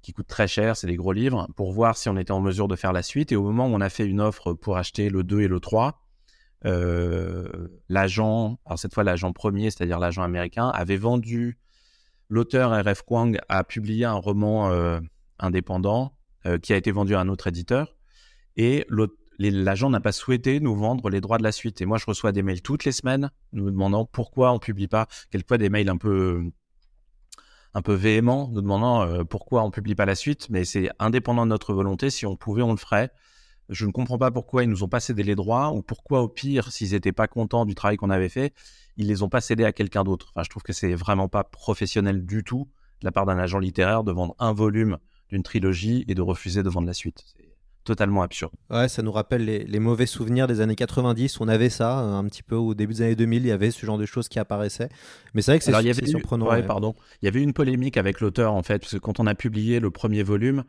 qui 0.00 0.12
coûtent 0.12 0.28
très 0.28 0.48
cher, 0.48 0.76
c'est 0.76 0.88
des 0.88 0.96
gros 0.96 1.12
livres, 1.12 1.48
pour 1.56 1.72
voir 1.72 1.96
si 1.96 2.08
on 2.08 2.16
était 2.16 2.32
en 2.32 2.40
mesure 2.40 2.66
de 2.66 2.76
faire 2.76 2.92
la 2.92 3.02
suite. 3.02 3.30
Et 3.32 3.36
au 3.36 3.42
moment 3.42 3.66
où 3.66 3.70
on 3.70 3.80
a 3.80 3.88
fait 3.88 4.04
une 4.04 4.20
offre 4.20 4.52
pour 4.52 4.76
acheter 4.76 5.10
le 5.10 5.22
2 5.22 5.42
et 5.42 5.48
le 5.48 5.60
3, 5.60 6.04
euh, 6.64 7.48
l'agent, 7.88 8.58
alors 8.66 8.78
cette 8.78 8.94
fois 8.94 9.04
l'agent 9.04 9.32
premier, 9.32 9.70
c'est-à-dire 9.70 9.98
l'agent 9.98 10.22
américain, 10.22 10.68
avait 10.68 10.96
vendu 10.96 11.58
l'auteur 12.28 12.70
R.F. 12.70 13.02
Kwang 13.02 13.38
a 13.48 13.62
publié 13.62 14.04
un 14.04 14.14
roman 14.14 15.00
indépendant 15.38 16.16
euh, 16.46 16.58
qui 16.58 16.72
a 16.72 16.76
été 16.76 16.90
vendu 16.90 17.14
à 17.14 17.20
un 17.20 17.28
autre 17.28 17.46
éditeur 17.46 17.96
et 18.56 18.86
l'agent 19.38 19.90
n'a 19.90 20.00
pas 20.00 20.12
souhaité 20.12 20.60
nous 20.60 20.74
vendre 20.74 21.08
les 21.08 21.20
droits 21.20 21.38
de 21.38 21.42
la 21.42 21.52
suite. 21.52 21.80
Et 21.80 21.86
moi, 21.86 21.98
je 21.98 22.06
reçois 22.06 22.32
des 22.32 22.42
mails 22.42 22.62
toutes 22.62 22.84
les 22.84 22.92
semaines 22.92 23.30
nous 23.52 23.70
demandant 23.70 24.04
pourquoi 24.04 24.52
on 24.52 24.58
publie 24.58 24.88
pas, 24.88 25.06
quelquefois 25.30 25.58
des 25.58 25.70
mails 25.70 25.88
un 25.88 25.96
peu 25.96 26.42
un 27.74 27.80
peu 27.82 27.94
véhéments, 27.94 28.50
nous 28.52 28.60
demandant 28.60 29.02
euh, 29.02 29.24
pourquoi 29.24 29.62
on 29.62 29.70
publie 29.70 29.94
pas 29.94 30.04
la 30.04 30.14
suite, 30.14 30.48
mais 30.50 30.64
c'est 30.64 30.90
indépendant 30.98 31.46
de 31.46 31.50
notre 31.50 31.72
volonté. 31.72 32.10
Si 32.10 32.26
on 32.26 32.36
pouvait, 32.36 32.62
on 32.62 32.72
le 32.72 32.76
ferait. 32.76 33.10
Je 33.70 33.86
ne 33.86 33.92
comprends 33.92 34.18
pas 34.18 34.30
pourquoi 34.30 34.64
ils 34.64 34.68
nous 34.68 34.82
ont 34.82 34.88
pas 34.88 35.00
cédé 35.00 35.22
les 35.22 35.34
droits, 35.34 35.72
ou 35.72 35.82
pourquoi, 35.82 36.20
au 36.20 36.28
pire, 36.28 36.70
s'ils 36.70 36.92
étaient 36.92 37.12
pas 37.12 37.28
contents 37.28 37.64
du 37.64 37.74
travail 37.74 37.96
qu'on 37.96 38.10
avait 38.10 38.28
fait, 38.28 38.52
ils 38.98 39.06
les 39.06 39.22
ont 39.22 39.30
pas 39.30 39.40
cédés 39.40 39.64
à 39.64 39.72
quelqu'un 39.72 40.04
d'autre. 40.04 40.32
Enfin, 40.34 40.42
je 40.42 40.50
trouve 40.50 40.62
que 40.62 40.74
c'est 40.74 40.94
vraiment 40.94 41.28
pas 41.28 41.44
professionnel 41.44 42.26
du 42.26 42.44
tout 42.44 42.68
de 43.00 43.06
la 43.06 43.12
part 43.12 43.24
d'un 43.24 43.38
agent 43.38 43.58
littéraire 43.58 44.04
de 44.04 44.12
vendre 44.12 44.34
un 44.38 44.52
volume 44.52 44.98
d'une 45.32 45.42
trilogie 45.42 46.04
et 46.08 46.14
de 46.14 46.22
refuser 46.22 46.62
de 46.62 46.68
vendre 46.68 46.86
la 46.86 46.94
suite. 46.94 47.24
C'est 47.26 47.48
totalement 47.84 48.22
absurde. 48.22 48.52
Ouais, 48.70 48.88
ça 48.88 49.02
nous 49.02 49.10
rappelle 49.10 49.44
les, 49.44 49.64
les 49.64 49.80
mauvais 49.80 50.06
souvenirs 50.06 50.46
des 50.46 50.60
années 50.60 50.76
90. 50.76 51.40
On 51.40 51.48
avait 51.48 51.68
ça 51.70 52.00
euh, 52.00 52.12
un 52.14 52.24
petit 52.26 52.42
peu 52.44 52.54
au 52.54 52.74
début 52.74 52.94
des 52.94 53.02
années 53.02 53.16
2000. 53.16 53.42
Il 53.42 53.48
y 53.48 53.50
avait 53.50 53.70
ce 53.72 53.84
genre 53.84 53.98
de 53.98 54.06
choses 54.06 54.28
qui 54.28 54.38
apparaissaient. 54.38 54.88
Mais 55.34 55.42
c'est 55.42 55.50
vrai 55.50 55.58
que 55.58 55.64
c'est 55.64 56.06
surprenant. 56.06 56.46
ouais, 56.46 56.56
ouais. 56.58 56.62
pardon. 56.62 56.94
Il 57.20 57.24
y 57.24 57.28
avait 57.28 57.42
une 57.42 57.52
polémique 57.52 57.96
avec 57.96 58.20
l'auteur, 58.20 58.52
en 58.54 58.62
fait, 58.62 58.78
parce 58.78 58.92
que 58.92 58.98
quand 58.98 59.18
on 59.18 59.26
a 59.26 59.34
publié 59.34 59.80
le 59.80 59.90
premier 59.90 60.22
volume, 60.22 60.62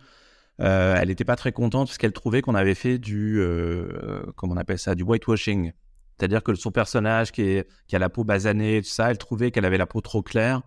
Euh, 0.62 0.96
elle 1.00 1.08
n'était 1.08 1.26
pas 1.26 1.36
très 1.36 1.52
contente 1.52 1.88
parce 1.88 1.98
qu'elle 1.98 2.14
trouvait 2.14 2.44
qu'on 2.44 2.54
avait 2.54 2.76
fait 2.76 3.00
du, 3.00 3.40
euh, 3.40 4.22
comment 4.36 4.54
on 4.54 4.58
appelle 4.58 4.78
ça, 4.78 4.94
du 4.94 5.02
whitewashing. 5.02 5.72
C'est-à-dire 6.16 6.44
que 6.44 6.54
son 6.54 6.70
personnage 6.72 7.32
qui, 7.32 7.42
est, 7.42 7.68
qui 7.88 7.96
a 7.96 8.00
la 8.00 8.10
peau 8.10 8.24
basanée, 8.24 8.84
tout 8.84 8.90
ça, 8.90 9.10
elle 9.10 9.18
trouvait 9.18 9.50
qu'elle 9.50 9.66
avait 9.66 9.80
la 9.80 9.88
peau 9.88 10.00
trop 10.02 10.22
claire. 10.22 10.62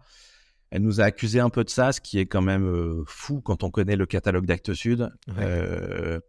Elle 0.77 0.83
nous 0.83 1.01
a 1.01 1.05
accusé 1.05 1.41
un 1.41 1.49
peu 1.49 1.65
de 1.65 1.71
ça, 1.71 1.91
ce 1.93 2.03
qui 2.03 2.19
est 2.19 2.27
quand 2.27 2.43
même 2.43 2.67
euh, 2.67 3.03
fou 3.07 3.41
quand 3.41 3.63
on 3.63 3.71
connaît 3.71 3.97
le 3.97 4.05
catalogue 4.05 4.45
d'Actes 4.45 4.75
Sud. 4.75 5.11
Euh, 5.39 6.21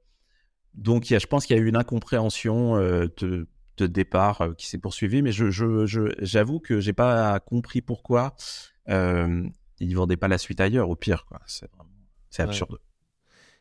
donc, 0.73 1.09
il 1.09 1.13
y 1.13 1.15
a, 1.17 1.19
je 1.19 1.27
pense 1.27 1.45
qu'il 1.45 1.57
y 1.57 1.59
a 1.59 1.61
eu 1.61 1.67
une 1.67 1.75
incompréhension 1.75 2.77
euh, 2.77 3.07
de, 3.17 3.49
de 3.75 3.87
départ 3.87 4.55
qui 4.57 4.67
s'est 4.67 4.77
poursuivie, 4.77 5.21
mais 5.21 5.33
je, 5.33 5.51
je, 5.51 5.85
je- 5.85 6.13
j'avoue 6.19 6.61
que 6.61 6.79
j'ai 6.79 6.93
pas 6.93 7.37
compris 7.41 7.81
pourquoi 7.81 8.35
euh, 8.87 9.43
ils 9.81 9.93
vendaient 9.97 10.15
pas 10.15 10.29
la 10.29 10.37
suite 10.37 10.61
ailleurs. 10.61 10.89
Au 10.89 10.95
pire. 10.95 11.25
C'est 11.45 11.67
Ouais. 12.39 12.43
absurde. 12.45 12.77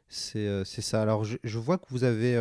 C'est 0.08 0.62
ça. 0.82 1.02
Alors, 1.02 1.24
je, 1.24 1.36
je 1.42 1.58
vois 1.58 1.78
que 1.78 1.86
vous 1.90 2.04
avez 2.04 2.36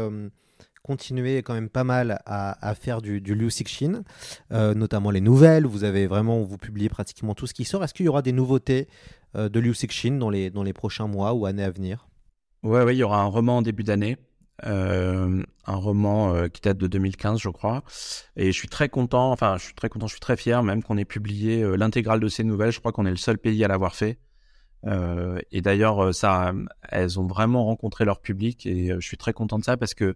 continué 0.86 1.42
quand 1.42 1.56
même 1.56 1.70
pas 1.70 1.84
mal 1.84 2.22
à, 2.28 2.76
faire 2.76 3.02
du, 3.02 3.20
Liu 3.20 3.50
Cixin, 3.50 4.04
euh, 4.52 4.76
notamment 4.76 5.10
les 5.10 5.20
nouvelles. 5.20 5.66
Vous 5.66 5.84
avez 5.84 6.06
vraiment, 6.06 6.44
vous 6.44 6.58
publiez 6.58 6.90
pratiquement 6.90 7.34
tout 7.34 7.48
ce 7.48 7.56
qui 7.56 7.66
sort. 7.66 7.84
Est-ce 7.84 7.94
qu'il 7.94 8.06
y 8.06 8.10
aura 8.10 8.22
des 8.22 8.32
nouveautés 8.32 8.88
euh, 9.36 9.50
de 9.50 9.60
Liu 9.60 9.74
Cixin 9.74 10.18
dans 10.18 10.30
les, 10.30 10.52
dans 10.52 10.62
les 10.62 10.74
prochains 10.74 11.08
mois 11.08 11.34
ou 11.34 11.48
années 11.48 11.64
à 11.64 11.72
venir? 11.72 12.08
Ouais, 12.62 12.84
ouais, 12.84 12.96
il 12.96 13.00
y 13.00 13.04
aura 13.04 13.20
un 13.20 13.26
roman 13.26 13.58
en 13.58 13.62
début 13.64 13.84
d'année. 13.84 14.18
euh, 14.66 15.44
un 15.66 15.76
roman 15.76 16.48
qui 16.50 16.62
date 16.62 16.78
de 16.78 16.86
2015, 16.86 17.40
je 17.40 17.50
crois. 17.50 17.84
Et 18.36 18.52
je 18.52 18.58
suis 18.58 18.70
très 18.70 18.88
content, 18.88 19.32
enfin, 19.32 19.58
je 19.58 19.66
suis 19.66 19.74
très 19.74 19.90
content, 19.90 20.06
je 20.06 20.14
suis 20.14 20.22
très 20.22 20.38
fier 20.38 20.62
même 20.62 20.84
qu'on 20.84 20.98
ait 20.98 21.06
publié 21.06 21.66
l'intégrale 21.76 22.20
de 22.20 22.28
ces 22.28 22.44
nouvelles. 22.44 22.72
Je 22.72 22.80
crois 22.80 22.92
qu'on 22.92 23.08
est 23.08 23.12
le 23.12 23.18
seul 23.18 23.40
pays 23.40 23.64
à 23.66 23.68
l'avoir 23.68 23.96
fait. 23.96 24.20
Et 25.52 25.62
d'ailleurs, 25.62 26.14
ça, 26.14 26.54
elles 26.90 27.20
ont 27.20 27.26
vraiment 27.26 27.66
rencontré 27.66 28.06
leur 28.06 28.22
public 28.22 28.68
et 28.68 28.94
je 28.94 29.08
suis 29.08 29.18
très 29.18 29.34
content 29.34 29.58
de 29.58 29.64
ça 29.64 29.78
parce 29.78 29.96
que 29.96 30.16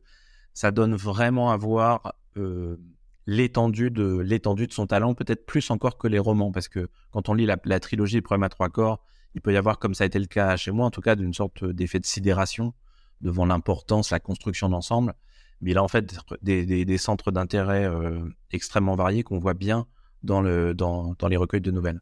ça 0.54 0.72
donne 0.72 0.96
vraiment 0.96 1.52
à 1.52 1.58
voir 1.58 2.14
euh, 2.38 2.78
l'étendue 3.26 3.92
de 3.92 4.24
de 4.24 4.72
son 4.72 4.88
talent, 4.88 5.14
peut-être 5.14 5.46
plus 5.46 5.70
encore 5.72 5.98
que 5.98 6.08
les 6.08 6.20
romans, 6.20 6.52
parce 6.52 6.68
que 6.68 6.90
quand 7.12 7.30
on 7.30 7.34
lit 7.34 7.46
la, 7.46 7.58
la 7.66 7.80
trilogie 7.80 8.22
Problème 8.22 8.44
à 8.44 8.50
trois 8.50 8.70
corps, 8.70 9.04
il 9.36 9.42
peut 9.42 9.54
y 9.54 9.58
avoir, 9.58 9.80
comme 9.80 9.94
ça 9.94 10.04
a 10.04 10.08
été 10.08 10.20
le 10.20 10.26
cas 10.26 10.56
chez 10.58 10.72
moi, 10.72 10.86
en 10.86 10.92
tout 10.92 11.02
cas, 11.02 11.16
d'une 11.16 11.34
sorte 11.34 11.64
d'effet 11.64 12.00
de 12.00 12.06
sidération 12.06 12.74
devant 13.22 13.46
l'importance, 13.46 14.12
la 14.12 14.20
construction 14.20 14.70
d'ensemble. 14.70 15.14
Mais 15.62 15.72
il 15.72 15.78
a 15.78 15.84
en 15.84 15.88
fait 15.88 16.16
des, 16.42 16.98
centres 16.98 17.32
d'intérêt 17.32 17.86
euh, 17.86 18.22
extrêmement 18.52 18.96
variés 18.96 19.24
qu'on 19.24 19.40
voit 19.40 19.54
bien 19.54 19.86
dans 20.24 20.42
les 20.42 21.38
recueils 21.38 21.62
de 21.62 21.72
nouvelles. 21.72 22.02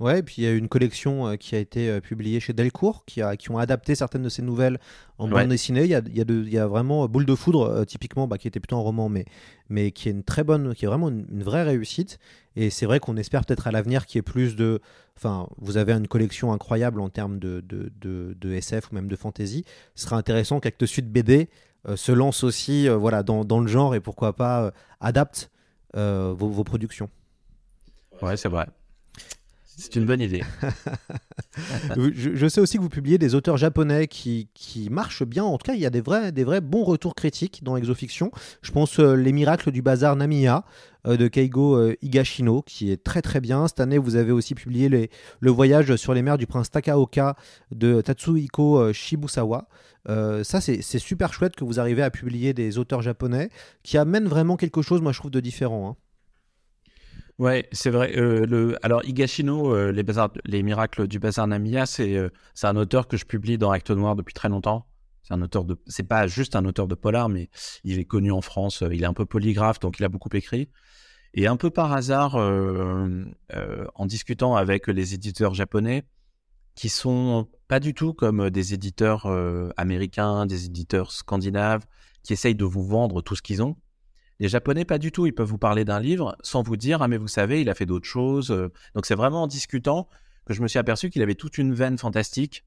Ouais, 0.00 0.18
et 0.18 0.22
puis 0.22 0.36
il 0.38 0.44
y 0.44 0.46
a 0.48 0.52
une 0.52 0.68
collection 0.68 1.28
euh, 1.28 1.36
qui 1.36 1.54
a 1.54 1.58
été 1.58 1.88
euh, 1.88 2.00
publiée 2.00 2.40
chez 2.40 2.52
Delcourt, 2.52 3.04
qui, 3.04 3.22
a, 3.22 3.36
qui 3.36 3.50
ont 3.50 3.58
adapté 3.58 3.94
certaines 3.94 4.22
de 4.22 4.28
ces 4.28 4.42
nouvelles 4.42 4.78
en 5.18 5.30
Ouais. 5.30 5.42
bande 5.42 5.48
dessinée. 5.50 5.82
Il 5.84 5.90
y 5.90 5.94
a, 5.94 6.02
il 6.06 6.16
y 6.16 6.20
a, 6.20 6.24
de- 6.24 6.42
il 6.44 6.52
y 6.52 6.58
a 6.58 6.66
vraiment 6.66 7.04
euh, 7.04 7.08
Boule 7.08 7.24
de 7.26 7.34
foudre, 7.34 7.62
euh, 7.68 7.84
typiquement, 7.84 8.26
bah, 8.26 8.38
qui 8.38 8.48
était 8.48 8.60
plutôt 8.60 8.76
un 8.76 8.80
roman, 8.80 9.08
mais, 9.08 9.24
mais 9.68 9.92
qui 9.92 10.08
est 10.08 10.12
une 10.12 10.24
très 10.24 10.44
bonne, 10.44 10.74
qui 10.74 10.84
est 10.84 10.88
vraiment 10.88 11.08
une, 11.08 11.26
une 11.30 11.42
vraie 11.42 11.62
réussite. 11.62 12.18
Et 12.56 12.70
c'est 12.70 12.86
vrai 12.86 13.00
qu'on 13.00 13.16
espère 13.16 13.44
peut-être 13.44 13.66
à 13.66 13.70
l'avenir 13.70 14.06
qu'il 14.06 14.18
y 14.18 14.20
ait 14.20 14.22
plus 14.22 14.56
de. 14.56 14.80
Enfin, 15.16 15.48
vous 15.58 15.76
avez 15.76 15.92
une 15.92 16.08
collection 16.08 16.52
incroyable 16.52 17.00
en 17.00 17.08
termes 17.08 17.38
de, 17.38 17.60
de, 17.60 17.92
de, 18.00 18.36
de 18.40 18.52
SF 18.54 18.90
ou 18.90 18.94
même 18.94 19.08
de 19.08 19.16
fantasy. 19.16 19.64
Ce 19.94 20.04
sera 20.04 20.16
intéressant 20.16 20.58
qu'Actes 20.58 20.86
Sud 20.86 21.10
BD 21.12 21.48
euh, 21.88 21.96
se 21.96 22.12
lance 22.12 22.44
aussi 22.44 22.88
euh, 22.88 22.96
voilà, 22.96 23.22
dans, 23.22 23.44
dans 23.44 23.60
le 23.60 23.66
genre 23.68 23.94
et 23.94 24.00
pourquoi 24.00 24.34
pas 24.34 24.64
euh, 24.64 24.70
adapte 25.00 25.50
euh, 25.96 26.34
vos, 26.36 26.48
vos 26.48 26.64
productions. 26.64 27.08
Ouais, 28.22 28.36
c'est 28.36 28.48
vrai. 28.48 28.66
C'est 29.76 29.96
une 29.96 30.04
bonne 30.04 30.20
idée. 30.20 30.42
je, 31.96 32.46
sais 32.48 32.60
aussi 32.60 32.76
que 32.76 32.82
vous 32.82 32.90
publiez 32.90 33.16
des 33.16 33.34
auteurs 33.34 33.56
japonais 33.56 34.06
qui, 34.06 34.48
qui 34.54 34.90
marchent 34.90 35.24
bien. 35.24 35.44
En 35.44 35.56
tout 35.56 35.64
cas, 35.64 35.74
il 35.74 35.80
y 35.80 35.86
a 35.86 35.90
des 35.90 36.02
vrais, 36.02 36.30
des 36.30 36.44
vrais 36.44 36.60
bons 36.60 36.84
retours 36.84 37.14
critiques 37.14 37.64
dans 37.64 37.76
Exofiction. 37.76 38.30
Je 38.60 38.70
pense 38.70 38.98
euh, 39.00 39.14
Les 39.14 39.32
Miracles 39.32 39.70
du 39.70 39.80
Bazar 39.80 40.14
Namiya 40.16 40.64
euh, 41.06 41.16
de 41.16 41.26
Keigo 41.26 41.76
euh, 41.76 41.96
Higashino, 42.02 42.62
qui 42.62 42.90
est 42.90 43.02
très 43.02 43.22
très 43.22 43.40
bien. 43.40 43.66
Cette 43.66 43.80
année, 43.80 43.98
vous 43.98 44.16
avez 44.16 44.30
aussi 44.30 44.54
publié 44.54 45.08
Le 45.40 45.50
Voyage 45.50 45.96
sur 45.96 46.12
les 46.12 46.22
mers 46.22 46.36
du 46.36 46.46
prince 46.46 46.70
Takaoka 46.70 47.36
de 47.70 48.02
Tatsuhiko 48.02 48.92
Shibusawa. 48.92 49.68
Ça, 50.06 50.60
c'est 50.60 50.82
c'est 50.82 50.98
super 50.98 51.32
chouette 51.32 51.56
que 51.56 51.64
vous 51.64 51.80
arrivez 51.80 52.02
à 52.02 52.10
publier 52.10 52.52
des 52.52 52.76
auteurs 52.76 53.02
japonais 53.02 53.48
qui 53.82 53.96
amènent 53.96 54.28
vraiment 54.28 54.56
quelque 54.56 54.82
chose, 54.82 55.00
moi 55.00 55.12
je 55.12 55.18
trouve, 55.18 55.30
de 55.30 55.40
différent. 55.40 55.90
hein. 55.90 56.01
Ouais, 57.42 57.68
c'est 57.72 57.90
vrai. 57.90 58.16
euh. 58.16 58.76
Alors, 58.84 59.04
Higashino, 59.04 59.74
euh, 59.74 59.90
les, 60.44 60.62
miracles 60.62 61.08
du 61.08 61.18
bazar 61.18 61.48
Namiya, 61.48 61.86
c'est 61.86 62.16
euh, 62.16 62.28
un 62.62 62.76
auteur 62.76 63.08
que 63.08 63.16
je 63.16 63.24
publie 63.24 63.58
dans 63.58 63.72
Acte 63.72 63.90
Noir 63.90 64.14
depuis 64.14 64.32
très 64.32 64.48
longtemps. 64.48 64.86
C'est 65.24 65.34
un 65.34 65.42
auteur 65.42 65.64
de. 65.64 65.76
C'est 65.88 66.04
pas 66.04 66.28
juste 66.28 66.54
un 66.54 66.64
auteur 66.66 66.86
de 66.86 66.94
polar, 66.94 67.28
mais 67.28 67.50
il 67.82 67.98
est 67.98 68.04
connu 68.04 68.30
en 68.30 68.42
France. 68.42 68.82
euh, 68.82 68.94
Il 68.94 69.02
est 69.02 69.06
un 69.06 69.12
peu 69.12 69.26
polygraphe, 69.26 69.80
donc 69.80 69.98
il 69.98 70.04
a 70.04 70.08
beaucoup 70.08 70.28
écrit. 70.34 70.68
Et 71.34 71.48
un 71.48 71.56
peu 71.56 71.70
par 71.70 71.92
hasard, 71.92 72.36
en 72.36 74.06
discutant 74.06 74.54
avec 74.54 74.86
les 74.86 75.14
éditeurs 75.14 75.54
japonais, 75.54 76.04
qui 76.76 76.88
sont 76.88 77.48
pas 77.66 77.80
du 77.80 77.92
tout 77.92 78.12
comme 78.14 78.50
des 78.50 78.72
éditeurs 78.74 79.26
américains, 79.76 80.46
des 80.46 80.66
éditeurs 80.66 81.10
scandinaves, 81.10 81.86
qui 82.22 82.34
essayent 82.34 82.54
de 82.54 82.66
vous 82.66 82.84
vendre 82.84 83.20
tout 83.22 83.34
ce 83.34 83.42
qu'ils 83.42 83.62
ont. 83.62 83.76
Les 84.42 84.48
Japonais, 84.48 84.84
pas 84.84 84.98
du 84.98 85.12
tout. 85.12 85.24
Ils 85.24 85.32
peuvent 85.32 85.46
vous 85.46 85.56
parler 85.56 85.84
d'un 85.84 86.00
livre 86.00 86.36
sans 86.42 86.64
vous 86.64 86.76
dire, 86.76 87.00
ah 87.00 87.06
mais 87.06 87.16
vous 87.16 87.28
savez, 87.28 87.60
il 87.60 87.70
a 87.70 87.76
fait 87.76 87.86
d'autres 87.86 88.08
choses. 88.08 88.50
Euh, 88.50 88.72
Donc 88.96 89.06
c'est 89.06 89.14
vraiment 89.14 89.44
en 89.44 89.46
discutant 89.46 90.08
que 90.46 90.52
je 90.52 90.62
me 90.62 90.66
suis 90.66 90.80
aperçu 90.80 91.10
qu'il 91.10 91.22
avait 91.22 91.36
toute 91.36 91.58
une 91.58 91.72
veine 91.72 91.96
fantastique 91.96 92.64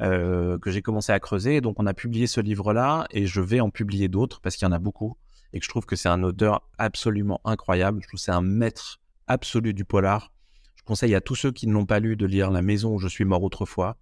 euh, 0.00 0.58
que 0.58 0.72
j'ai 0.72 0.82
commencé 0.82 1.12
à 1.12 1.20
creuser. 1.20 1.60
Donc 1.60 1.78
on 1.78 1.86
a 1.86 1.94
publié 1.94 2.26
ce 2.26 2.40
livre-là 2.40 3.06
et 3.12 3.28
je 3.28 3.40
vais 3.40 3.60
en 3.60 3.70
publier 3.70 4.08
d'autres 4.08 4.40
parce 4.40 4.56
qu'il 4.56 4.66
y 4.66 4.68
en 4.68 4.72
a 4.72 4.80
beaucoup 4.80 5.16
et 5.52 5.60
que 5.60 5.64
je 5.64 5.68
trouve 5.68 5.86
que 5.86 5.94
c'est 5.94 6.08
un 6.08 6.24
auteur 6.24 6.68
absolument 6.78 7.40
incroyable. 7.44 8.00
Je 8.02 8.08
trouve 8.08 8.18
que 8.18 8.24
c'est 8.24 8.32
un 8.32 8.42
maître 8.42 9.00
absolu 9.28 9.72
du 9.72 9.84
polar. 9.84 10.32
Je 10.74 10.82
conseille 10.82 11.14
à 11.14 11.20
tous 11.20 11.36
ceux 11.36 11.52
qui 11.52 11.68
ne 11.68 11.74
l'ont 11.74 11.86
pas 11.86 12.00
lu 12.00 12.16
de 12.16 12.26
lire 12.26 12.50
La 12.50 12.60
maison 12.60 12.92
où 12.92 12.98
je 12.98 13.06
suis 13.06 13.24
mort 13.24 13.44
autrefois, 13.44 13.98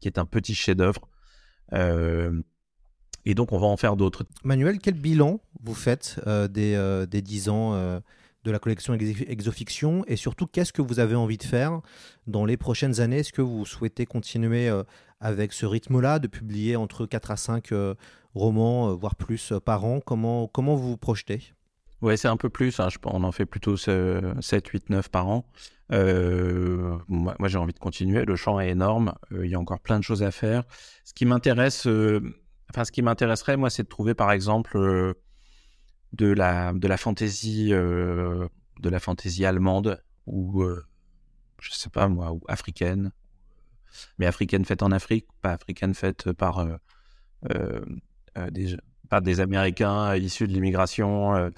qui 0.00 0.08
est 0.08 0.18
un 0.18 0.26
petit 0.26 0.56
chef-d'œuvre. 0.56 1.08
Euh, 1.72 2.42
et 3.30 3.34
donc 3.34 3.52
on 3.52 3.58
va 3.58 3.66
en 3.66 3.76
faire 3.76 3.94
d'autres. 3.96 4.24
Manuel, 4.42 4.78
quel 4.78 4.94
bilan 4.94 5.40
vous 5.62 5.74
faites 5.74 6.20
euh, 6.26 6.48
des, 6.48 6.74
euh, 6.74 7.06
des 7.06 7.22
10 7.22 7.48
ans 7.50 7.74
euh, 7.74 8.00
de 8.44 8.50
la 8.50 8.58
collection 8.58 8.94
Ex- 8.94 9.22
Exofiction? 9.28 10.04
Et 10.06 10.16
surtout 10.16 10.46
qu'est-ce 10.46 10.72
que 10.72 10.82
vous 10.82 10.98
avez 10.98 11.14
envie 11.14 11.38
de 11.38 11.42
faire 11.44 11.80
dans 12.26 12.44
les 12.44 12.56
prochaines 12.56 13.00
années? 13.00 13.18
Est-ce 13.18 13.32
que 13.32 13.42
vous 13.42 13.66
souhaitez 13.66 14.06
continuer 14.06 14.68
euh, 14.68 14.82
avec 15.20 15.52
ce 15.52 15.66
rythme-là, 15.66 16.18
de 16.18 16.26
publier 16.26 16.76
entre 16.76 17.04
4 17.06 17.30
à 17.30 17.36
5 17.36 17.72
euh, 17.72 17.94
romans, 18.34 18.90
euh, 18.90 18.94
voire 18.94 19.14
plus 19.14 19.52
euh, 19.52 19.60
par 19.60 19.84
an? 19.84 20.00
Comment, 20.00 20.46
comment 20.48 20.74
vous 20.74 20.88
vous 20.90 20.96
projetez? 20.96 21.42
Ouais, 22.00 22.16
c'est 22.16 22.28
un 22.28 22.36
peu 22.36 22.48
plus. 22.48 22.78
hein, 22.80 22.88
je 22.90 22.98
on 23.04 23.24
en 23.24 23.32
fait 23.32 23.44
plutôt 23.44 23.76
ce- 23.76 24.32
7, 24.40 24.68
8, 24.68 24.88
9 24.90 25.08
par 25.10 25.28
an. 25.28 25.44
Euh, 25.92 26.96
moi, 27.08 27.34
moi, 27.38 27.48
j'ai 27.48 27.58
envie 27.58 27.72
de 27.72 27.78
continuer. 27.78 28.24
Le 28.24 28.36
champ 28.36 28.60
est 28.60 28.68
énorme. 28.70 29.14
Euh, 29.32 29.44
il 29.44 29.50
y 29.50 29.54
a 29.54 29.58
encore 29.58 29.80
plein 29.80 29.98
de 29.98 30.04
choses 30.04 30.22
à 30.22 30.30
faire. 30.30 30.62
Ce 31.04 31.12
qui 31.12 31.24
m'intéresse, 31.24 31.86
euh, 31.86 32.20
enfin, 32.70 32.84
ce 32.84 32.92
qui 32.92 33.02
m'intéresserait, 33.02 33.56
moi, 33.56 33.70
c'est 33.70 33.82
de 33.82 33.88
trouver, 33.88 34.14
par 34.14 34.32
exemple, 34.32 34.76
euh, 34.76 35.14
de 36.12 36.26
la 36.26 36.72
de 36.72 36.88
la 36.88 36.96
fantaisie, 36.96 37.72
euh, 37.72 38.48
de 38.80 38.88
la 38.88 39.00
fantaisie 39.00 39.44
allemande 39.44 40.02
ou 40.26 40.62
euh, 40.62 40.84
je 41.60 41.72
sais 41.72 41.90
pas 41.90 42.08
moi, 42.08 42.32
ou 42.32 42.40
africaine, 42.48 43.12
mais 44.18 44.26
africaine 44.26 44.64
faite 44.64 44.82
en 44.82 44.92
Afrique, 44.92 45.26
pas 45.42 45.52
africaine 45.52 45.94
faite 45.94 46.32
par 46.32 46.66
euh, 47.50 47.84
des 48.50 48.76
par 49.08 49.22
des 49.22 49.40
Américains 49.40 50.14
issus 50.16 50.46
de 50.46 50.52
l'immigration. 50.52 51.50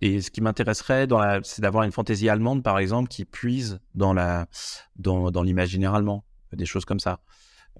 et 0.00 0.22
ce 0.22 0.30
qui 0.30 0.40
m'intéresserait, 0.40 1.06
c'est 1.42 1.60
d'avoir 1.60 1.84
une 1.84 1.92
fantaisie 1.92 2.30
allemande, 2.30 2.62
par 2.62 2.78
exemple, 2.78 3.08
qui 3.08 3.26
puise 3.26 3.80
dans 3.94 4.14
la 4.14 4.48
dans, 4.96 5.30
dans 5.30 5.42
l'imaginaire 5.42 5.94
allemand, 5.94 6.24
des 6.52 6.66
choses 6.66 6.86
comme 6.86 7.00
ça. 7.00 7.20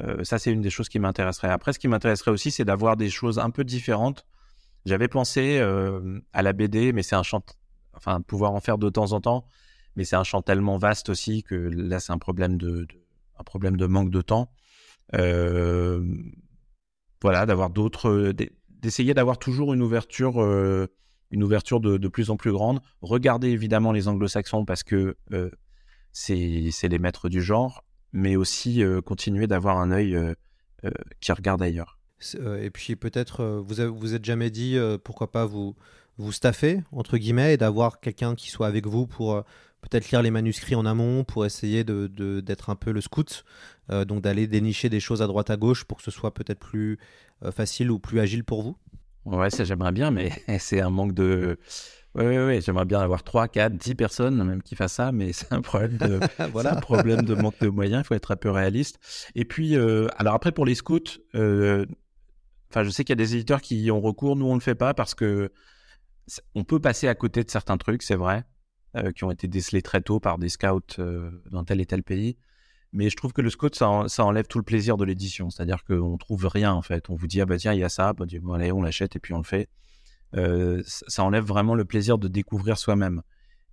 Euh, 0.01 0.25
ça, 0.25 0.39
c'est 0.39 0.53
une 0.53 0.61
des 0.61 0.71
choses 0.71 0.89
qui 0.89 0.99
m'intéresserait. 0.99 1.51
Après, 1.51 1.73
ce 1.73 1.79
qui 1.79 1.89
m'intéresserait 1.89 2.31
aussi, 2.31 2.51
c'est 2.51 2.65
d'avoir 2.65 2.97
des 2.97 3.11
choses 3.11 3.39
un 3.39 3.51
peu 3.51 3.65
différentes. 3.65 4.27
J'avais 4.85 5.09
pensé 5.09 5.59
euh, 5.59 6.21
à 6.33 6.43
la 6.43 6.53
BD, 6.53 6.93
mais 6.93 7.03
c'est 7.03 7.17
un 7.17 7.23
champ, 7.23 7.45
enfin, 7.95 8.21
pouvoir 8.21 8.53
en 8.53 8.61
faire 8.61 8.79
de 8.79 8.89
temps 8.89 9.13
en 9.13 9.21
temps, 9.21 9.47
mais 9.97 10.05
c'est 10.05 10.17
un 10.17 10.25
champ 10.25 10.41
tellement 10.41 10.79
vaste 10.79 11.09
aussi 11.09 11.43
que 11.43 11.55
là, 11.55 12.01
c'est 12.01 12.13
un 12.13 12.19
problème 12.19 12.57
de, 12.57 12.87
un 13.39 13.45
problème 13.45 13.77
de 13.77 13.87
manque 13.87 14.11
de 14.11 14.23
temps. 14.23 14.53
Euh, 15.15 16.05
voilà, 17.21 17.47
d'avoir 17.47 17.71
d'autres, 17.71 18.33
d'essayer 18.71 19.15
d'avoir 19.15 19.39
toujours 19.39 19.75
une 19.75 19.83
ouverture, 19.83 20.41
une 21.31 21.43
ouverture 21.43 21.81
de, 21.81 21.97
de 21.97 22.09
plus 22.09 22.31
en 22.31 22.37
plus 22.37 22.53
grande. 22.53 22.81
Regardez 23.03 23.49
évidemment 23.49 23.91
les 23.91 24.07
anglo-saxons 24.07 24.65
parce 24.65 24.85
que 24.85 25.17
c'est 26.13 26.89
les 26.89 26.99
maîtres 27.01 27.29
du 27.29 27.43
genre, 27.43 27.85
mais 28.13 28.37
aussi 28.37 28.83
euh, 28.83 29.01
continuer 29.01 29.47
d'avoir 29.47 29.79
un 29.79 29.91
œil 29.91 30.15
euh, 30.17 30.35
euh, 30.85 30.91
qui 31.21 31.33
regarde 31.33 31.63
ailleurs. 31.63 31.99
Euh, 32.37 32.63
Et 32.63 32.71
puis 32.71 32.97
peut-être, 32.97 33.41
euh, 33.43 33.61
vous 33.65 33.81
avez- 33.81 33.91
vous 33.91 34.15
êtes 34.15 34.25
jamais 34.25 34.51
dit, 34.51 34.77
euh, 34.77 34.99
pourquoi 35.03 35.31
pas 35.31 35.47
vous, 35.47 35.77
vous 36.17 36.33
staffer, 36.33 36.83
entre 36.93 37.17
guillemets, 37.17 37.55
et 37.55 37.57
d'avoir 37.57 38.01
quelqu'un 38.01 38.35
qui 38.35 38.51
soit 38.51 38.67
avec 38.67 38.87
vous 38.87 39.07
pour, 39.07 39.35
euh, 39.35 39.43
peut-être 39.81 40.11
lire 40.11 40.23
les 40.23 40.33
manuscrits 40.33 40.75
en 40.75 40.85
amont 40.87 41.23
pour 41.23 41.47
essayer 41.47 41.85
de, 41.85 42.09
de- 42.09 42.41
d'être 42.41 42.71
un 42.71 42.75
peu 42.77 42.91
le 42.91 43.01
scout, 43.01 43.45
euh, 43.91 44.05
donc 44.05 44.23
d'aller 44.23 44.49
dénicher 44.49 44.89
des 44.89 44.99
choses 45.01 45.23
à 45.23 45.29
droite 45.29 45.51
à 45.51 45.57
gauche 45.57 45.85
pour 45.85 45.99
que 45.99 46.03
ce 46.03 46.11
soit 46.11 46.35
peut-être 46.35 46.59
plus 46.59 46.99
euh, 47.45 47.53
facile 47.53 47.91
ou 47.93 48.01
plus 48.01 48.19
agile 48.19 48.43
pour 48.43 48.63
vous? 48.63 48.77
Ouais, 49.25 49.51
ça 49.51 49.63
j'aimerais 49.65 49.93
bien, 49.93 50.11
mais 50.11 50.31
c'est 50.59 50.81
un 50.81 50.91
manque 50.91 51.15
de. 51.15 51.59
Ouais, 52.19 52.45
ouais, 52.45 52.61
j'aimerais 52.61 52.85
bien 52.85 53.01
avoir 53.01 53.23
3, 53.23 53.49
4, 53.49 53.77
10 53.77 53.95
personnes 53.95 54.43
même 54.43 54.63
qui 54.63 54.75
fassent 54.75 54.95
ça, 54.95 55.13
mais 55.13 55.33
c'est 55.33 55.53
un 55.53 55.61
problème 55.63 55.97
de, 55.99 56.19
Voilà. 56.53 56.77
un 56.77 56.81
problème 56.81 57.23
de 57.23 57.35
manque 57.35 57.59
de 57.61 57.69
moyens, 57.69 58.03
il 58.05 58.07
faut 58.07 58.15
être 58.15 58.33
un 58.33 58.37
peu 58.37 58.51
réaliste. 58.51 58.99
Et 59.37 59.45
puis, 59.45 59.77
euh, 59.77 60.09
alors 60.17 60.35
après 60.35 60.51
pour 60.53 60.67
les 60.67 60.75
scouts, 60.75 60.99
euh, 61.37 61.87
je 62.75 62.91
sais 62.91 63.05
qu'il 63.05 63.13
y 63.13 63.19
a 63.21 63.25
des 63.25 63.35
éditeurs 63.37 63.63
qui 63.63 63.81
y 63.81 63.91
ont 63.91 64.01
recours, 64.01 64.37
nous 64.37 64.47
on 64.47 64.55
le 64.55 64.61
fait 64.61 64.75
pas 64.75 64.95
parce 64.95 65.15
que 65.15 65.53
on 66.55 66.65
peut 66.65 66.81
passer 66.81 67.09
à 67.09 67.15
côté 67.15 67.43
de 67.45 67.51
certains 67.51 67.79
trucs, 67.79 68.03
c'est 68.03 68.15
vrai, 68.17 68.45
euh, 68.97 69.13
qui 69.13 69.25
ont 69.25 69.31
été 69.31 69.49
décelés 69.49 69.83
très 69.83 70.01
tôt 70.01 70.21
par 70.21 70.39
des 70.39 70.49
scouts 70.49 70.81
dans 71.51 71.65
tel 71.65 71.81
et 71.81 71.87
tel 71.87 72.03
pays. 72.03 72.37
Mais 72.93 73.11
je 73.11 73.17
trouve 73.17 73.33
que 73.33 73.43
le 73.43 73.51
scout, 73.51 73.75
ça, 73.75 73.89
en- 73.89 74.09
ça 74.09 74.25
enlève 74.25 74.47
tout 74.47 74.59
le 74.59 74.65
plaisir 74.65 74.97
de 74.97 75.05
l'édition. 75.05 75.51
C'est-à-dire 75.51 75.85
qu'on 75.85 76.17
trouve 76.17 76.47
rien, 76.47 76.73
en 76.73 76.81
fait. 76.83 77.11
On 77.11 77.15
vous 77.15 77.27
dit, 77.27 77.41
ah 77.43 77.47
bah 77.47 77.59
tiens, 77.59 77.75
il 77.75 77.81
y 77.81 77.85
a 77.85 77.91
ça, 77.91 78.15
bah, 78.15 78.25
bon, 78.41 78.55
allez, 78.55 78.73
on 78.73 78.81
l'achète 78.81 79.15
et 79.15 79.19
puis 79.21 79.35
on 79.35 79.39
le 79.39 79.45
fait. 79.45 79.69
Euh, 80.37 80.83
ça 80.85 81.25
enlève 81.25 81.45
vraiment 81.45 81.75
le 81.75 81.85
plaisir 81.85 82.19
de 82.19 82.29
découvrir 82.29 82.79
soi-même. 82.79 83.23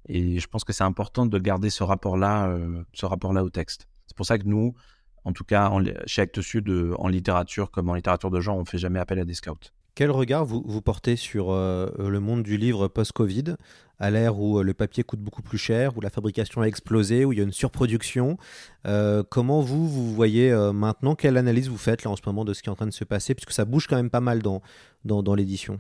Et 0.08 0.40
je 0.40 0.48
pense 0.48 0.64
que 0.64 0.74
c'est 0.74 0.84
important 0.84 1.26
de 1.26 1.40
garder 1.40 1.70
ce 1.70 1.84
rapport-là, 1.84 2.48
euh, 2.48 2.84
ce 2.94 3.06
rapport-là 3.06 3.44
au 3.44 3.50
texte. 3.50 3.88
C'est 4.08 4.16
pour 4.16 4.26
ça 4.26 4.38
que 4.38 4.46
nous, 4.46 4.76
en 5.24 5.34
tout 5.34 5.44
cas, 5.44 5.70
en 5.70 5.84
chez 6.06 6.22
Actes 6.22 6.42
Sud, 6.42 6.70
euh, 6.70 6.94
en 7.00 7.08
littérature 7.08 7.72
comme 7.72 7.90
en 7.90 7.96
littérature 7.96 8.30
de 8.30 8.40
genre, 8.40 8.58
on 8.58 8.66
fait 8.66 8.78
jamais 8.78 9.00
appel 9.00 9.20
à 9.20 9.26
des 9.26 9.34
scouts. 9.34 9.72
Quel 9.96 10.12
regard 10.12 10.46
vous, 10.46 10.62
vous 10.66 10.82
portez 10.82 11.16
sur 11.16 11.54
le 11.54 12.20
monde 12.20 12.44
du 12.44 12.58
livre 12.58 12.90
post-Covid, 12.90 13.56
à 13.98 14.12
l'ère 14.12 14.38
où 14.38 14.62
le 14.62 14.74
papier 14.74 15.04
coûte 15.04 15.22
beaucoup 15.22 15.42
plus 15.42 15.58
cher, 15.58 15.96
où 15.96 16.02
la 16.02 16.10
fabrication 16.10 16.60
a 16.60 16.66
explosé, 16.66 17.24
où 17.24 17.32
il 17.32 17.38
y 17.38 17.40
a 17.40 17.46
une 17.46 17.54
surproduction 17.54 18.38
Comment 18.84 19.62
vous, 19.62 19.88
vous 19.88 20.14
voyez 20.14 20.54
maintenant 20.74 21.16
Quelle 21.16 21.38
analyse 21.38 21.70
vous 21.70 21.78
faites 21.78 22.04
là 22.04 22.12
en 22.12 22.18
ce 22.18 22.24
moment 22.26 22.44
de 22.44 22.52
ce 22.52 22.62
qui 22.62 22.68
est 22.68 22.74
en 22.74 22.76
train 22.76 22.88
de 22.88 22.92
se 22.92 23.06
passer 23.06 23.36
Puisque 23.36 23.54
ça 23.54 23.64
bouge 23.64 23.88
quand 23.88 23.96
même 23.96 24.10
pas 24.10 24.20
mal 24.20 24.42
dans, 24.42 24.62
dans 25.06 25.34
l'édition? 25.34 25.80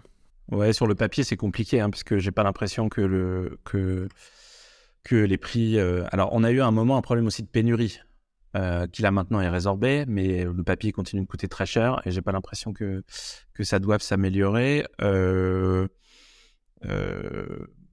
Ouais, 0.51 0.73
sur 0.73 0.85
le 0.87 0.95
papier, 0.95 1.23
c'est 1.23 1.37
compliqué, 1.37 1.79
hein, 1.81 1.89
parce 1.89 2.03
que 2.03 2.19
j'ai 2.19 2.31
pas 2.31 2.43
l'impression 2.43 2.87
que 2.89 3.01
le 3.01 3.59
que 3.63 4.07
que 5.03 5.15
les 5.15 5.37
prix. 5.37 5.77
euh, 5.79 6.05
Alors, 6.11 6.29
on 6.33 6.43
a 6.43 6.51
eu 6.51 6.61
à 6.61 6.65
un 6.67 6.71
moment 6.71 6.97
un 6.97 7.01
problème 7.01 7.25
aussi 7.27 7.41
de 7.43 7.47
pénurie, 7.47 7.99
euh, 8.55 8.87
qui 8.87 9.01
là 9.01 9.11
maintenant 9.11 9.41
est 9.41 9.49
résorbé, 9.49 10.05
mais 10.07 10.43
le 10.45 10.63
papier 10.63 10.91
continue 10.91 11.21
de 11.23 11.27
coûter 11.27 11.47
très 11.47 11.65
cher, 11.65 12.01
et 12.05 12.11
j'ai 12.11 12.21
pas 12.21 12.31
l'impression 12.31 12.73
que 12.73 13.03
ça 13.61 13.79
doive 13.79 14.01
s'améliorer. 14.01 14.85
Euh, 15.01 15.87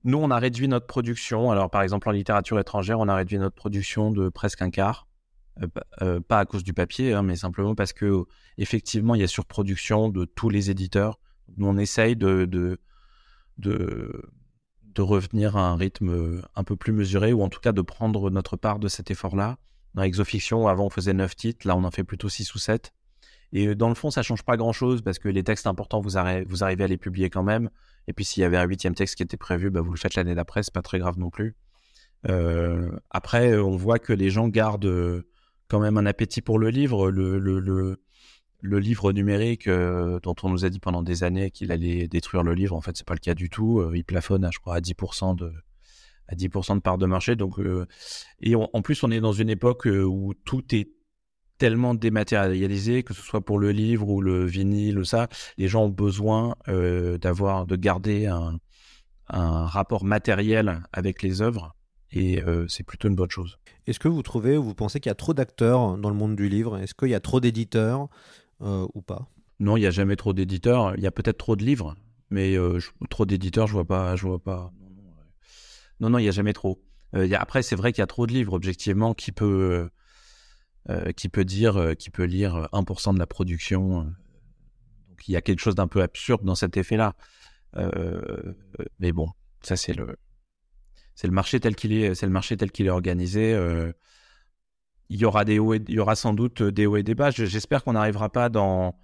Nous, 0.05 0.19
on 0.19 0.31
a 0.31 0.39
réduit 0.39 0.69
notre 0.69 0.87
production. 0.87 1.51
Alors, 1.51 1.71
par 1.71 1.83
exemple, 1.83 2.09
en 2.09 2.13
littérature 2.13 2.59
étrangère, 2.59 2.99
on 2.99 3.09
a 3.09 3.15
réduit 3.15 3.39
notre 3.39 3.55
production 3.55 4.11
de 4.11 4.29
presque 4.29 4.61
un 4.63 4.71
quart. 4.71 5.07
Pa- 5.75 6.19
pas 6.29 6.39
à 6.41 6.45
cause 6.47 6.65
du 6.65 6.73
papier, 6.73 7.13
hein, 7.13 7.23
mais 7.23 7.37
simplement 7.37 7.75
parce 7.75 7.93
que 7.93 8.25
effectivement, 8.59 9.15
il 9.15 9.21
y 9.21 9.25
a 9.25 9.29
surproduction 9.29 10.09
de 10.09 10.25
tous 10.25 10.49
les 10.49 10.71
éditeurs. 10.71 11.19
On 11.61 11.79
essaye 11.79 12.17
de, 12.17 12.79
revenir 14.99 15.57
à 15.57 15.69
un 15.69 15.77
rythme 15.77 16.43
un 16.55 16.65
peu 16.65 16.77
plus 16.77 16.93
mesuré, 16.93 17.33
ou 17.33 17.43
en 17.43 17.49
tout 17.49 17.61
cas 17.61 17.73
de 17.73 17.83
prendre 17.83 18.31
notre 18.31 18.57
part 18.57 18.79
de 18.79 18.89
cet 18.89 19.11
effort-là. 19.11 19.59
Dans 19.95 20.03
Exofiction, 20.03 20.69
avant, 20.69 20.87
on 20.87 20.91
faisait 20.91 21.13
9 21.13 21.37
titres, 21.37 21.67
là, 21.67 21.77
on 21.77 21.85
en 21.85 21.91
fait 21.91 22.05
plutôt 22.05 22.29
6 22.29 22.55
ou 22.55 22.59
7. 22.59 22.93
Et 23.53 23.75
dans 23.75 23.91
le 23.91 23.95
fond, 23.95 24.11
ça 24.11 24.23
change 24.23 24.43
pas 24.43 24.57
grand-chose, 24.57 25.03
parce 25.03 25.19
que 25.19 25.29
les 25.29 25.45
textes 25.45 25.67
importants, 25.67 26.01
vous, 26.01 26.17
arri- 26.17 26.47
vous 26.47 26.65
arrivez 26.65 26.85
à 26.85 26.87
les 26.87 26.97
publier 26.97 27.29
quand 27.29 27.43
même. 27.43 27.69
Et 28.09 28.15
puis, 28.15 28.25
s'il 28.25 28.41
y 28.41 28.45
avait 28.45 28.57
un 28.57 28.65
huitième 28.65 28.95
texte 28.95 29.17
qui 29.17 29.23
était 29.23 29.37
prévu, 29.37 29.71
bah, 29.71 29.83
vous 29.83 29.93
le 29.93 29.99
faites 29.99 30.15
l'année 30.15 30.35
d'après, 30.35 30.63
c'est 30.63 30.73
pas 30.73 30.83
très 30.83 30.99
grave 30.99 31.19
non 31.19 31.29
plus. 31.29 31.55
Euh, 32.29 32.91
après, 33.11 33.57
on 33.59 33.77
voit 33.77 33.99
que 33.99 34.13
les 34.13 34.31
gens 34.31 34.49
gardent 34.49 34.87
euh, 34.87 35.29
quand 35.69 35.81
même 35.81 35.99
un 35.99 36.07
appétit 36.07 36.41
pour 36.41 36.59
le 36.59 36.71
livre. 36.71 37.11
Le, 37.11 37.39
le, 37.39 38.01
le 38.63 38.79
livre 38.79 39.13
numérique 39.13 39.67
euh, 39.67 40.21
dont 40.23 40.37
on 40.45 40.49
nous 40.49 40.65
a 40.65 40.71
dit 40.71 40.79
pendant 40.79 41.03
des 41.03 41.25
années 41.25 41.51
qu'il 41.51 41.73
allait 41.73 42.07
détruire 42.07 42.45
le 42.45 42.55
livre, 42.55 42.77
en 42.77 42.81
fait, 42.81 42.97
c'est 42.97 43.07
pas 43.07 43.15
le 43.15 43.19
cas 43.19 43.35
du 43.35 43.51
tout. 43.51 43.81
Euh, 43.81 43.93
il 43.95 44.05
plafonne, 44.05 44.45
à, 44.45 44.51
je 44.51 44.61
crois, 44.61 44.77
à 44.77 44.81
10% 44.81 45.37
de 45.37 45.53
à 46.29 46.37
10% 46.37 46.77
de 46.77 46.81
part 46.81 46.97
de 46.97 47.07
marché. 47.07 47.35
Donc, 47.35 47.59
euh, 47.59 47.87
et 48.41 48.55
en 48.55 48.83
plus, 48.83 49.03
on 49.03 49.11
est 49.11 49.21
dans 49.21 49.33
une 49.33 49.51
époque 49.51 49.87
où 49.87 50.33
tout 50.45 50.63
est 50.75 50.89
tellement 51.59 51.95
dématérialisé, 51.95 53.03
que 53.03 53.13
ce 53.13 53.21
soit 53.21 53.45
pour 53.45 53.59
le 53.59 53.73
livre 53.73 54.09
ou 54.09 54.23
le 54.23 54.47
vinyle 54.47 54.99
ou 54.99 55.05
ça, 55.05 55.29
les 55.59 55.67
gens 55.67 55.85
ont 55.85 55.91
besoin 55.91 56.55
d'avoir, 56.67 57.67
de 57.67 57.77
garder 57.77 58.27
un, 58.27 58.59
un 59.29 59.67
rapport 59.67 60.05
matériel 60.05 60.81
avec 60.93 61.23
les 61.23 61.43
œuvres, 61.43 61.77
et 62.13 62.43
c'est 62.69 62.85
plutôt 62.85 63.09
une 63.09 63.17
bonne 63.17 63.31
chose. 63.31 63.59
Est-ce 63.87 63.99
que 63.99 64.09
vous 64.09 64.23
trouvez 64.23 64.57
ou 64.57 64.63
vous 64.63 64.75
pensez 64.75 65.01
qu'il 65.01 65.11
y 65.11 65.13
a 65.13 65.17
trop 65.17 65.35
d'acteurs 65.35 65.99
dans 65.99 66.09
le 66.09 66.17
monde 66.17 66.37
du 66.37 66.49
livre? 66.49 66.79
Est-ce 66.79 66.95
qu'il 66.95 67.09
y 67.09 67.15
a 67.15 67.21
trop 67.21 67.41
d'éditeurs? 67.41 68.09
Ou 68.95 69.03
pas 69.03 69.29
Non, 69.61 69.77
il 69.77 69.81
n'y 69.81 69.87
a 69.87 69.91
jamais 69.91 70.17
trop 70.17 70.33
d'éditeurs. 70.33 70.95
Il 70.97 71.03
y 71.03 71.07
a 71.07 71.11
peut-être 71.11 71.39
trop 71.39 71.57
de 71.57 71.65
livres, 71.65 71.97
mais 72.31 72.57
euh, 72.57 72.79
trop 73.11 73.27
d'éditeurs, 73.27 73.67
je 73.67 73.73
vois 73.73 73.85
pas, 73.85 74.15
vois 74.17 74.43
pas. 74.43 74.73
Non, 76.01 76.09
non, 76.09 76.11
non, 76.11 76.19
il 76.19 76.23
n'y 76.23 76.29
a 76.29 76.33
jamais 76.33 76.53
trop. 76.53 76.83
Euh, 77.15 77.29
après, 77.39 77.63
c'est 77.63 77.77
vrai 77.77 77.93
qu'il 77.93 78.01
y 78.01 78.05
a 78.05 78.07
trop 78.07 78.27
de 78.27 78.33
livres, 78.33 78.55
objectivement, 78.55 79.15
qui 79.15 79.33
peut, 79.33 79.91
euh, 80.89 80.93
euh, 80.93 81.13
qui 81.13 81.29
peut 81.29 81.45
dire, 81.45 81.77
euh, 81.77 81.95
qui 81.95 82.11
peut 82.11 82.25
lire 82.25 82.69
1% 82.73 83.13
de 83.15 83.19
la 83.19 83.27
production. 83.27 84.01
euh. 84.01 84.05
Donc, 85.09 85.29
il 85.29 85.33
y 85.33 85.37
a 85.37 85.43
quelque 85.43 85.61
chose 85.61 85.75
d'un 85.75 85.89
peu 85.89 86.03
absurde 86.03 86.43
dans 86.45 86.55
cet 86.55 86.77
effet-là. 86.77 87.15
Euh, 87.77 88.55
mais 88.99 89.13
bon, 89.13 89.29
ça 89.63 89.77
c'est 89.77 89.95
le, 89.95 90.17
c'est 91.15 91.27
le 91.27 91.33
marché 91.33 91.59
tel 91.61 91.75
qu'il 91.75 91.93
est, 91.93 92.15
c'est 92.15 92.27
le 92.27 92.33
marché 92.33 92.57
tel 92.57 92.71
qu'il 92.71 92.87
est 92.87 92.91
organisé. 92.91 93.55
euh. 93.55 93.93
Il 95.15 95.21
y 95.21 95.25
aura 95.25 95.45
des 95.45 95.57
il 95.57 95.91
y 95.95 95.99
aura 95.99 96.15
sans 96.17 96.33
doute 96.35 96.63
des 96.63 96.87
hauts 96.87 96.97
et 96.97 97.03
des 97.03 97.15
bas. 97.15 97.31
Je- 97.31 97.45
J'espère 97.45 97.85
qu'on 97.85 97.93
n'arrivera 97.95 98.29
pas 98.31 98.49
dans 98.49 98.95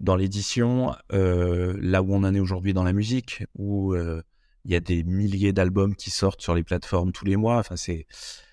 dans 0.00 0.16
l'édition, 0.16 0.94
euh, 1.12 1.76
là 1.80 2.02
où 2.02 2.14
on 2.14 2.24
en 2.24 2.34
est 2.34 2.40
aujourd'hui 2.40 2.74
dans 2.74 2.84
la 2.84 2.92
musique, 2.92 3.44
où 3.56 3.94
euh, 3.94 4.22
il 4.64 4.72
y 4.72 4.74
a 4.76 4.80
des 4.80 5.04
milliers 5.04 5.52
d'albums 5.52 5.94
qui 5.94 6.10
sortent 6.10 6.42
sur 6.42 6.54
les 6.54 6.64
plateformes 6.64 7.12
tous 7.12 7.24
les 7.24 7.36
mois. 7.36 7.58
Enfin, 7.58 7.76
c'est 7.76 8.06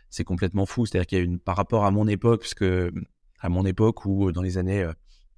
c'est 0.09 0.23
complètement 0.25 0.65
fou. 0.65 0.85
C'est-à-dire 0.85 1.07
qu'il 1.07 1.17
y 1.17 1.21
a 1.21 1.23
une 1.23 1.39
par 1.39 1.55
rapport 1.57 1.85
à 1.85 1.91
mon 1.91 2.07
époque, 2.07 2.41
parce 2.41 2.53
que 2.53 2.91
à 3.39 3.49
mon 3.49 3.65
époque 3.65 4.05
où 4.05 4.31
dans 4.31 4.41
les 4.43 4.57
années 4.57 4.83
euh, 4.83 4.93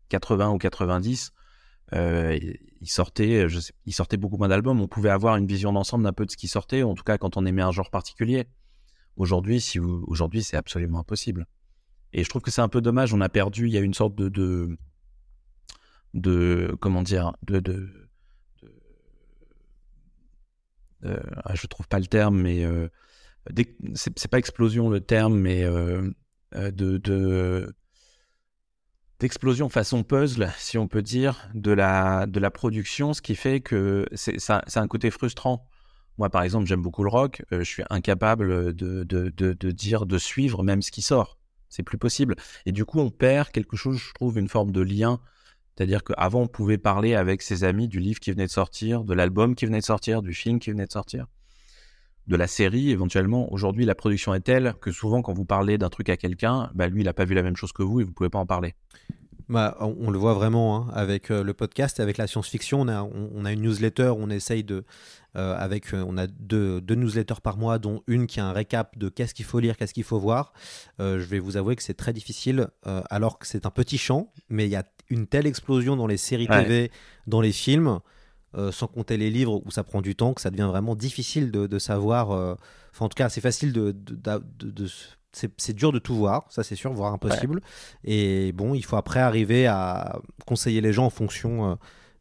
80 0.09 0.51
ou 0.51 0.57
90, 0.57 1.31
euh, 1.93 2.39
il 2.81 2.89
sortait, 2.89 3.47
je 3.49 3.59
sais, 3.59 3.73
il 3.85 3.93
sortait 3.93 4.17
beaucoup 4.17 4.37
moins 4.37 4.49
d'albums. 4.49 4.81
On 4.81 4.87
pouvait 4.87 5.09
avoir 5.09 5.37
une 5.37 5.47
vision 5.47 5.71
d'ensemble 5.73 6.03
d'un 6.03 6.13
peu 6.13 6.25
de 6.25 6.31
ce 6.31 6.37
qui 6.37 6.47
sortait, 6.47 6.83
en 6.83 6.95
tout 6.95 7.03
cas 7.03 7.17
quand 7.17 7.37
on 7.37 7.45
aimait 7.45 7.61
un 7.61 7.71
genre 7.71 7.91
particulier. 7.91 8.45
Aujourd'hui, 9.15 9.61
si 9.61 9.79
aujourd'hui, 9.79 10.43
c'est 10.43 10.57
absolument 10.57 10.99
impossible. 10.99 11.45
Et 12.13 12.23
je 12.23 12.29
trouve 12.29 12.41
que 12.41 12.51
c'est 12.51 12.61
un 12.61 12.69
peu 12.69 12.81
dommage. 12.81 13.13
On 13.13 13.21
a 13.21 13.29
perdu. 13.29 13.67
Il 13.67 13.73
y 13.73 13.77
a 13.77 13.81
une 13.81 13.93
sorte 13.93 14.15
de, 14.15 14.77
de, 16.13 16.75
comment 16.79 17.01
dire, 17.01 17.33
de, 17.43 17.59
de, 17.59 17.89
euh, 21.05 21.19
ah, 21.43 21.55
je 21.55 21.67
trouve 21.67 21.87
pas 21.87 21.99
le 21.99 22.05
terme, 22.05 22.41
mais 22.41 22.63
euh, 22.63 22.87
c'est 23.95 24.27
pas 24.29 24.37
explosion 24.37 24.89
le 24.89 25.01
terme, 25.01 25.37
mais 25.37 25.63
euh, 25.63 26.09
euh, 26.55 26.71
de, 26.71 26.97
de 26.97 27.75
d'explosion 29.19 29.69
façon 29.69 30.03
puzzle, 30.03 30.51
si 30.57 30.77
on 30.77 30.87
peut 30.87 31.01
dire, 31.01 31.49
de 31.53 31.71
la 31.71 32.25
de 32.25 32.39
la 32.39 32.51
production, 32.51 33.13
ce 33.13 33.21
qui 33.21 33.35
fait 33.35 33.61
que 33.61 34.05
c'est 34.15 34.77
un 34.77 34.87
côté 34.87 35.11
frustrant. 35.11 35.67
Moi, 36.17 36.29
par 36.29 36.43
exemple, 36.43 36.65
j'aime 36.65 36.81
beaucoup 36.81 37.03
le 37.03 37.09
rock. 37.09 37.43
euh, 37.51 37.59
je 37.59 37.69
suis 37.69 37.83
incapable 37.89 38.73
de, 38.75 39.71
dire, 39.71 40.05
de 40.05 40.17
suivre 40.17 40.63
même 40.63 40.81
ce 40.81 40.91
qui 40.91 41.01
sort. 41.01 41.37
C'est 41.69 41.83
plus 41.83 41.97
possible. 41.97 42.35
Et 42.65 42.71
du 42.71 42.85
coup, 42.85 42.99
on 42.99 43.09
perd 43.09 43.49
quelque 43.49 43.75
chose, 43.75 43.97
je 43.97 44.13
trouve, 44.13 44.37
une 44.37 44.47
forme 44.47 44.71
de 44.71 44.81
lien. 44.81 45.19
C'est-à-dire 45.75 46.03
qu'avant, 46.03 46.41
on 46.41 46.47
pouvait 46.47 46.77
parler 46.77 47.15
avec 47.15 47.41
ses 47.41 47.63
amis 47.63 47.87
du 47.87 47.99
livre 47.99 48.19
qui 48.19 48.31
venait 48.31 48.45
de 48.45 48.51
sortir, 48.51 49.03
de 49.03 49.13
l'album 49.13 49.55
qui 49.55 49.65
venait 49.65 49.79
de 49.79 49.85
sortir, 49.85 50.21
du 50.21 50.33
film 50.33 50.59
qui 50.59 50.69
venait 50.69 50.85
de 50.85 50.91
sortir, 50.91 51.25
de 52.27 52.35
la 52.35 52.45
série 52.45 52.91
éventuellement. 52.91 53.51
Aujourd'hui, 53.51 53.85
la 53.85 53.95
production 53.95 54.35
est 54.35 54.41
telle 54.41 54.75
que 54.81 54.91
souvent, 54.91 55.23
quand 55.23 55.33
vous 55.33 55.45
parlez 55.45 55.79
d'un 55.79 55.89
truc 55.89 56.09
à 56.09 56.17
quelqu'un, 56.17 56.69
bah, 56.75 56.87
lui, 56.87 57.01
il 57.01 57.05
n'a 57.05 57.13
pas 57.13 57.25
vu 57.25 57.33
la 57.33 57.41
même 57.41 57.55
chose 57.55 57.71
que 57.71 57.81
vous 57.81 58.01
et 58.01 58.03
vous 58.03 58.11
pouvez 58.11 58.29
pas 58.29 58.37
en 58.37 58.45
parler. 58.45 58.75
Bah, 59.49 59.75
on, 59.81 59.95
on 59.99 60.09
le 60.11 60.17
voit 60.17 60.33
vraiment 60.33 60.77
hein, 60.77 60.91
avec 60.93 61.29
euh, 61.29 61.43
le 61.43 61.53
podcast, 61.53 61.99
avec 61.99 62.17
la 62.17 62.27
science-fiction. 62.27 62.81
On 62.81 62.87
a, 62.87 63.03
on, 63.03 63.29
on 63.35 63.45
a 63.45 63.51
une 63.51 63.61
newsletter, 63.61 64.13
on 64.17 64.29
essaye 64.29 64.63
de. 64.63 64.83
euh, 65.35 65.55
avec, 65.57 65.93
euh, 65.93 66.03
on 66.07 66.17
a 66.17 66.27
deux, 66.27 66.79
deux 66.81 66.95
newsletters 66.95 67.41
par 67.43 67.57
mois, 67.57 67.77
dont 67.79 68.01
une 68.07 68.25
qui 68.27 68.39
a 68.39 68.45
un 68.45 68.53
récap 68.53 68.97
de 68.97 69.09
qu'est-ce 69.09 69.33
qu'il 69.33 69.45
faut 69.45 69.59
lire, 69.59 69.75
qu'est-ce 69.77 69.93
qu'il 69.93 70.03
faut 70.05 70.19
voir. 70.19 70.53
Je 70.99 71.17
vais 71.25 71.39
vous 71.39 71.57
avouer 71.57 71.75
que 71.75 71.83
c'est 71.83 71.93
très 71.93 72.13
difficile, 72.13 72.67
alors 73.09 73.37
que 73.39 73.45
c'est 73.47 73.65
un 73.65 73.71
petit 73.71 73.97
champ, 73.97 74.31
mais 74.49 74.65
il 74.65 74.71
y 74.71 74.75
a 74.75 74.83
une 75.09 75.27
telle 75.27 75.45
explosion 75.47 75.95
dans 75.95 76.07
les 76.07 76.17
séries 76.17 76.47
Ouais. 76.49 76.63
TV, 76.63 76.91
dans 77.27 77.41
les 77.41 77.51
films, 77.51 77.99
sans 78.71 78.87
compter 78.87 79.17
les 79.17 79.29
livres 79.31 79.61
où 79.65 79.71
ça 79.71 79.83
prend 79.83 80.01
du 80.01 80.15
temps, 80.15 80.33
que 80.33 80.41
ça 80.41 80.51
devient 80.51 80.69
vraiment 80.69 80.95
difficile 80.95 81.51
de, 81.51 81.67
de 81.67 81.79
savoir. 81.79 82.29
Enfin, 82.29 83.05
en 83.05 83.09
tout 83.09 83.15
cas, 83.15 83.29
c'est 83.29 83.41
facile 83.41 83.73
de. 83.73 83.91
de- 83.91 84.15
d'a- 84.15 84.39
de- 84.59 84.69
de- 84.71 84.89
c'est 85.33 85.73
dur 85.73 85.91
de 85.91 85.99
tout 85.99 86.15
voir, 86.15 86.45
ça 86.49 86.63
c'est 86.63 86.75
sûr, 86.75 86.93
voire 86.93 87.13
impossible. 87.13 87.61
Et 88.03 88.51
bon, 88.53 88.73
il 88.73 88.83
faut 88.85 88.95
après 88.97 89.19
arriver 89.19 89.67
à 89.67 90.19
conseiller 90.45 90.81
les 90.81 90.93
gens 90.93 91.05
en 91.05 91.09
fonction 91.09 91.71
euh, 91.71 91.75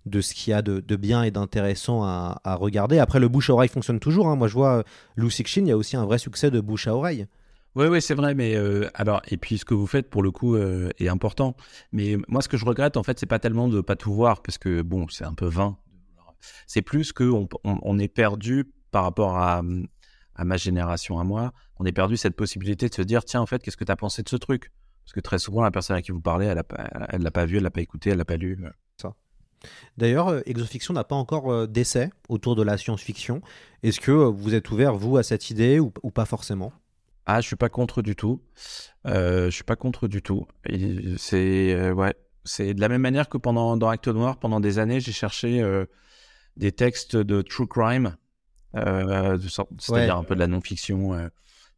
de 0.06 0.20
ce 0.20 0.34
qu'il 0.34 0.50
y 0.50 0.54
a 0.54 0.62
de, 0.62 0.80
de 0.80 0.96
bien 0.96 1.22
et 1.22 1.30
d'intéressant 1.30 2.02
à, 2.02 2.40
à 2.42 2.54
regarder. 2.54 2.98
Après, 2.98 3.20
le 3.20 3.28
bouche 3.28 3.50
à 3.50 3.52
oreille 3.52 3.68
fonctionne 3.68 4.00
toujours. 4.00 4.28
hein. 4.28 4.36
Moi, 4.36 4.48
je 4.48 4.54
vois 4.54 4.78
euh, 4.78 4.82
Lou 5.16 5.28
il 5.28 5.66
y 5.68 5.70
a 5.70 5.76
aussi 5.76 5.96
un 5.96 6.04
vrai 6.04 6.18
succès 6.18 6.50
de 6.50 6.60
bouche 6.60 6.88
à 6.88 6.94
oreille. 6.96 7.26
Oui, 7.74 7.86
oui, 7.86 8.02
c'est 8.02 8.14
vrai, 8.14 8.34
mais 8.34 8.54
euh, 8.54 8.88
alors, 8.94 9.22
et 9.28 9.38
puis 9.38 9.56
ce 9.56 9.64
que 9.64 9.72
vous 9.72 9.86
faites 9.86 10.10
pour 10.10 10.22
le 10.22 10.30
coup 10.30 10.56
euh, 10.56 10.90
est 10.98 11.08
important. 11.08 11.56
Mais 11.92 12.18
moi, 12.28 12.42
ce 12.42 12.48
que 12.48 12.58
je 12.58 12.66
regrette, 12.66 12.96
en 12.96 13.02
fait, 13.02 13.18
c'est 13.18 13.26
pas 13.26 13.38
tellement 13.38 13.68
de 13.68 13.80
pas 13.80 13.96
tout 13.96 14.12
voir, 14.12 14.42
parce 14.42 14.58
que 14.58 14.82
bon, 14.82 15.06
c'est 15.08 15.24
un 15.24 15.32
peu 15.34 15.46
vain. 15.46 15.78
C'est 16.66 16.82
plus 16.82 17.12
qu'on 17.12 17.48
on, 17.64 17.78
on 17.82 17.98
est 17.98 18.08
perdu 18.08 18.70
par 18.90 19.04
rapport 19.04 19.38
à, 19.38 19.62
à 20.34 20.44
ma 20.44 20.56
génération, 20.56 21.18
à 21.18 21.24
moi, 21.24 21.52
on 21.78 21.84
est 21.84 21.92
perdu 21.92 22.16
cette 22.16 22.36
possibilité 22.36 22.88
de 22.88 22.94
se 22.94 23.02
dire, 23.02 23.24
tiens, 23.24 23.40
en 23.40 23.46
fait, 23.46 23.62
qu'est-ce 23.62 23.76
que 23.76 23.84
tu 23.84 23.92
as 23.92 23.96
pensé 23.96 24.22
de 24.22 24.28
ce 24.28 24.36
truc? 24.36 24.72
Parce 25.04 25.12
que 25.12 25.20
très 25.20 25.38
souvent, 25.38 25.62
la 25.62 25.70
personne 25.70 25.96
à 25.96 26.02
qui 26.02 26.12
vous 26.12 26.20
parlez, 26.20 26.46
elle 26.46 26.62
elle 27.08 27.22
l'a 27.22 27.30
pas 27.30 27.44
vu, 27.44 27.56
elle 27.56 27.64
l'a 27.64 27.70
pas 27.70 27.80
écouté, 27.80 28.10
elle 28.10 28.18
l'a 28.18 28.24
pas 28.24 28.36
lu. 28.36 28.58
D'ailleurs, 29.96 30.28
euh, 30.28 30.40
Exofiction 30.44 30.92
n'a 30.92 31.04
pas 31.04 31.14
encore 31.14 31.52
euh, 31.52 31.66
d'essai 31.68 32.10
autour 32.28 32.56
de 32.56 32.62
la 32.62 32.76
science-fiction. 32.76 33.42
Est-ce 33.84 34.00
que 34.00 34.10
euh, 34.10 34.28
vous 34.28 34.54
êtes 34.54 34.68
ouvert, 34.72 34.94
vous, 34.94 35.16
à 35.18 35.22
cette 35.22 35.50
idée 35.50 35.78
ou, 35.78 35.92
ou 36.02 36.10
pas 36.10 36.24
forcément? 36.24 36.72
Ah, 37.26 37.40
je 37.40 37.46
suis 37.46 37.56
pas 37.56 37.68
contre 37.68 38.02
du 38.02 38.16
tout. 38.16 38.42
Euh, 39.06 39.46
je 39.46 39.50
suis 39.50 39.64
pas 39.64 39.76
contre 39.76 40.08
du 40.08 40.22
tout. 40.22 40.46
C'est 41.16 41.74
euh, 41.74 41.92
ouais, 41.92 42.14
c'est 42.44 42.74
de 42.74 42.80
la 42.80 42.88
même 42.88 43.02
manière 43.02 43.28
que 43.28 43.38
pendant 43.38 43.76
dans 43.76 43.88
Acte 43.88 44.08
Noir, 44.08 44.38
pendant 44.38 44.58
des 44.58 44.78
années, 44.78 44.98
j'ai 44.98 45.12
cherché 45.12 45.62
euh, 45.62 45.86
des 46.56 46.72
textes 46.72 47.16
de 47.16 47.42
true 47.42 47.68
crime, 47.68 48.16
euh, 48.76 49.38
c'est-à-dire 49.38 50.14
Ouais. 50.14 50.20
un 50.20 50.24
peu 50.24 50.34
de 50.34 50.40
la 50.40 50.46
non-fiction. 50.46 51.14
euh. 51.14 51.28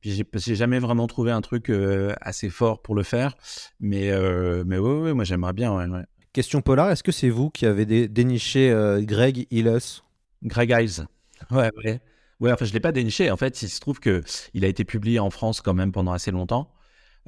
J'ai 0.02 0.24
j'ai 0.34 0.54
jamais 0.54 0.78
vraiment 0.78 1.06
trouvé 1.06 1.30
un 1.30 1.40
truc 1.40 1.70
euh, 1.70 2.12
assez 2.20 2.50
fort 2.50 2.82
pour 2.82 2.94
le 2.94 3.02
faire, 3.02 3.34
mais 3.80 4.10
euh, 4.10 4.62
mais 4.66 4.76
ouais, 4.76 5.00
ouais, 5.00 5.12
moi 5.14 5.24
j'aimerais 5.24 5.54
bien. 5.54 5.72
Ouais. 5.74 6.02
Question 6.34 6.60
polar, 6.60 6.90
est-ce 6.90 7.02
que 7.02 7.12
c'est 7.12 7.30
vous 7.30 7.48
qui 7.48 7.64
avez 7.64 7.86
dé- 7.86 8.08
déniché 8.08 8.70
Greg 9.02 9.46
Hillis? 9.50 10.02
Greg 10.42 10.70
Eyes. 10.72 11.04
Ouais, 11.50 11.70
ouais. 11.84 12.00
Ouais, 12.40 12.52
enfin, 12.52 12.64
je 12.66 12.72
l'ai 12.74 12.80
pas 12.80 12.92
déniché. 12.92 13.30
En 13.30 13.36
fait, 13.38 13.62
il 13.62 13.68
se 13.70 13.80
trouve 13.80 13.98
que 14.00 14.22
il 14.52 14.64
a 14.64 14.68
été 14.68 14.84
publié 14.84 15.18
en 15.20 15.30
France 15.30 15.62
quand 15.62 15.72
même 15.72 15.92
pendant 15.92 16.12
assez 16.12 16.30
longtemps. 16.32 16.70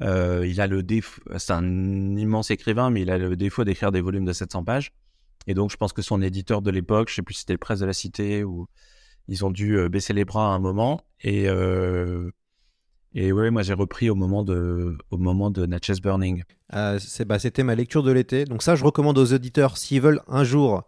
Euh, 0.01 0.45
il 0.45 0.61
a 0.61 0.67
le 0.67 0.83
défaut, 0.83 1.21
c'est 1.37 1.53
un 1.53 2.15
immense 2.15 2.51
écrivain, 2.51 2.91
mais 2.91 3.01
il 3.01 3.09
a 3.09 3.17
le 3.17 3.35
défaut 3.35 3.63
d'écrire 3.63 3.91
des 3.91 4.01
volumes 4.01 4.25
de 4.25 4.33
700 4.33 4.63
pages. 4.63 4.91
Et 5.47 5.53
donc, 5.55 5.71
je 5.71 5.77
pense 5.77 5.93
que 5.93 6.01
son 6.03 6.21
éditeur 6.21 6.61
de 6.61 6.69
l'époque, 6.69 7.09
je 7.09 7.15
sais 7.15 7.21
plus 7.23 7.33
si 7.35 7.39
c'était 7.39 7.53
le 7.53 7.57
Presse 7.59 7.79
de 7.79 7.85
la 7.87 7.93
Cité 7.93 8.43
ou 8.43 8.67
ils 9.27 9.45
ont 9.45 9.51
dû 9.51 9.77
euh, 9.77 9.89
baisser 9.89 10.13
les 10.13 10.25
bras 10.25 10.45
à 10.47 10.49
un 10.55 10.59
moment. 10.59 11.01
Et 11.21 11.47
euh, 11.47 12.29
et 13.13 13.31
ouais, 13.31 13.49
moi 13.49 13.63
j'ai 13.63 13.73
repris 13.73 14.09
au 14.09 14.15
moment 14.15 14.43
de 14.43 14.95
au 15.09 15.17
moment 15.17 15.49
de 15.49 15.65
Natchez 15.65 15.93
Burning. 16.03 16.43
Euh, 16.73 16.99
c'est- 16.99 17.23
bah, 17.25 17.39
C'était 17.39 17.63
ma 17.63 17.73
lecture 17.73 18.03
de 18.03 18.11
l'été. 18.11 18.43
Donc 18.45 18.61
ça, 18.61 18.75
je 18.75 18.83
recommande 18.83 19.17
aux 19.17 19.33
auditeurs, 19.33 19.77
s'ils 19.77 20.01
veulent 20.01 20.21
un 20.27 20.43
jour 20.43 20.83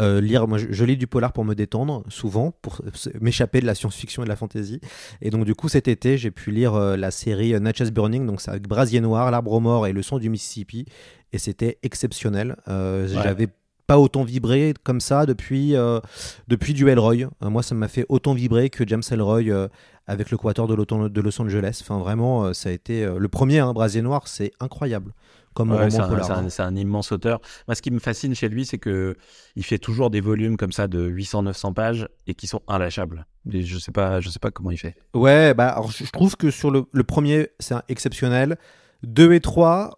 euh, 0.00 0.20
lire, 0.20 0.46
moi 0.46 0.56
je, 0.58 0.68
je 0.70 0.84
lis 0.84 0.96
du 0.96 1.06
polar 1.08 1.32
pour 1.32 1.44
me 1.44 1.54
détendre, 1.54 2.04
souvent, 2.08 2.52
pour 2.62 2.80
m'échapper 3.20 3.60
de 3.60 3.66
la 3.66 3.74
science-fiction 3.74 4.22
et 4.22 4.26
de 4.26 4.28
la 4.30 4.36
fantasy. 4.36 4.80
Et 5.20 5.30
donc 5.30 5.44
du 5.44 5.54
coup, 5.54 5.68
cet 5.68 5.88
été, 5.88 6.16
j'ai 6.16 6.30
pu 6.30 6.50
lire 6.52 6.74
la 6.96 7.10
série 7.10 7.58
Natchez 7.60 7.90
Burning, 7.90 8.24
donc 8.26 8.40
c'est 8.40 8.50
avec 8.50 8.68
Brasier 8.68 9.00
Noir, 9.00 9.30
L'Arbre 9.30 9.60
Mort 9.60 9.86
et 9.86 9.92
Le 9.92 10.02
Son 10.02 10.18
du 10.18 10.30
Mississippi. 10.30 10.86
Et 11.32 11.38
c'était 11.38 11.78
exceptionnel. 11.82 12.56
Ouais. 12.68 13.06
J'avais 13.08 13.48
pas 13.86 13.98
autant 13.98 14.24
vibré 14.24 14.74
comme 14.82 15.00
ça 15.00 15.26
depuis, 15.26 15.76
euh, 15.76 16.00
depuis 16.48 16.74
du 16.74 16.88
Elroy. 16.88 17.16
Euh, 17.42 17.50
moi, 17.50 17.62
ça 17.62 17.74
m'a 17.74 17.88
fait 17.88 18.06
autant 18.08 18.34
vibrer 18.34 18.70
que 18.70 18.86
James 18.86 19.02
Elroy 19.10 19.44
euh, 19.48 19.68
avec 20.06 20.30
le 20.30 20.36
Quator 20.36 20.66
de, 20.66 21.20
Los 21.20 21.40
Angeles. 21.40 21.78
Enfin, 21.82 21.98
vraiment, 21.98 22.46
euh, 22.46 22.52
ça 22.52 22.68
a 22.68 22.72
été 22.72 23.06
le 23.06 23.28
premier, 23.28 23.60
hein, 23.60 23.72
Brasier 23.72 24.02
Noir, 24.02 24.28
c'est 24.28 24.52
incroyable 24.60 25.12
comme 25.54 25.70
Ouais, 25.70 25.88
c'est 25.88 26.02
roman 26.02 26.20
un, 26.58 26.76
immense 26.76 27.12
auteur. 27.12 27.40
Moi, 27.66 27.74
ce 27.74 27.80
qui 27.80 27.90
me 27.90 27.98
fascine 27.98 28.34
chez 28.34 28.50
lui, 28.50 28.66
c'est 28.66 28.76
que 28.76 29.16
il 29.54 29.64
fait 29.64 29.78
toujours 29.78 30.10
des 30.10 30.20
volumes 30.20 30.58
comme 30.58 30.70
ça 30.70 30.86
de 30.86 31.08
800-900 31.08 31.72
pages 31.72 32.08
et 32.26 32.34
qui 32.34 32.46
sont 32.46 32.60
inlâchables. 32.68 33.24
Et 33.50 33.62
je 33.62 33.78
sais 33.78 33.90
pas, 33.90 34.20
je 34.20 34.28
sais 34.28 34.38
pas 34.38 34.50
comment 34.50 34.70
il 34.70 34.76
fait. 34.76 34.96
Ouais, 35.14 35.54
bah, 35.54 35.68
alors, 35.68 35.90
je 35.90 36.10
trouve 36.10 36.36
que 36.36 36.50
sur 36.50 36.70
le, 36.70 36.84
le 36.92 37.04
premier, 37.04 37.48
c'est 37.58 37.74
exceptionnel. 37.88 38.58
2 39.02 39.32
et 39.32 39.40
3, 39.40 39.94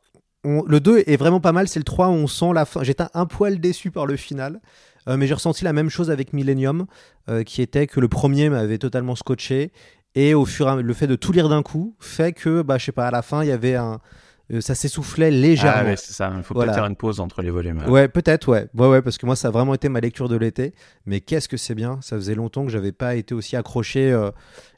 on- 0.48 0.64
le 0.66 0.80
2 0.80 1.02
est 1.06 1.16
vraiment 1.16 1.40
pas 1.40 1.52
mal. 1.52 1.68
C'est 1.68 1.80
le 1.80 1.84
3 1.84 2.08
où 2.08 2.12
on 2.12 2.26
sent 2.26 2.52
la 2.54 2.64
fin. 2.64 2.82
J'étais 2.82 3.04
un 3.14 3.26
poil 3.26 3.60
déçu 3.60 3.90
par 3.90 4.06
le 4.06 4.16
final. 4.16 4.60
Euh, 5.08 5.16
mais 5.16 5.26
j'ai 5.26 5.34
ressenti 5.34 5.64
la 5.64 5.72
même 5.72 5.88
chose 5.88 6.10
avec 6.10 6.32
Millennium, 6.34 6.86
euh, 7.30 7.42
qui 7.42 7.62
était 7.62 7.86
que 7.86 7.98
le 8.00 8.08
premier 8.08 8.50
m'avait 8.50 8.78
totalement 8.78 9.16
scotché. 9.16 9.72
Et 10.14 10.34
au 10.34 10.44
fur 10.44 10.66
et 10.68 10.70
à 10.70 10.76
le 10.76 10.94
fait 10.94 11.06
de 11.06 11.14
tout 11.16 11.32
lire 11.32 11.48
d'un 11.48 11.62
coup 11.62 11.94
fait 12.00 12.32
que, 12.32 12.62
bah, 12.62 12.76
je 12.78 12.86
sais 12.86 12.92
pas, 12.92 13.06
à 13.06 13.10
la 13.10 13.22
fin, 13.22 13.42
il 13.42 13.48
y 13.48 13.52
avait 13.52 13.76
un. 13.76 14.00
euh, 14.52 14.60
ça 14.62 14.74
s'essoufflait 14.74 15.30
légèrement. 15.30 15.80
Ah 15.82 15.84
ouais, 15.84 15.96
c'est 15.96 16.12
ça. 16.14 16.32
Il 16.36 16.42
faut 16.42 16.54
Voilà. 16.54 16.72
peut-être 16.72 16.80
faire 16.82 16.90
une 16.90 16.96
pause 16.96 17.20
entre 17.20 17.42
les 17.42 17.50
volumes. 17.50 17.82
Ouais, 17.86 18.08
peut-être, 18.08 18.48
ouais. 18.48 18.66
ouais. 18.74 18.86
Ouais, 18.88 19.02
parce 19.02 19.18
que 19.18 19.26
moi, 19.26 19.36
ça 19.36 19.48
a 19.48 19.50
vraiment 19.50 19.74
été 19.74 19.88
ma 19.90 20.00
lecture 20.00 20.28
de 20.30 20.36
l'été. 20.36 20.74
Mais 21.06 21.20
qu'est-ce 21.20 21.48
que 21.48 21.58
c'est 21.58 21.74
bien. 21.74 21.98
Ça 22.00 22.16
faisait 22.16 22.34
longtemps 22.34 22.64
que 22.64 22.70
j'avais 22.72 22.92
pas 22.92 23.14
été 23.14 23.34
aussi 23.34 23.56
accroché 23.56 24.10
euh, 24.10 24.30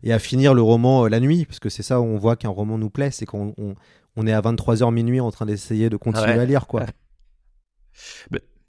et 0.02 0.12
à 0.12 0.18
finir 0.18 0.54
le 0.54 0.62
roman 0.62 1.04
euh, 1.04 1.08
la 1.08 1.20
nuit. 1.20 1.44
Parce 1.44 1.60
que 1.60 1.68
c'est 1.68 1.84
ça 1.84 2.00
où 2.00 2.04
on 2.04 2.18
voit 2.18 2.34
qu'un 2.36 2.48
roman 2.48 2.78
nous 2.78 2.90
plaît. 2.90 3.10
C'est 3.12 3.26
qu'on 3.26 3.54
on, 3.58 3.74
on 4.16 4.26
est 4.26 4.32
à 4.32 4.40
23h 4.40 4.92
minuit 4.92 5.20
en 5.20 5.30
train 5.30 5.46
d'essayer 5.46 5.88
de 5.90 5.96
continuer 5.96 6.32
Ouais. 6.32 6.38
à 6.38 6.44
lire, 6.44 6.66
quoi. 6.66 6.86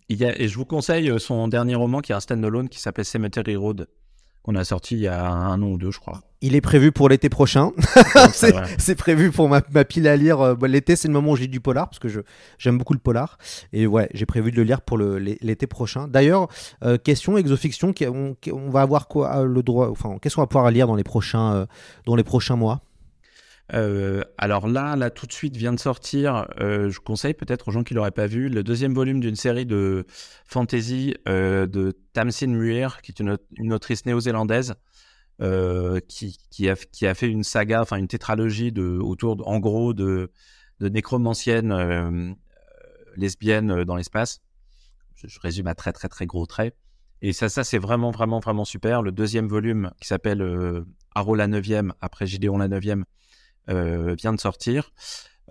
Il 0.09 0.17
y 0.17 0.25
a, 0.25 0.37
et 0.41 0.47
je 0.49 0.57
vous 0.57 0.65
conseille 0.65 1.09
euh, 1.09 1.19
son 1.19 1.47
dernier 1.47 1.75
roman 1.75 2.01
qui 2.01 2.11
est 2.11 2.15
un 2.15 2.19
stand-alone 2.19 2.67
qui 2.67 2.79
s'appelle 2.81 3.05
Cemetery 3.05 3.55
Road, 3.55 3.87
qu'on 4.43 4.55
a 4.55 4.63
sorti 4.65 4.95
il 4.95 5.01
y 5.01 5.07
a 5.07 5.25
un 5.25 5.61
an 5.61 5.65
ou 5.67 5.77
deux, 5.77 5.91
je 5.91 5.99
crois. 5.99 6.19
Il 6.41 6.53
est 6.55 6.59
prévu 6.61 6.91
pour 6.91 7.07
l'été 7.07 7.29
prochain. 7.29 7.71
C'est 8.77 8.95
prévu 8.95 9.31
pour 9.31 9.47
ma, 9.47 9.61
ma 9.71 9.85
pile 9.85 10.07
à 10.09 10.17
lire. 10.17 10.41
Euh, 10.41 10.55
bon, 10.55 10.69
l'été, 10.69 10.95
c'est 10.97 11.07
le 11.07 11.13
moment 11.13 11.31
où 11.31 11.35
lis 11.37 11.47
du 11.47 11.61
polar 11.61 11.87
parce 11.87 11.99
que 11.99 12.09
je 12.09 12.19
j'aime 12.57 12.77
beaucoup 12.77 12.93
le 12.93 12.99
polar. 12.99 13.37
Et 13.71 13.87
ouais, 13.87 14.09
j'ai 14.13 14.25
prévu 14.25 14.51
de 14.51 14.57
le 14.57 14.63
lire 14.63 14.81
pour 14.81 14.97
l'été 14.97 15.65
prochain. 15.67 16.07
D'ailleurs, 16.09 16.47
euh, 16.83 16.97
question 16.97 17.37
exofiction, 17.37 17.93
on, 18.07 18.35
on 18.51 18.69
va 18.69 18.81
avoir 18.81 19.07
quoi 19.07 19.43
le 19.45 19.63
droit 19.63 19.89
Enfin, 19.91 20.17
qu'est-ce 20.21 20.35
qu'on 20.35 20.41
va 20.41 20.47
pouvoir 20.47 20.71
lire 20.71 20.87
dans 20.87 20.95
les 20.95 21.03
prochains 21.03 21.53
euh, 21.53 21.65
dans 22.05 22.15
les 22.15 22.23
prochains 22.25 22.55
mois? 22.57 22.81
Euh, 23.73 24.23
alors 24.37 24.67
là, 24.67 24.95
là, 24.95 25.09
tout 25.09 25.25
de 25.25 25.31
suite 25.31 25.55
vient 25.55 25.73
de 25.73 25.79
sortir. 25.79 26.47
euh, 26.59 26.89
je 26.89 26.99
conseille 26.99 27.33
peut-être 27.33 27.69
aux 27.69 27.71
gens 27.71 27.83
qui 27.83 27.93
l'auraient 27.93 28.11
pas 28.11 28.27
vu 28.27 28.49
le 28.49 28.63
deuxième 28.63 28.93
volume 28.93 29.19
d'une 29.19 29.35
série 29.35 29.65
de 29.65 30.05
fantasy 30.45 31.15
euh, 31.27 31.67
de 31.67 31.97
Tamsin 32.13 32.47
Muir, 32.47 33.01
qui 33.01 33.11
est 33.11 33.19
une, 33.19 33.73
autrice 33.73 34.05
néo-zélandaise 34.05 34.75
qui, 35.39 36.69
a, 36.69 36.75
fait 37.15 37.27
une 37.27 37.43
saga, 37.43 37.81
enfin 37.81 37.97
une 37.97 38.07
tétralogie 38.07 38.73
autour, 38.77 39.37
de- 39.37 39.43
en 39.43 39.59
gros, 39.59 39.93
de, 39.93 40.31
nécromanciennes 40.79 42.35
lesbiennes 43.15 43.83
dans 43.83 43.95
l'espace. 43.95 44.41
Je, 45.15 45.39
résume 45.39 45.67
à 45.67 45.75
très 45.75 45.93
très 45.93 46.09
très 46.09 46.25
gros 46.25 46.45
traits. 46.45 46.75
Et 47.21 47.33
ça, 47.33 47.49
ça 47.49 47.63
c'est 47.63 47.77
vraiment 47.77 48.11
vraiment 48.11 48.39
vraiment 48.39 48.65
super. 48.65 49.01
Le 49.03 49.11
deuxième 49.11 49.47
volume 49.47 49.91
qui 50.01 50.07
s'appelle 50.07 50.41
Arrow 51.15 51.35
la 51.35 51.47
neuvième 51.47 51.93
après 52.01 52.25
Gideon 52.25 52.57
la 52.57 52.67
neuvième 52.67 53.01
euh, 53.01 53.20
vient 53.67 54.33
de 54.33 54.39
sortir. 54.39 54.91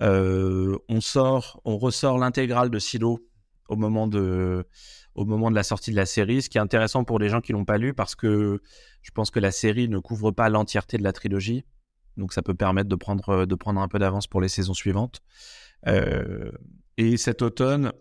Euh, 0.03 0.79
on 0.89 1.01
sort, 1.01 1.61
on 1.65 1.77
ressort 1.77 2.19
l'intégrale 2.19 2.71
de 2.71 2.79
Silo 2.79 3.27
au 3.69 3.77
moment 3.77 4.07
de, 4.07 4.67
au 5.15 5.25
moment 5.25 5.51
de 5.51 5.57
la 5.57 5.63
sortie 5.63 5.91
de 5.91 5.97
la 5.97 6.07
série, 6.07 6.43
ce 6.43 6.49
qui 6.49 6.59
est 6.59 6.61
intéressant 6.61 7.05
pour 7.05 7.19
les 7.19 7.29
gens 7.29 7.41
qui 7.41 7.53
l'ont 7.53 7.65
pas 7.65 7.79
lu 7.79 7.93
parce 7.95 8.15
que 8.15 8.63
je 9.03 9.11
pense 9.11 9.31
que 9.31 9.41
la 9.41 9.51
série 9.51 9.89
ne 9.89 9.99
couvre 9.99 10.31
pas 10.31 10.49
l'entièreté 10.49 10.97
de 10.97 11.03
la 11.03 11.13
trilogie, 11.13 11.65
donc 12.17 12.33
ça 12.33 12.43
peut 12.43 12.55
permettre 12.55 12.89
de 12.89 12.97
prendre, 12.97 13.45
de 13.45 13.55
prendre 13.55 13.81
un 13.81 13.89
peu 13.89 13.99
d'avance 13.99 14.27
pour 14.27 14.41
les 14.41 14.49
saisons 14.49 14.75
suivantes. 14.75 15.21
Euh, 15.87 16.51
et 16.97 17.17
cet 17.17 17.43
automne, 17.43 17.93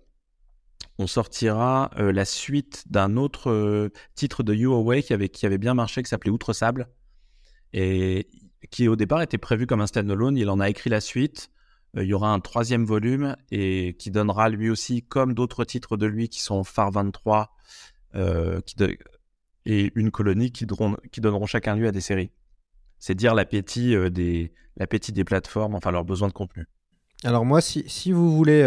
on 0.98 1.08
sortira 1.08 1.92
euh, 1.98 2.12
la 2.12 2.26
suite 2.26 2.84
d'un 2.88 3.16
autre 3.16 3.52
euh, 3.52 3.90
titre 4.16 4.44
de 4.44 4.54
You 4.54 4.74
Away 4.74 5.04
qui 5.04 5.14
avait, 5.14 5.30
qui 5.30 5.46
avait 5.46 5.58
bien 5.58 5.74
marché, 5.74 6.02
qui 6.02 6.10
s'appelait 6.10 6.32
Outre 6.32 6.54
Sable, 6.54 6.90
et 7.74 8.28
qui 8.72 8.88
au 8.88 8.96
départ 8.96 9.22
était 9.22 9.38
prévu 9.38 9.66
comme 9.68 9.82
un 9.82 9.88
standalone. 9.88 10.38
Il 10.38 10.50
en 10.50 10.60
a 10.60 10.70
écrit 10.70 10.90
la 10.90 11.02
suite. 11.02 11.50
Euh, 11.98 12.04
il 12.04 12.10
y 12.10 12.14
aura 12.14 12.32
un 12.32 12.40
troisième 12.40 12.86
volume 12.86 13.36
et 13.52 13.96
qui 13.98 14.12
donnera 14.12 14.50
lui 14.50 14.70
aussi, 14.70 15.02
comme 15.04 15.34
d'autres 15.34 15.64
titres 15.66 15.98
de 15.98 16.06
lui 16.06 16.30
qui 16.30 16.42
sont 16.42 16.64
Phare 16.64 16.92
23 16.92 17.52
euh, 18.16 18.60
et 19.66 19.92
Une 19.96 20.12
colonie 20.12 20.52
qui, 20.52 20.66
donneront- 20.66 21.46
chacun 21.48 21.76
lieu 21.76 21.88
à 21.88 21.92
des 21.92 22.02
séries. 22.02 22.32
C'est 23.00 23.16
dire 23.16 23.34
l'appétit 23.34 23.96
euh, 23.96 24.10
des, 24.10 24.52
l'appétit 24.78 25.12
des 25.14 25.24
plateformes, 25.24 25.76
enfin 25.76 25.92
leur 25.92 26.04
besoin 26.06 26.28
de 26.28 26.34
contenu. 26.34 26.68
Alors 27.24 27.46
moi, 27.46 27.60
si, 27.62 28.12
vous 28.14 28.34
voulez, 28.36 28.64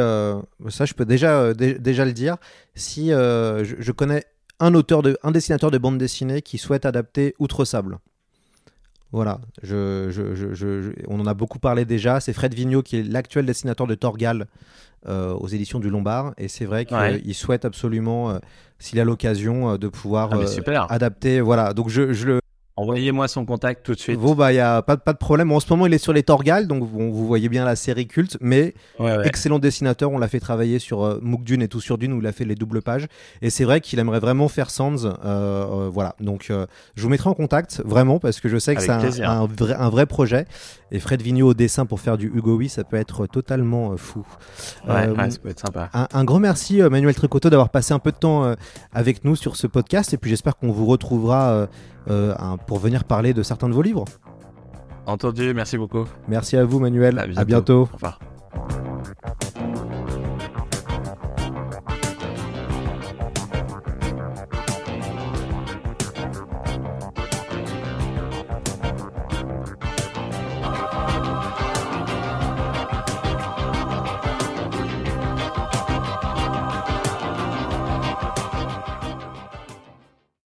ça 0.68 0.84
je 0.84 0.92
peux 0.92 1.06
déjà, 1.06 1.54
dé- 1.54 1.78
déjà 1.78 2.04
le 2.04 2.12
dire, 2.12 2.36
si 2.74 3.08
je, 3.08 3.76
je 3.78 3.92
connais 3.92 4.24
un 4.60 4.74
auteur, 4.74 5.02
de, 5.02 5.16
un 5.22 5.30
dessinateur 5.30 5.70
de 5.70 5.78
bande 5.78 5.96
dessinée 5.96 6.42
qui 6.42 6.58
souhaite 6.58 6.84
adapter 6.84 7.34
Outre 7.38 7.64
Sable. 7.64 7.98
Voilà, 9.12 9.40
je, 9.62 10.08
je- 10.10 10.34
je- 10.34 10.54
je- 10.54 10.82
je- 10.82 10.90
on 11.06 11.20
en 11.20 11.26
a 11.26 11.34
beaucoup 11.34 11.58
parlé 11.58 11.84
déjà. 11.84 12.18
C'est 12.20 12.32
Fred 12.32 12.54
Vigneault 12.54 12.82
qui 12.82 12.96
est 12.96 13.02
l'actuel 13.02 13.44
dessinateur 13.44 13.86
de 13.86 13.94
Torgal 13.94 14.46
euh, 15.08 15.32
aux 15.34 15.48
éditions 15.48 15.80
du 15.80 15.90
Lombard. 15.90 16.32
Et 16.38 16.48
c'est 16.48 16.64
vrai 16.64 16.86
qu'il 16.86 16.96
Ouais. 16.96 17.20
souhaite 17.32 17.64
absolument, 17.64 18.30
euh, 18.30 18.38
s'il 18.78 18.98
a 19.00 19.04
l'occasion, 19.04 19.72
euh, 19.72 19.76
de 19.76 19.88
pouvoir 19.88 20.30
Ah, 20.32 20.86
adapter. 20.88 21.40
Voilà, 21.40 21.74
donc 21.74 21.88
je, 21.88 22.12
je 22.12 22.26
le, 22.26 22.40
Envoyez-moi 22.76 23.28
son 23.28 23.44
contact 23.44 23.84
tout 23.84 23.92
de 23.94 23.98
suite. 24.00 24.18
Bon, 24.18 24.34
bah, 24.34 24.50
il 24.50 24.54
n'y 24.54 24.60
a 24.60 24.80
pas, 24.80 24.96
pas 24.96 25.12
de 25.12 25.18
problème. 25.18 25.52
En 25.52 25.60
ce 25.60 25.66
moment, 25.70 25.84
il 25.86 25.92
est 25.92 25.98
sur 25.98 26.14
les 26.14 26.22
Torgal, 26.22 26.66
donc 26.66 26.82
vous, 26.82 27.12
vous 27.12 27.26
voyez 27.26 27.50
bien 27.50 27.64
la 27.66 27.76
série 27.76 28.06
culte, 28.06 28.38
mais 28.40 28.72
Ouais, 28.98 29.16
ouais. 29.18 29.26
excellent 29.26 29.58
dessinateur. 29.58 30.10
On 30.10 30.16
l'a 30.18 30.28
fait 30.28 30.40
travailler 30.40 30.78
sur 30.78 31.02
euh, 31.04 31.18
Mook 31.20 31.44
Dune 31.44 31.60
et 31.60 31.68
tout 31.68 31.80
sur 31.82 31.98
Dune, 31.98 32.14
où 32.14 32.20
il 32.20 32.26
a 32.26 32.32
fait 32.32 32.46
les 32.46 32.54
doubles 32.54 32.80
pages. 32.80 33.06
Et 33.42 33.50
c'est 33.50 33.64
vrai 33.64 33.80
qu'il 33.82 33.98
aimerait 33.98 34.20
vraiment 34.20 34.48
faire 34.48 34.70
Sands. 34.70 35.04
euh, 35.04 35.12
euh, 35.24 35.90
voilà, 35.92 36.14
donc 36.20 36.46
euh, 36.50 36.66
je 36.94 37.02
vous 37.02 37.08
mettrai 37.10 37.28
en 37.28 37.34
contact, 37.34 37.82
vraiment, 37.84 38.18
parce 38.18 38.40
que 38.40 38.48
je 38.48 38.56
sais 38.58 38.74
que 38.74 38.80
c'est 38.80 38.90
un, 38.90 39.44
vrai, 39.46 39.74
un 39.74 39.90
vrai 39.90 40.06
projet. 40.06 40.46
Et 40.90 40.98
Fred 40.98 41.20
Vigneault 41.22 41.48
au 41.50 41.54
dessin 41.54 41.84
pour 41.86 42.00
faire 42.00 42.16
du 42.18 42.26
Hugo 42.34 42.56
Oui, 42.56 42.68
ça 42.68 42.84
peut 42.84 42.96
être 42.96 43.26
totalement 43.26 43.96
fou. 43.98 44.26
Ouais, 44.88 45.08
ouais, 45.08 45.30
ça 45.30 45.38
peut 45.38 45.48
être 45.50 45.60
sympa. 45.60 45.90
un, 45.94 46.06
un 46.12 46.24
grand 46.24 46.38
merci 46.38 46.80
Manuel 46.82 47.14
Tricoteau 47.14 47.48
d'avoir 47.50 47.70
passé 47.70 47.94
un 47.94 47.98
peu 47.98 48.12
de 48.12 48.16
temps 48.16 48.54
avec 48.92 49.24
nous 49.24 49.34
sur 49.36 49.56
ce 49.56 49.66
podcast 49.66 50.12
et 50.12 50.18
puis 50.18 50.28
j'espère 50.30 50.56
qu'on 50.56 50.70
vous 50.70 50.84
retrouvera 50.84 51.66
pour 52.66 52.78
venir 52.78 53.04
parler 53.04 53.34
de 53.34 53.42
certains 53.42 53.68
de 53.68 53.74
vos 53.74 53.82
livres. 53.82 54.04
Entendu, 55.06 55.52
merci 55.54 55.76
beaucoup. 55.78 56.04
Merci 56.28 56.56
à 56.56 56.64
vous 56.64 56.78
Manuel, 56.78 57.18
À 57.36 57.44
bientôt. 57.44 57.88
Au 57.92 57.94
revoir. 57.94 58.18